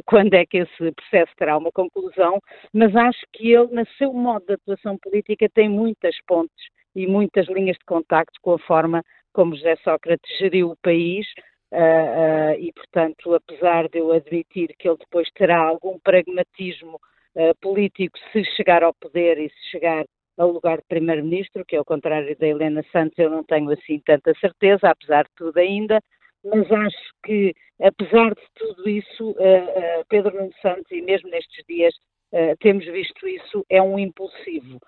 [0.07, 2.41] quando é que esse processo terá uma conclusão,
[2.73, 6.65] mas acho que ele, no seu modo de atuação política, tem muitas pontes
[6.95, 9.03] e muitas linhas de contacto com a forma
[9.33, 11.27] como José Sócrates geriu o país
[11.73, 17.01] uh, uh, e, portanto, apesar de eu admitir que ele depois terá algum pragmatismo
[17.35, 20.05] uh, político se chegar ao poder e se chegar
[20.39, 24.01] ao lugar de primeiro-ministro, que é o contrário da Helena Santos, eu não tenho assim
[24.05, 26.01] tanta certeza, apesar de tudo ainda,
[26.45, 29.37] mas acho que, apesar de tudo isso,
[30.09, 31.95] Pedro Nuno Santos, e mesmo nestes dias
[32.59, 34.81] temos visto isso, é um impulsivo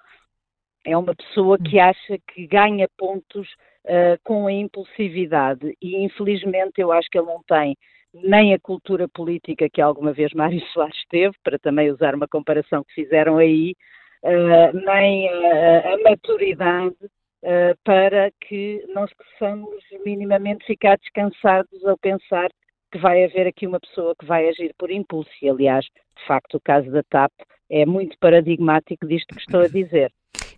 [0.87, 3.49] é uma pessoa que acha que ganha pontos
[3.85, 7.77] uh, com a impulsividade e infelizmente eu acho que ele não tem
[8.15, 12.83] nem a cultura política que alguma vez Mário Soares teve, para também usar uma comparação
[12.85, 13.75] que fizeram aí,
[14.23, 16.97] uh, nem a, a maturidade
[17.43, 22.49] uh, para que nós possamos minimamente ficar descansados ao pensar
[22.91, 25.31] que vai haver aqui uma pessoa que vai agir por impulso.
[25.43, 27.33] E, aliás, de facto, o caso da TAP
[27.69, 30.13] é muito paradigmático disto que estou a dizer.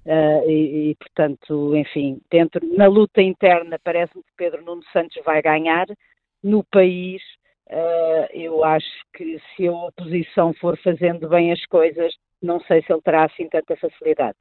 [0.08, 5.42] Uh, e, e, portanto, enfim, dentro, na luta interna parece-me que Pedro Nuno Santos vai
[5.42, 5.86] ganhar.
[6.42, 7.20] No país,
[7.68, 12.90] uh, eu acho que se a oposição for fazendo bem as coisas, não sei se
[12.90, 14.38] ele terá assim tanta facilidade.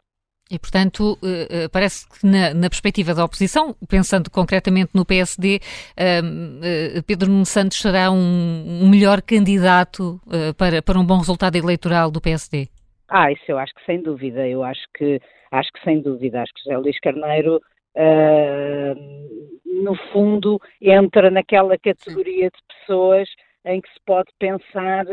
[0.50, 5.60] E, portanto, eh, eh, parece que na, na, perspectiva da oposição, pensando concretamente no PSD,
[5.98, 10.22] ehm, eh, Pedro Nuno Santos será um, um melhor candidato
[10.58, 12.70] para, para um bom resultado eleitoral do PSD?
[13.10, 14.48] Ah, isso eu acho que sem dúvida.
[14.48, 15.22] Eu acho que,
[15.52, 16.42] acho que sem dúvida.
[16.42, 17.62] Acho que José Luís Carneiro,
[17.96, 23.30] uh, no fundo, entra naquela categoria de pessoas
[23.66, 25.06] em que se pode pensar,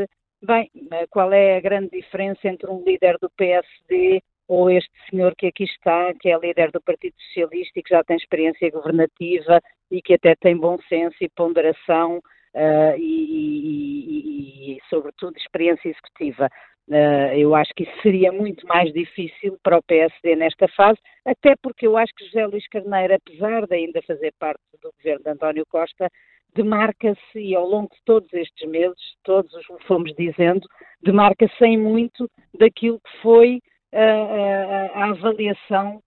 [0.43, 0.71] bem,
[1.11, 5.65] qual é a grande diferença entre um líder do PSD ou este senhor que aqui
[5.65, 10.15] está, que é líder do Partido Socialista e que já tem experiência governativa e que
[10.15, 16.51] até tem bom senso e ponderação uh, e, e, e, sobretudo, experiência executiva.
[16.87, 21.55] Uh, eu acho que isso seria muito mais difícil para o PSD nesta fase, até
[21.63, 25.31] porque eu acho que José Luís Carneiro, apesar de ainda fazer parte do governo de
[25.31, 26.11] António Costa,
[26.55, 30.67] demarca-se, e ao longo de todos estes meses, todos os fomos dizendo,
[31.03, 33.61] demarca-se em muito daquilo que foi
[33.93, 36.01] a, a, avaliação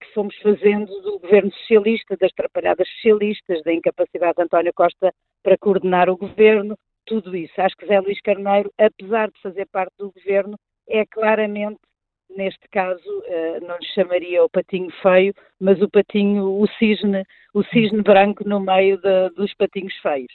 [0.00, 5.12] que fomos fazendo do governo socialista, das atrapalhadas socialistas, da incapacidade de António Costa
[5.42, 6.76] para coordenar o governo,
[7.20, 7.52] tudo isso.
[7.60, 10.56] Acho que Zé Luís Carneiro, apesar de fazer parte do governo,
[10.88, 11.78] é claramente,
[12.30, 13.02] neste caso,
[13.66, 18.58] não lhe chamaria o patinho feio, mas o patinho, o cisne, o cisne branco no
[18.60, 20.32] meio de, dos patinhos feios.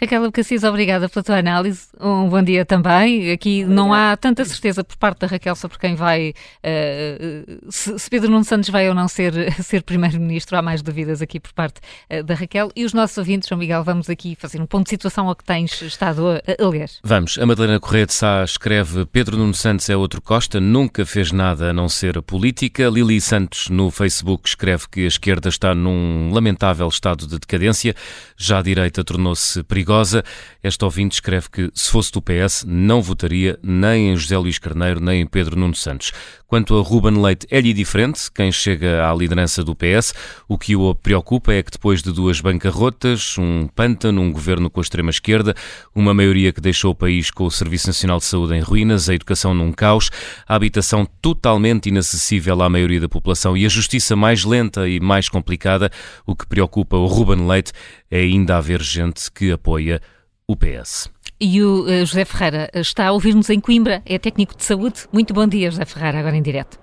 [0.00, 1.88] Raquel Abcacis, obrigada pela tua análise.
[2.00, 3.32] Um bom dia também.
[3.32, 6.32] Aqui não há tanta certeza por parte da Raquel sobre quem vai,
[6.62, 9.32] uh, se, se, Pedro Nuno Santos vai ou não ser,
[9.62, 10.56] ser Primeiro-Ministro.
[10.56, 11.80] Há mais dúvidas aqui por parte
[12.10, 12.70] uh, da Raquel.
[12.76, 15.44] E os nossos ouvintes, João Miguel, vamos aqui fazer um ponto de situação ao que
[15.44, 16.88] tens estado a, a ler.
[17.02, 17.36] Vamos.
[17.38, 21.70] A Madalena Correia de Sá escreve Pedro Nuno Santos é outro Costa, nunca fez nada
[21.70, 22.88] a não ser política.
[22.88, 27.94] Lili Santos, no Facebook, escreve que a esquerda está num lamentável estado de decadência.
[28.36, 30.22] Já a direita tornou-se perigosa.
[30.62, 35.00] Esta ouvinte escreve que, se fosse do PS, não votaria nem em José Luís Carneiro
[35.00, 36.12] nem em Pedro Nuno Santos.
[36.48, 40.14] Quanto a Ruben Leite, é-lhe diferente, quem chega à liderança do PS.
[40.48, 44.80] O que o preocupa é que depois de duas bancarrotas, um pântano, um governo com
[44.80, 45.54] a extrema-esquerda,
[45.94, 49.14] uma maioria que deixou o país com o Serviço Nacional de Saúde em ruínas, a
[49.14, 50.08] educação num caos,
[50.48, 55.28] a habitação totalmente inacessível à maioria da população e a justiça mais lenta e mais
[55.28, 55.90] complicada,
[56.24, 57.72] o que preocupa o Ruben Leite
[58.10, 60.00] é ainda haver gente que apoia
[60.46, 61.10] o PS.
[61.40, 65.06] E o uh, José Ferreira está a ouvir-nos em Coimbra, é técnico de saúde.
[65.12, 66.80] Muito bom dia, José Ferreira, agora em direto.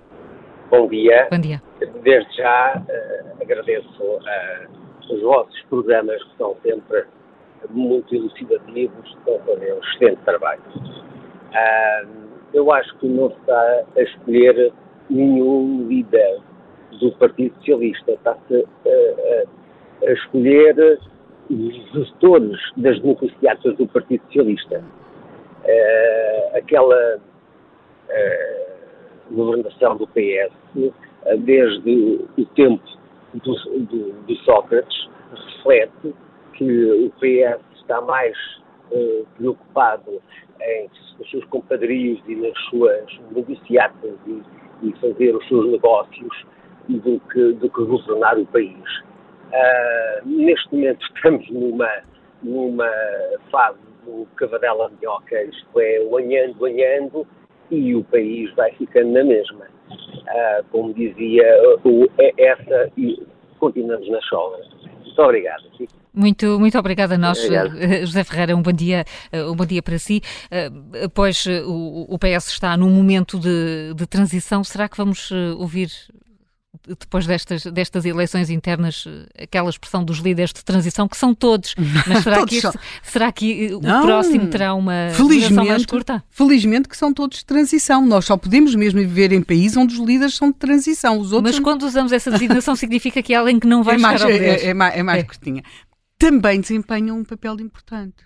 [0.70, 1.28] Bom dia.
[1.30, 1.62] Bom dia.
[2.02, 7.04] Desde já uh, agradeço uh, os vossos programas que são sempre
[7.68, 10.62] muito elucidativos, estão a fazer um excelente trabalho.
[12.54, 14.72] eu acho que não está a escolher
[15.10, 16.38] nenhum líder
[16.98, 18.66] do Partido Socialista, está-se
[20.06, 20.98] a escolher
[21.50, 24.84] os gestores das negociatas do Partido Socialista.
[25.64, 30.94] Uh, aquela uh, governação do PS, uh,
[31.24, 32.84] eh, desde o tempo
[33.34, 36.14] do, do, do, Sócrates, reflete
[36.54, 38.36] que o PS está mais
[39.36, 40.22] preocupado
[40.60, 44.42] em os seus compadrios e nas suas negociatas e,
[44.82, 46.46] e, fazer os seus negócios
[46.88, 49.02] do que, do que governar o país.
[49.46, 51.90] Uh, neste momento estamos numa,
[52.42, 52.90] numa
[53.50, 57.26] fase do cavadela minhoca, isto é, o anhando, anhando,
[57.70, 59.66] e o país vai ficando na mesma.
[59.88, 61.44] Uh, como dizia
[61.84, 63.22] o, é essa, e
[63.58, 64.58] continuamos na chola.
[65.04, 65.62] Muito obrigado.
[66.12, 67.76] Muito, muito obrigada a nós, Obrigado.
[67.78, 68.56] Eh, José Ferreira.
[68.56, 70.22] Um bom dia, eh, um bom dia para si.
[71.14, 74.64] Pois o, o PS está num momento de, de transição.
[74.64, 75.88] Será que vamos ouvir
[76.86, 79.04] depois destas, destas eleições internas,
[79.40, 81.74] aquela expressão dos líderes de transição, que são todos.
[82.06, 86.24] Mas será, todos que, este, será que o Não, próximo terá uma felizmente, mais curta?
[86.30, 88.04] Felizmente que são todos de transição.
[88.06, 91.18] Nós só podemos mesmo viver em países onde os líderes são de transição.
[91.18, 93.98] Os outros Mas quando usamos essa designação significa que há alguém que não vai é
[93.98, 95.22] mais, é, é, é, mais, é mais é.
[95.22, 95.62] curtinha.
[96.18, 98.24] Também desempenham um papel importante.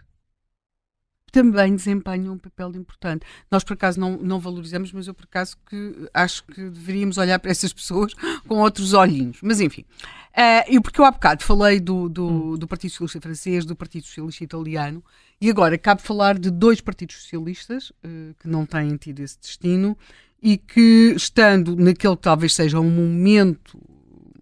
[1.31, 3.25] Também desempenham um papel importante.
[3.51, 7.39] Nós, por acaso, não, não valorizamos, mas eu, por acaso, que acho que deveríamos olhar
[7.39, 8.15] para essas pessoas
[8.47, 9.39] com outros olhinhos.
[9.43, 9.85] Mas, enfim.
[10.31, 12.57] Uh, e porque eu há bocado falei do, do, hum.
[12.57, 15.03] do, Partido Socialista Francês, do Partido Socialista Italiano,
[15.41, 19.99] e agora cabe falar de dois partidos socialistas uh, que não têm tido esse destino
[20.41, 23.79] e que, estando naquele que talvez seja um momento,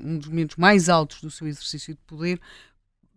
[0.01, 2.39] um dos momentos mais altos do seu exercício de poder,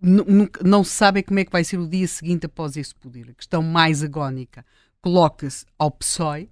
[0.02, 3.30] não se sabe como é que vai ser o dia seguinte após esse poder.
[3.30, 4.66] A questão mais agónica
[5.00, 6.50] coloca-se ao PSOE,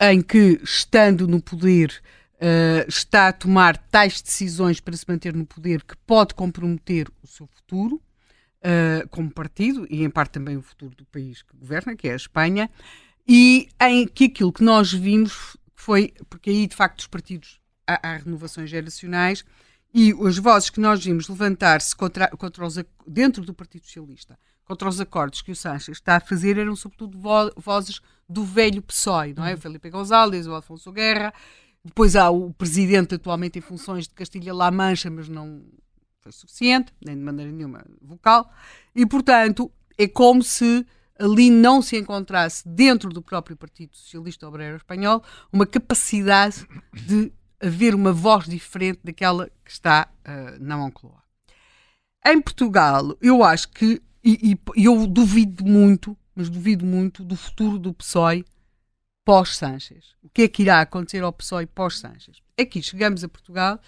[0.00, 2.02] em que, estando no poder,
[2.36, 7.26] uh, está a tomar tais decisões para se manter no poder que pode comprometer o
[7.26, 11.94] seu futuro uh, como partido e, em parte, também o futuro do país que governa,
[11.94, 12.70] que é a Espanha,
[13.28, 18.08] e em que aquilo que nós vimos foi, porque aí, de facto, os partidos há,
[18.08, 19.44] há renovações geracionais
[19.92, 22.76] e as vozes que nós vimos levantar-se contra, contra os,
[23.06, 24.38] dentro do Partido Socialista
[24.70, 28.80] contra os acordos que o Sánchez está a fazer eram sobretudo vo vozes do velho
[28.80, 29.50] PSOE, não é?
[29.50, 29.60] O uhum.
[29.60, 31.34] Felipe González, o Alfonso Guerra,
[31.84, 35.64] depois há o presidente atualmente em funções de Castilha-La Mancha, mas não
[36.20, 38.48] foi suficiente, nem de maneira nenhuma vocal,
[38.94, 40.86] e portanto é como se
[41.18, 45.20] ali não se encontrasse dentro do próprio Partido Socialista Obreiro Espanhol
[45.52, 51.22] uma capacidade de haver uma voz diferente daquela que está uh, na Moncloa.
[52.26, 57.78] Em Portugal, eu acho que, e, e, eu duvido muito, mas duvido muito do futuro
[57.78, 58.44] do PSOE
[59.24, 60.14] pós-Sanches.
[60.22, 62.42] O que é que irá acontecer ao PSOE pós-Sanches?
[62.58, 63.80] Aqui chegamos a Portugal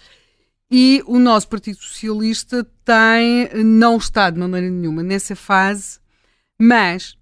[0.69, 5.99] e o nosso Partido Socialista tem, não está de maneira nenhuma nessa fase,
[6.59, 7.15] mas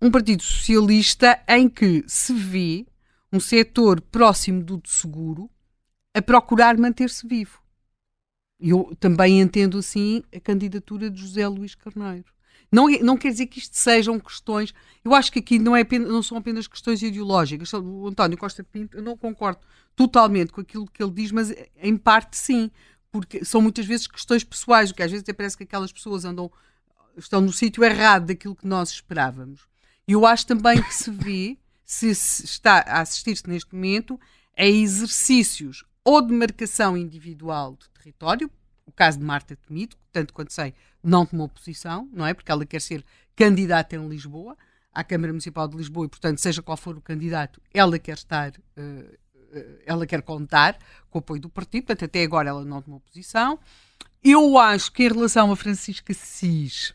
[0.00, 2.86] um Partido Socialista em que se vê
[3.32, 5.50] um setor próximo do seguro
[6.14, 7.60] a procurar manter-se vivo.
[8.60, 12.32] Eu também entendo assim a candidatura de José Luís Carneiro.
[12.70, 14.72] Não, é, não quer dizer que isto sejam questões.
[15.04, 17.72] Eu acho que aqui não, é apenas, não são apenas questões ideológicas.
[17.72, 19.60] O António Costa Pinto, eu não concordo
[19.96, 22.70] totalmente com aquilo que ele diz, mas em parte sim,
[23.10, 26.24] porque são muitas vezes questões pessoais, o que às vezes até parece que aquelas pessoas
[26.24, 26.50] andam,
[27.16, 29.68] estão no sítio errado daquilo que nós esperávamos.
[30.08, 31.58] E eu acho também que se vê
[31.92, 34.18] se, está a assistir-se neste momento
[34.56, 38.50] a exercícios ou de marcação individual de território,
[38.86, 42.32] o caso de Marta Temido, tanto quanto sei, não tomou posição, não é?
[42.32, 43.04] Porque ela quer ser
[43.36, 44.56] candidata em Lisboa,
[44.92, 48.52] à Câmara Municipal de Lisboa, e, portanto, seja qual for o candidato, ela quer estar,
[48.52, 49.18] uh,
[49.86, 50.78] ela quer contar
[51.10, 53.58] com o apoio do partido, portanto, até agora ela não tomou posição.
[54.24, 56.94] Eu acho que em relação a Francisca Cis,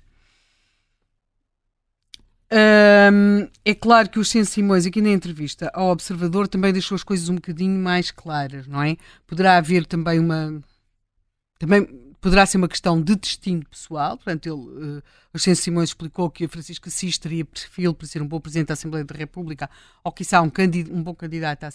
[2.49, 7.28] é claro que o Senso Simões, aqui na entrevista ao Observador, também deixou as coisas
[7.30, 8.95] um bocadinho mais claras, não é?
[9.26, 10.61] Poderá haver também uma.
[11.60, 15.03] Também poderá ser uma questão de destino pessoal, portanto, ele, uh,
[15.34, 18.68] o Senso Simões explicou que a Francisca Cis teria perfil para ser um bom Presidente
[18.68, 19.69] da Assembleia da República,
[20.03, 20.52] ou que um,
[20.91, 21.69] um bom candidato à,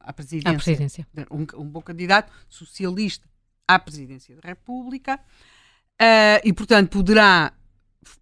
[0.00, 0.50] à presidência.
[0.50, 1.06] À presidência.
[1.30, 3.28] Um, um, bom candidato socialista
[3.68, 7.52] à presidência da República, uh, e, portanto, poderá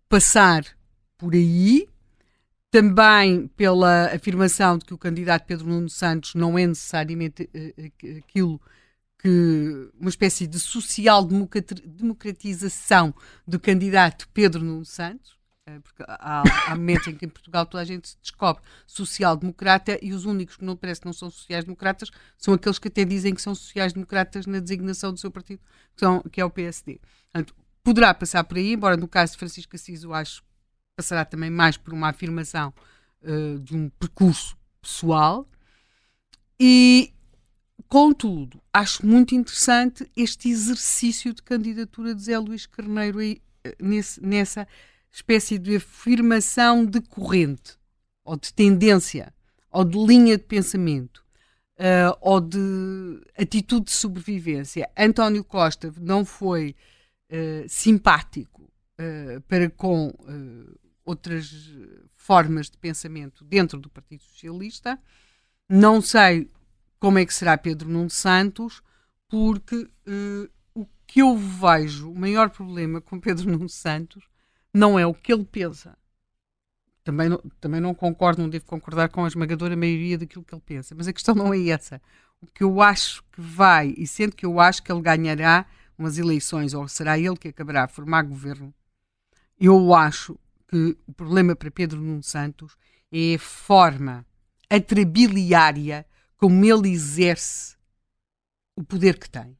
[0.08, 0.64] passar
[1.20, 1.86] por aí,
[2.70, 8.60] também pela afirmação de que o candidato Pedro Nuno Santos não é necessariamente uh, aquilo
[9.18, 11.28] que uma espécie de social
[11.84, 13.14] democratização
[13.46, 15.32] do candidato Pedro Nuno Santos,
[15.68, 19.98] uh, porque há, há momentos em que em Portugal toda a gente se descobre social-democrata
[20.00, 23.34] e os únicos que não parece que não são sociais-democratas são aqueles que até dizem
[23.34, 25.60] que são sociais-democratas na designação do seu partido,
[25.94, 26.98] que, são, que é o PSD.
[27.30, 30.42] Portanto, poderá passar por aí, embora no caso de Francisco Assis eu acho
[31.00, 32.74] passará também mais por uma afirmação
[33.22, 35.48] uh, de um percurso pessoal.
[36.58, 37.10] E,
[37.88, 44.22] contudo, acho muito interessante este exercício de candidatura de Zé Luís Carneiro aí, eh, nesse,
[44.22, 44.68] nessa
[45.10, 47.78] espécie de afirmação de corrente,
[48.22, 49.32] ou de tendência,
[49.70, 51.24] ou de linha de pensamento,
[51.78, 54.88] uh, ou de atitude de sobrevivência.
[54.94, 56.76] António Costa não foi
[57.32, 58.70] uh, simpático
[59.00, 60.12] uh, para com
[61.10, 61.70] outras
[62.14, 64.98] formas de pensamento dentro do Partido Socialista.
[65.68, 66.50] Não sei
[66.98, 68.82] como é que será Pedro Nuno Santos,
[69.28, 74.24] porque uh, o que eu vejo, o maior problema com Pedro Nuno Santos
[74.72, 75.96] não é o que ele pensa.
[77.02, 80.62] Também não, também não concordo, não devo concordar com a esmagadora maioria daquilo que ele
[80.64, 82.00] pensa, mas a questão não é essa.
[82.40, 85.66] O que eu acho que vai, e sendo que eu acho que ele ganhará
[85.98, 88.72] umas eleições, ou será ele que acabará a formar governo,
[89.58, 90.38] eu acho
[90.70, 92.76] que o problema para Pedro Nuno Santos
[93.10, 94.24] é a forma
[94.70, 96.06] atrabiliária
[96.36, 97.76] como ele exerce
[98.76, 99.58] o poder que tem.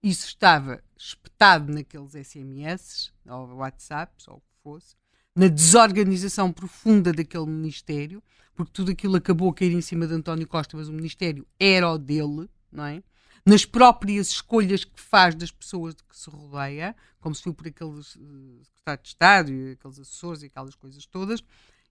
[0.00, 4.94] Isso estava espetado naqueles SMS, ou WhatsApps, ou o que fosse,
[5.34, 8.22] na desorganização profunda daquele Ministério,
[8.54, 11.90] porque tudo aquilo acabou a cair em cima de António Costa, mas o Ministério era
[11.90, 13.02] o dele, não é?
[13.46, 17.68] Nas próprias escolhas que faz das pessoas de que se rodeia, como se viu por
[17.68, 21.44] aqueles uh, secretários de Estado e aqueles assessores e aquelas coisas todas,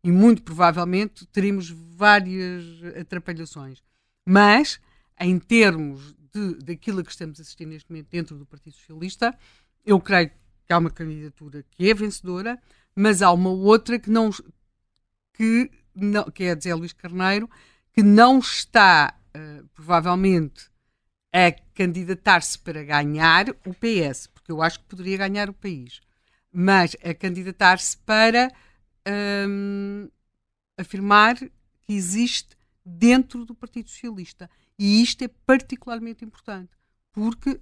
[0.04, 2.66] e muito provavelmente teremos várias
[3.00, 3.84] atrapalhações.
[4.26, 4.80] Mas,
[5.20, 9.38] em termos de, daquilo que estamos a assistir neste momento dentro do Partido Socialista,
[9.86, 10.32] eu creio
[10.66, 12.60] que há uma candidatura que é vencedora,
[12.96, 14.32] mas há uma outra que não
[15.34, 17.50] que, não, que é a de Zé Luís Carneiro,
[17.92, 20.73] que não está uh, provavelmente
[21.34, 25.99] a candidatar-se para ganhar o PS, porque eu acho que poderia ganhar o país,
[26.51, 28.51] mas a candidatar-se para
[29.49, 30.07] um,
[30.77, 32.55] afirmar que existe
[32.85, 34.47] dentro do Partido Socialista.
[34.77, 36.72] E isto é particularmente importante,
[37.11, 37.60] porque uh,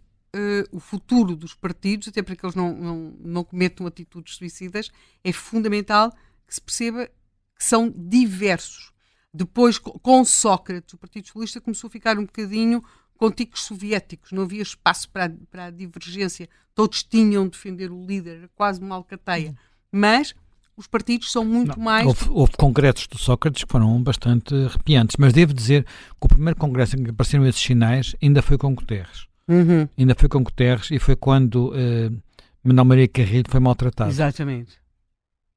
[0.72, 4.92] o futuro dos partidos, até para que eles não, não, não cometam atitudes suicidas,
[5.24, 6.12] é fundamental
[6.46, 8.92] que se perceba que são diversos.
[9.34, 12.84] Depois, com Sócrates, o Partido Socialista começou a ficar um bocadinho
[13.22, 17.92] com ticos soviéticos, não havia espaço para a, para a divergência, todos tinham de defender
[17.92, 19.54] o líder, era quase uma alcateia.
[19.92, 20.34] Mas
[20.76, 22.08] os partidos são muito não, mais.
[22.08, 26.58] Houve, houve, congressos do Sócrates que foram bastante arrepiantes, mas devo dizer que o primeiro
[26.58, 29.28] congresso em que apareceram esses sinais ainda foi com Guterres.
[29.48, 29.88] Uhum.
[29.96, 32.22] Ainda foi com Guterres e foi quando uh,
[32.64, 34.10] Manuel Maria Carrilho foi maltratado.
[34.10, 34.80] Exatamente.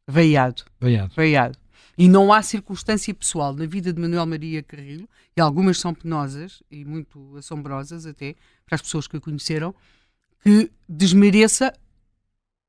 [0.07, 0.65] Veiado.
[0.79, 1.15] Veiado.
[1.17, 1.59] Veiado.
[1.97, 6.63] E não há circunstância pessoal na vida de Manuel Maria Carrilho, e algumas são penosas
[6.71, 8.35] e muito assombrosas até
[8.67, 9.75] para as pessoas que a conheceram,
[10.43, 11.73] que desmereça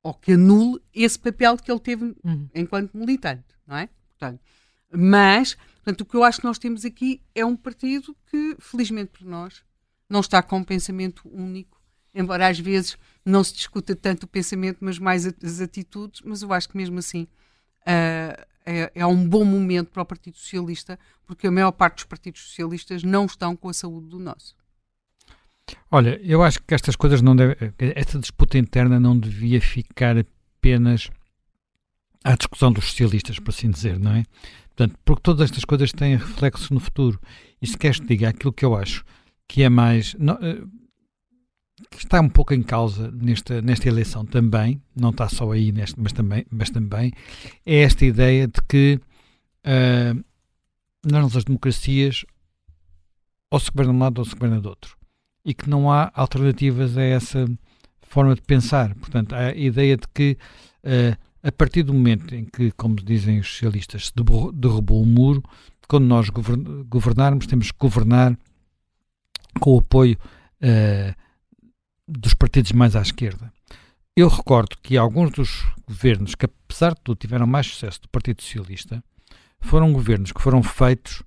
[0.04, 2.48] ou que anule esse papel que ele teve uhum.
[2.54, 3.90] enquanto militante, não é?
[4.10, 4.40] Portanto,
[4.92, 9.12] mas, portanto, o que eu acho que nós temos aqui é um partido que, felizmente
[9.18, 9.64] para nós,
[10.08, 11.82] não está com um pensamento único,
[12.14, 16.54] embora às vezes não se discuta tanto o pensamento, mas mais as atitudes, mas eu
[16.54, 17.28] acho que mesmo assim
[17.82, 22.06] uh, é, é um bom momento para o Partido Socialista, porque a maior parte dos
[22.06, 24.56] partidos socialistas não estão com a saúde do nosso.
[25.90, 27.56] Olha, eu acho que estas coisas não devem.
[27.78, 31.10] Esta disputa interna não devia ficar apenas
[32.24, 34.24] à discussão dos socialistas, por assim dizer, não é?
[34.76, 37.20] Portanto, porque todas estas coisas têm reflexo no futuro.
[37.62, 39.04] E se queres que diga aquilo que eu acho
[39.48, 40.16] que é mais.
[40.20, 40.62] Não, eh,
[41.92, 46.00] que está um pouco em causa nesta, nesta eleição também, não está só aí, neste,
[46.00, 47.12] mas, também, mas também,
[47.66, 49.00] é esta ideia de que
[49.66, 50.24] uh,
[51.04, 52.26] nas nossas democracias
[53.52, 54.98] ou se governa de um lado ou se governa de outro
[55.44, 57.46] e que não há alternativas a essa
[58.02, 58.96] forma de pensar.
[58.96, 60.38] Portanto, há a ideia de que
[60.84, 64.14] uh, a partir do momento em que, como dizem os socialistas, se
[64.54, 65.44] derrubou o muro,
[65.88, 66.28] quando nós
[66.90, 68.36] governarmos, temos que governar
[69.60, 70.18] com o apoio
[70.64, 71.25] uh,
[72.08, 73.52] dos partidos mais à esquerda.
[74.16, 78.42] Eu recordo que alguns dos governos que, apesar de tudo, tiveram mais sucesso do Partido
[78.42, 79.04] Socialista,
[79.60, 81.22] foram governos que foram feitos,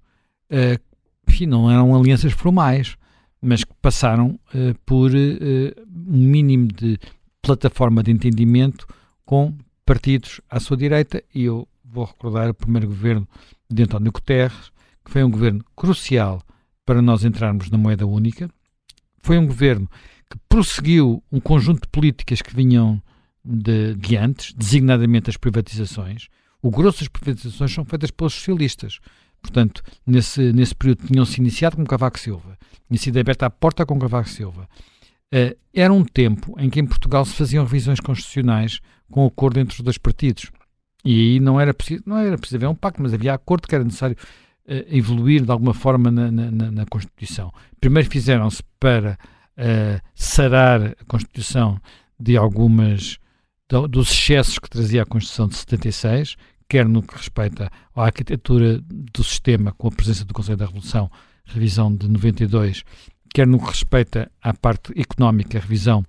[0.50, 0.80] uh,
[1.28, 2.96] enfim, não eram alianças formais,
[3.42, 6.98] mas que passaram uh, por uh, um mínimo de
[7.42, 8.86] plataforma de entendimento
[9.24, 13.28] com partidos à sua direita, e eu vou recordar o primeiro governo
[13.70, 14.70] de António Guterres,
[15.04, 16.42] que foi um governo crucial
[16.86, 18.48] para nós entrarmos na moeda única,
[19.22, 19.88] foi um governo
[20.30, 23.02] que prosseguiu um conjunto de políticas que vinham
[23.44, 26.28] de, de antes, designadamente as privatizações.
[26.60, 28.98] O grosso das privatizações são feitas pelos socialistas.
[29.40, 33.98] Portanto, nesse, nesse período tinham-se iniciado com Cavaco Silva, tinha sido aberta a porta com
[33.98, 34.68] Cavaco Silva.
[35.32, 38.80] Uh, era um tempo em que em Portugal se faziam revisões constitucionais
[39.10, 40.50] com acordo entre os dois partidos.
[41.04, 43.74] E aí não era preciso, não era preciso haver um pacto, mas havia acordo que
[43.74, 44.16] era necessário
[44.66, 47.52] uh, evoluir de alguma forma na, na, na Constituição.
[47.80, 49.18] Primeiro fizeram-se para
[49.58, 51.80] uh, sarar a Constituição
[52.18, 53.18] de algumas
[53.90, 56.36] dos excessos que trazia a Constituição de 76,
[56.68, 61.10] quer no que respeita à arquitetura do sistema, com a presença do Conselho da Revolução,
[61.44, 62.82] revisão de 92,
[63.34, 66.04] quer no que respeita à parte económica, revisão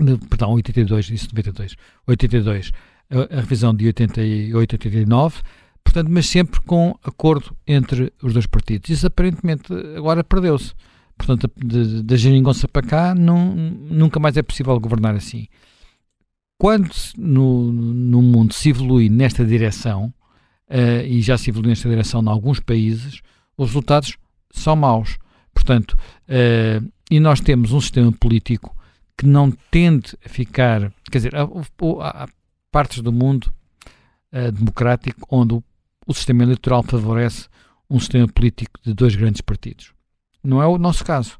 [0.00, 1.76] de, perdão, 82, isso 92,
[2.06, 2.72] 82,
[3.10, 5.42] a, a revisão de 88, 89,
[5.84, 8.88] portanto, mas sempre com acordo entre os dois partidos.
[8.88, 10.72] Isso aparentemente agora perdeu-se.
[11.16, 11.50] Portanto,
[12.02, 15.46] da geringonça para cá, não, nunca mais é possível governar assim
[16.62, 20.14] quando no, no mundo se evolui nesta direção,
[20.70, 23.20] uh, e já se evolui nesta direção em alguns países,
[23.56, 24.16] os resultados
[24.52, 25.18] são maus.
[25.52, 25.96] Portanto,
[26.28, 28.76] uh, e nós temos um sistema político
[29.18, 30.92] que não tende a ficar.
[31.10, 32.28] Quer dizer, há, há
[32.70, 33.52] partes do mundo
[34.32, 35.64] uh, democrático onde o,
[36.06, 37.48] o sistema eleitoral favorece
[37.90, 39.92] um sistema político de dois grandes partidos.
[40.42, 41.38] Não é o nosso caso.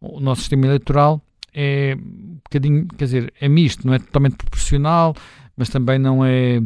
[0.00, 1.22] O nosso sistema eleitoral
[1.54, 5.14] é um bocadinho, quer dizer, é misto, não é totalmente proporcional,
[5.56, 6.60] mas também não é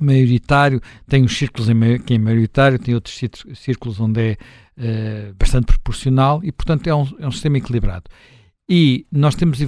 [0.00, 3.18] maioritário, tem os círculos em que é maioritário, tem outros
[3.54, 4.36] círculos onde é
[4.76, 8.04] uh, bastante proporcional e, portanto, é um, é um sistema equilibrado.
[8.68, 9.58] E nós temos,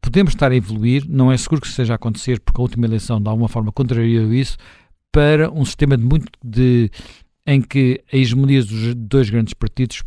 [0.00, 3.20] podemos estar a evoluir, não é seguro que seja a acontecer, porque a última eleição
[3.20, 4.56] de alguma forma contrariou isso,
[5.12, 6.90] para um sistema de muito de
[7.46, 10.02] em que a hegemonia dos dois grandes partidos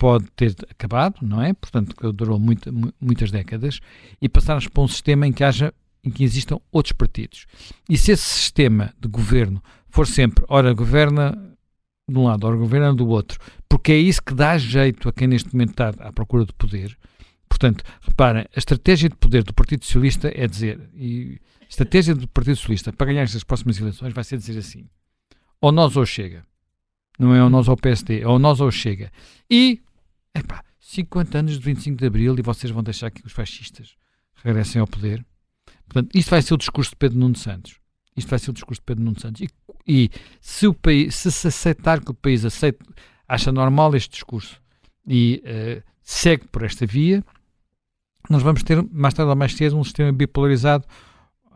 [0.00, 1.52] pode ter acabado, não é?
[1.52, 3.80] Portanto, durou muito, muitas décadas,
[4.20, 7.44] e passarmos para um sistema em que haja em que existam outros partidos.
[7.86, 11.36] E se esse sistema de governo for sempre, ora, governa
[12.08, 15.28] de um lado, ora, governa do outro, porque é isso que dá jeito a quem
[15.28, 16.96] neste momento está à procura de poder.
[17.46, 22.26] Portanto, reparem, a estratégia de poder do Partido Socialista é dizer, e a estratégia do
[22.26, 24.86] Partido Socialista para ganhar estas próximas eleições vai ser dizer assim,
[25.60, 26.42] ou nós ou chega.
[27.18, 29.12] Não é ou nós ou PSD, é ou nós ou chega.
[29.50, 29.78] E
[30.34, 33.94] Epá, 50 anos de 25 de Abril e vocês vão deixar que os fascistas
[34.42, 35.24] regressem ao poder.
[35.86, 37.78] Portanto, isto vai ser o discurso de Pedro Nuno Santos.
[38.16, 39.42] Isto vai ser o discurso de Pedro Nuno Santos.
[39.42, 39.48] E,
[39.86, 42.78] e se, o país, se se aceitar que o país aceite,
[43.26, 44.60] acha normal este discurso
[45.06, 47.24] e uh, segue por esta via,
[48.28, 50.86] nós vamos ter, mais tarde ou mais cedo, um sistema bipolarizado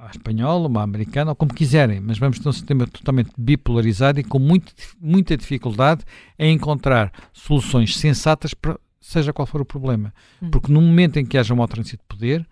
[0.05, 4.25] à espanhola, uma americana, ou como quiserem, mas vamos ter um sistema totalmente bipolarizado e
[4.25, 6.05] com muito, muita dificuldade
[6.39, 10.15] em encontrar soluções sensatas para seja qual for o problema.
[10.41, 10.51] Hum.
[10.51, 12.47] Porque no momento em que haja uma alternância de poder,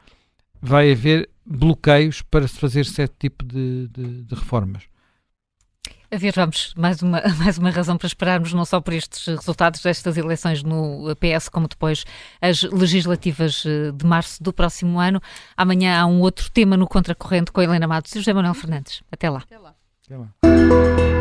[0.61, 4.85] vai haver bloqueios para se fazer certo tipo de, de, de reformas.
[6.13, 9.81] A ver, vamos, mais uma, mais uma razão para esperarmos não só por estes resultados
[9.81, 12.05] destas eleições no PS, como depois
[12.39, 15.23] as legislativas eh, de março do próximo ano.
[15.57, 19.03] Amanhã há um outro tema no Contracorrente com a Helena Matos e José Manuel Fernandes.
[19.11, 19.39] Até lá.
[19.39, 19.75] Até lá.
[20.05, 21.12] Até lá.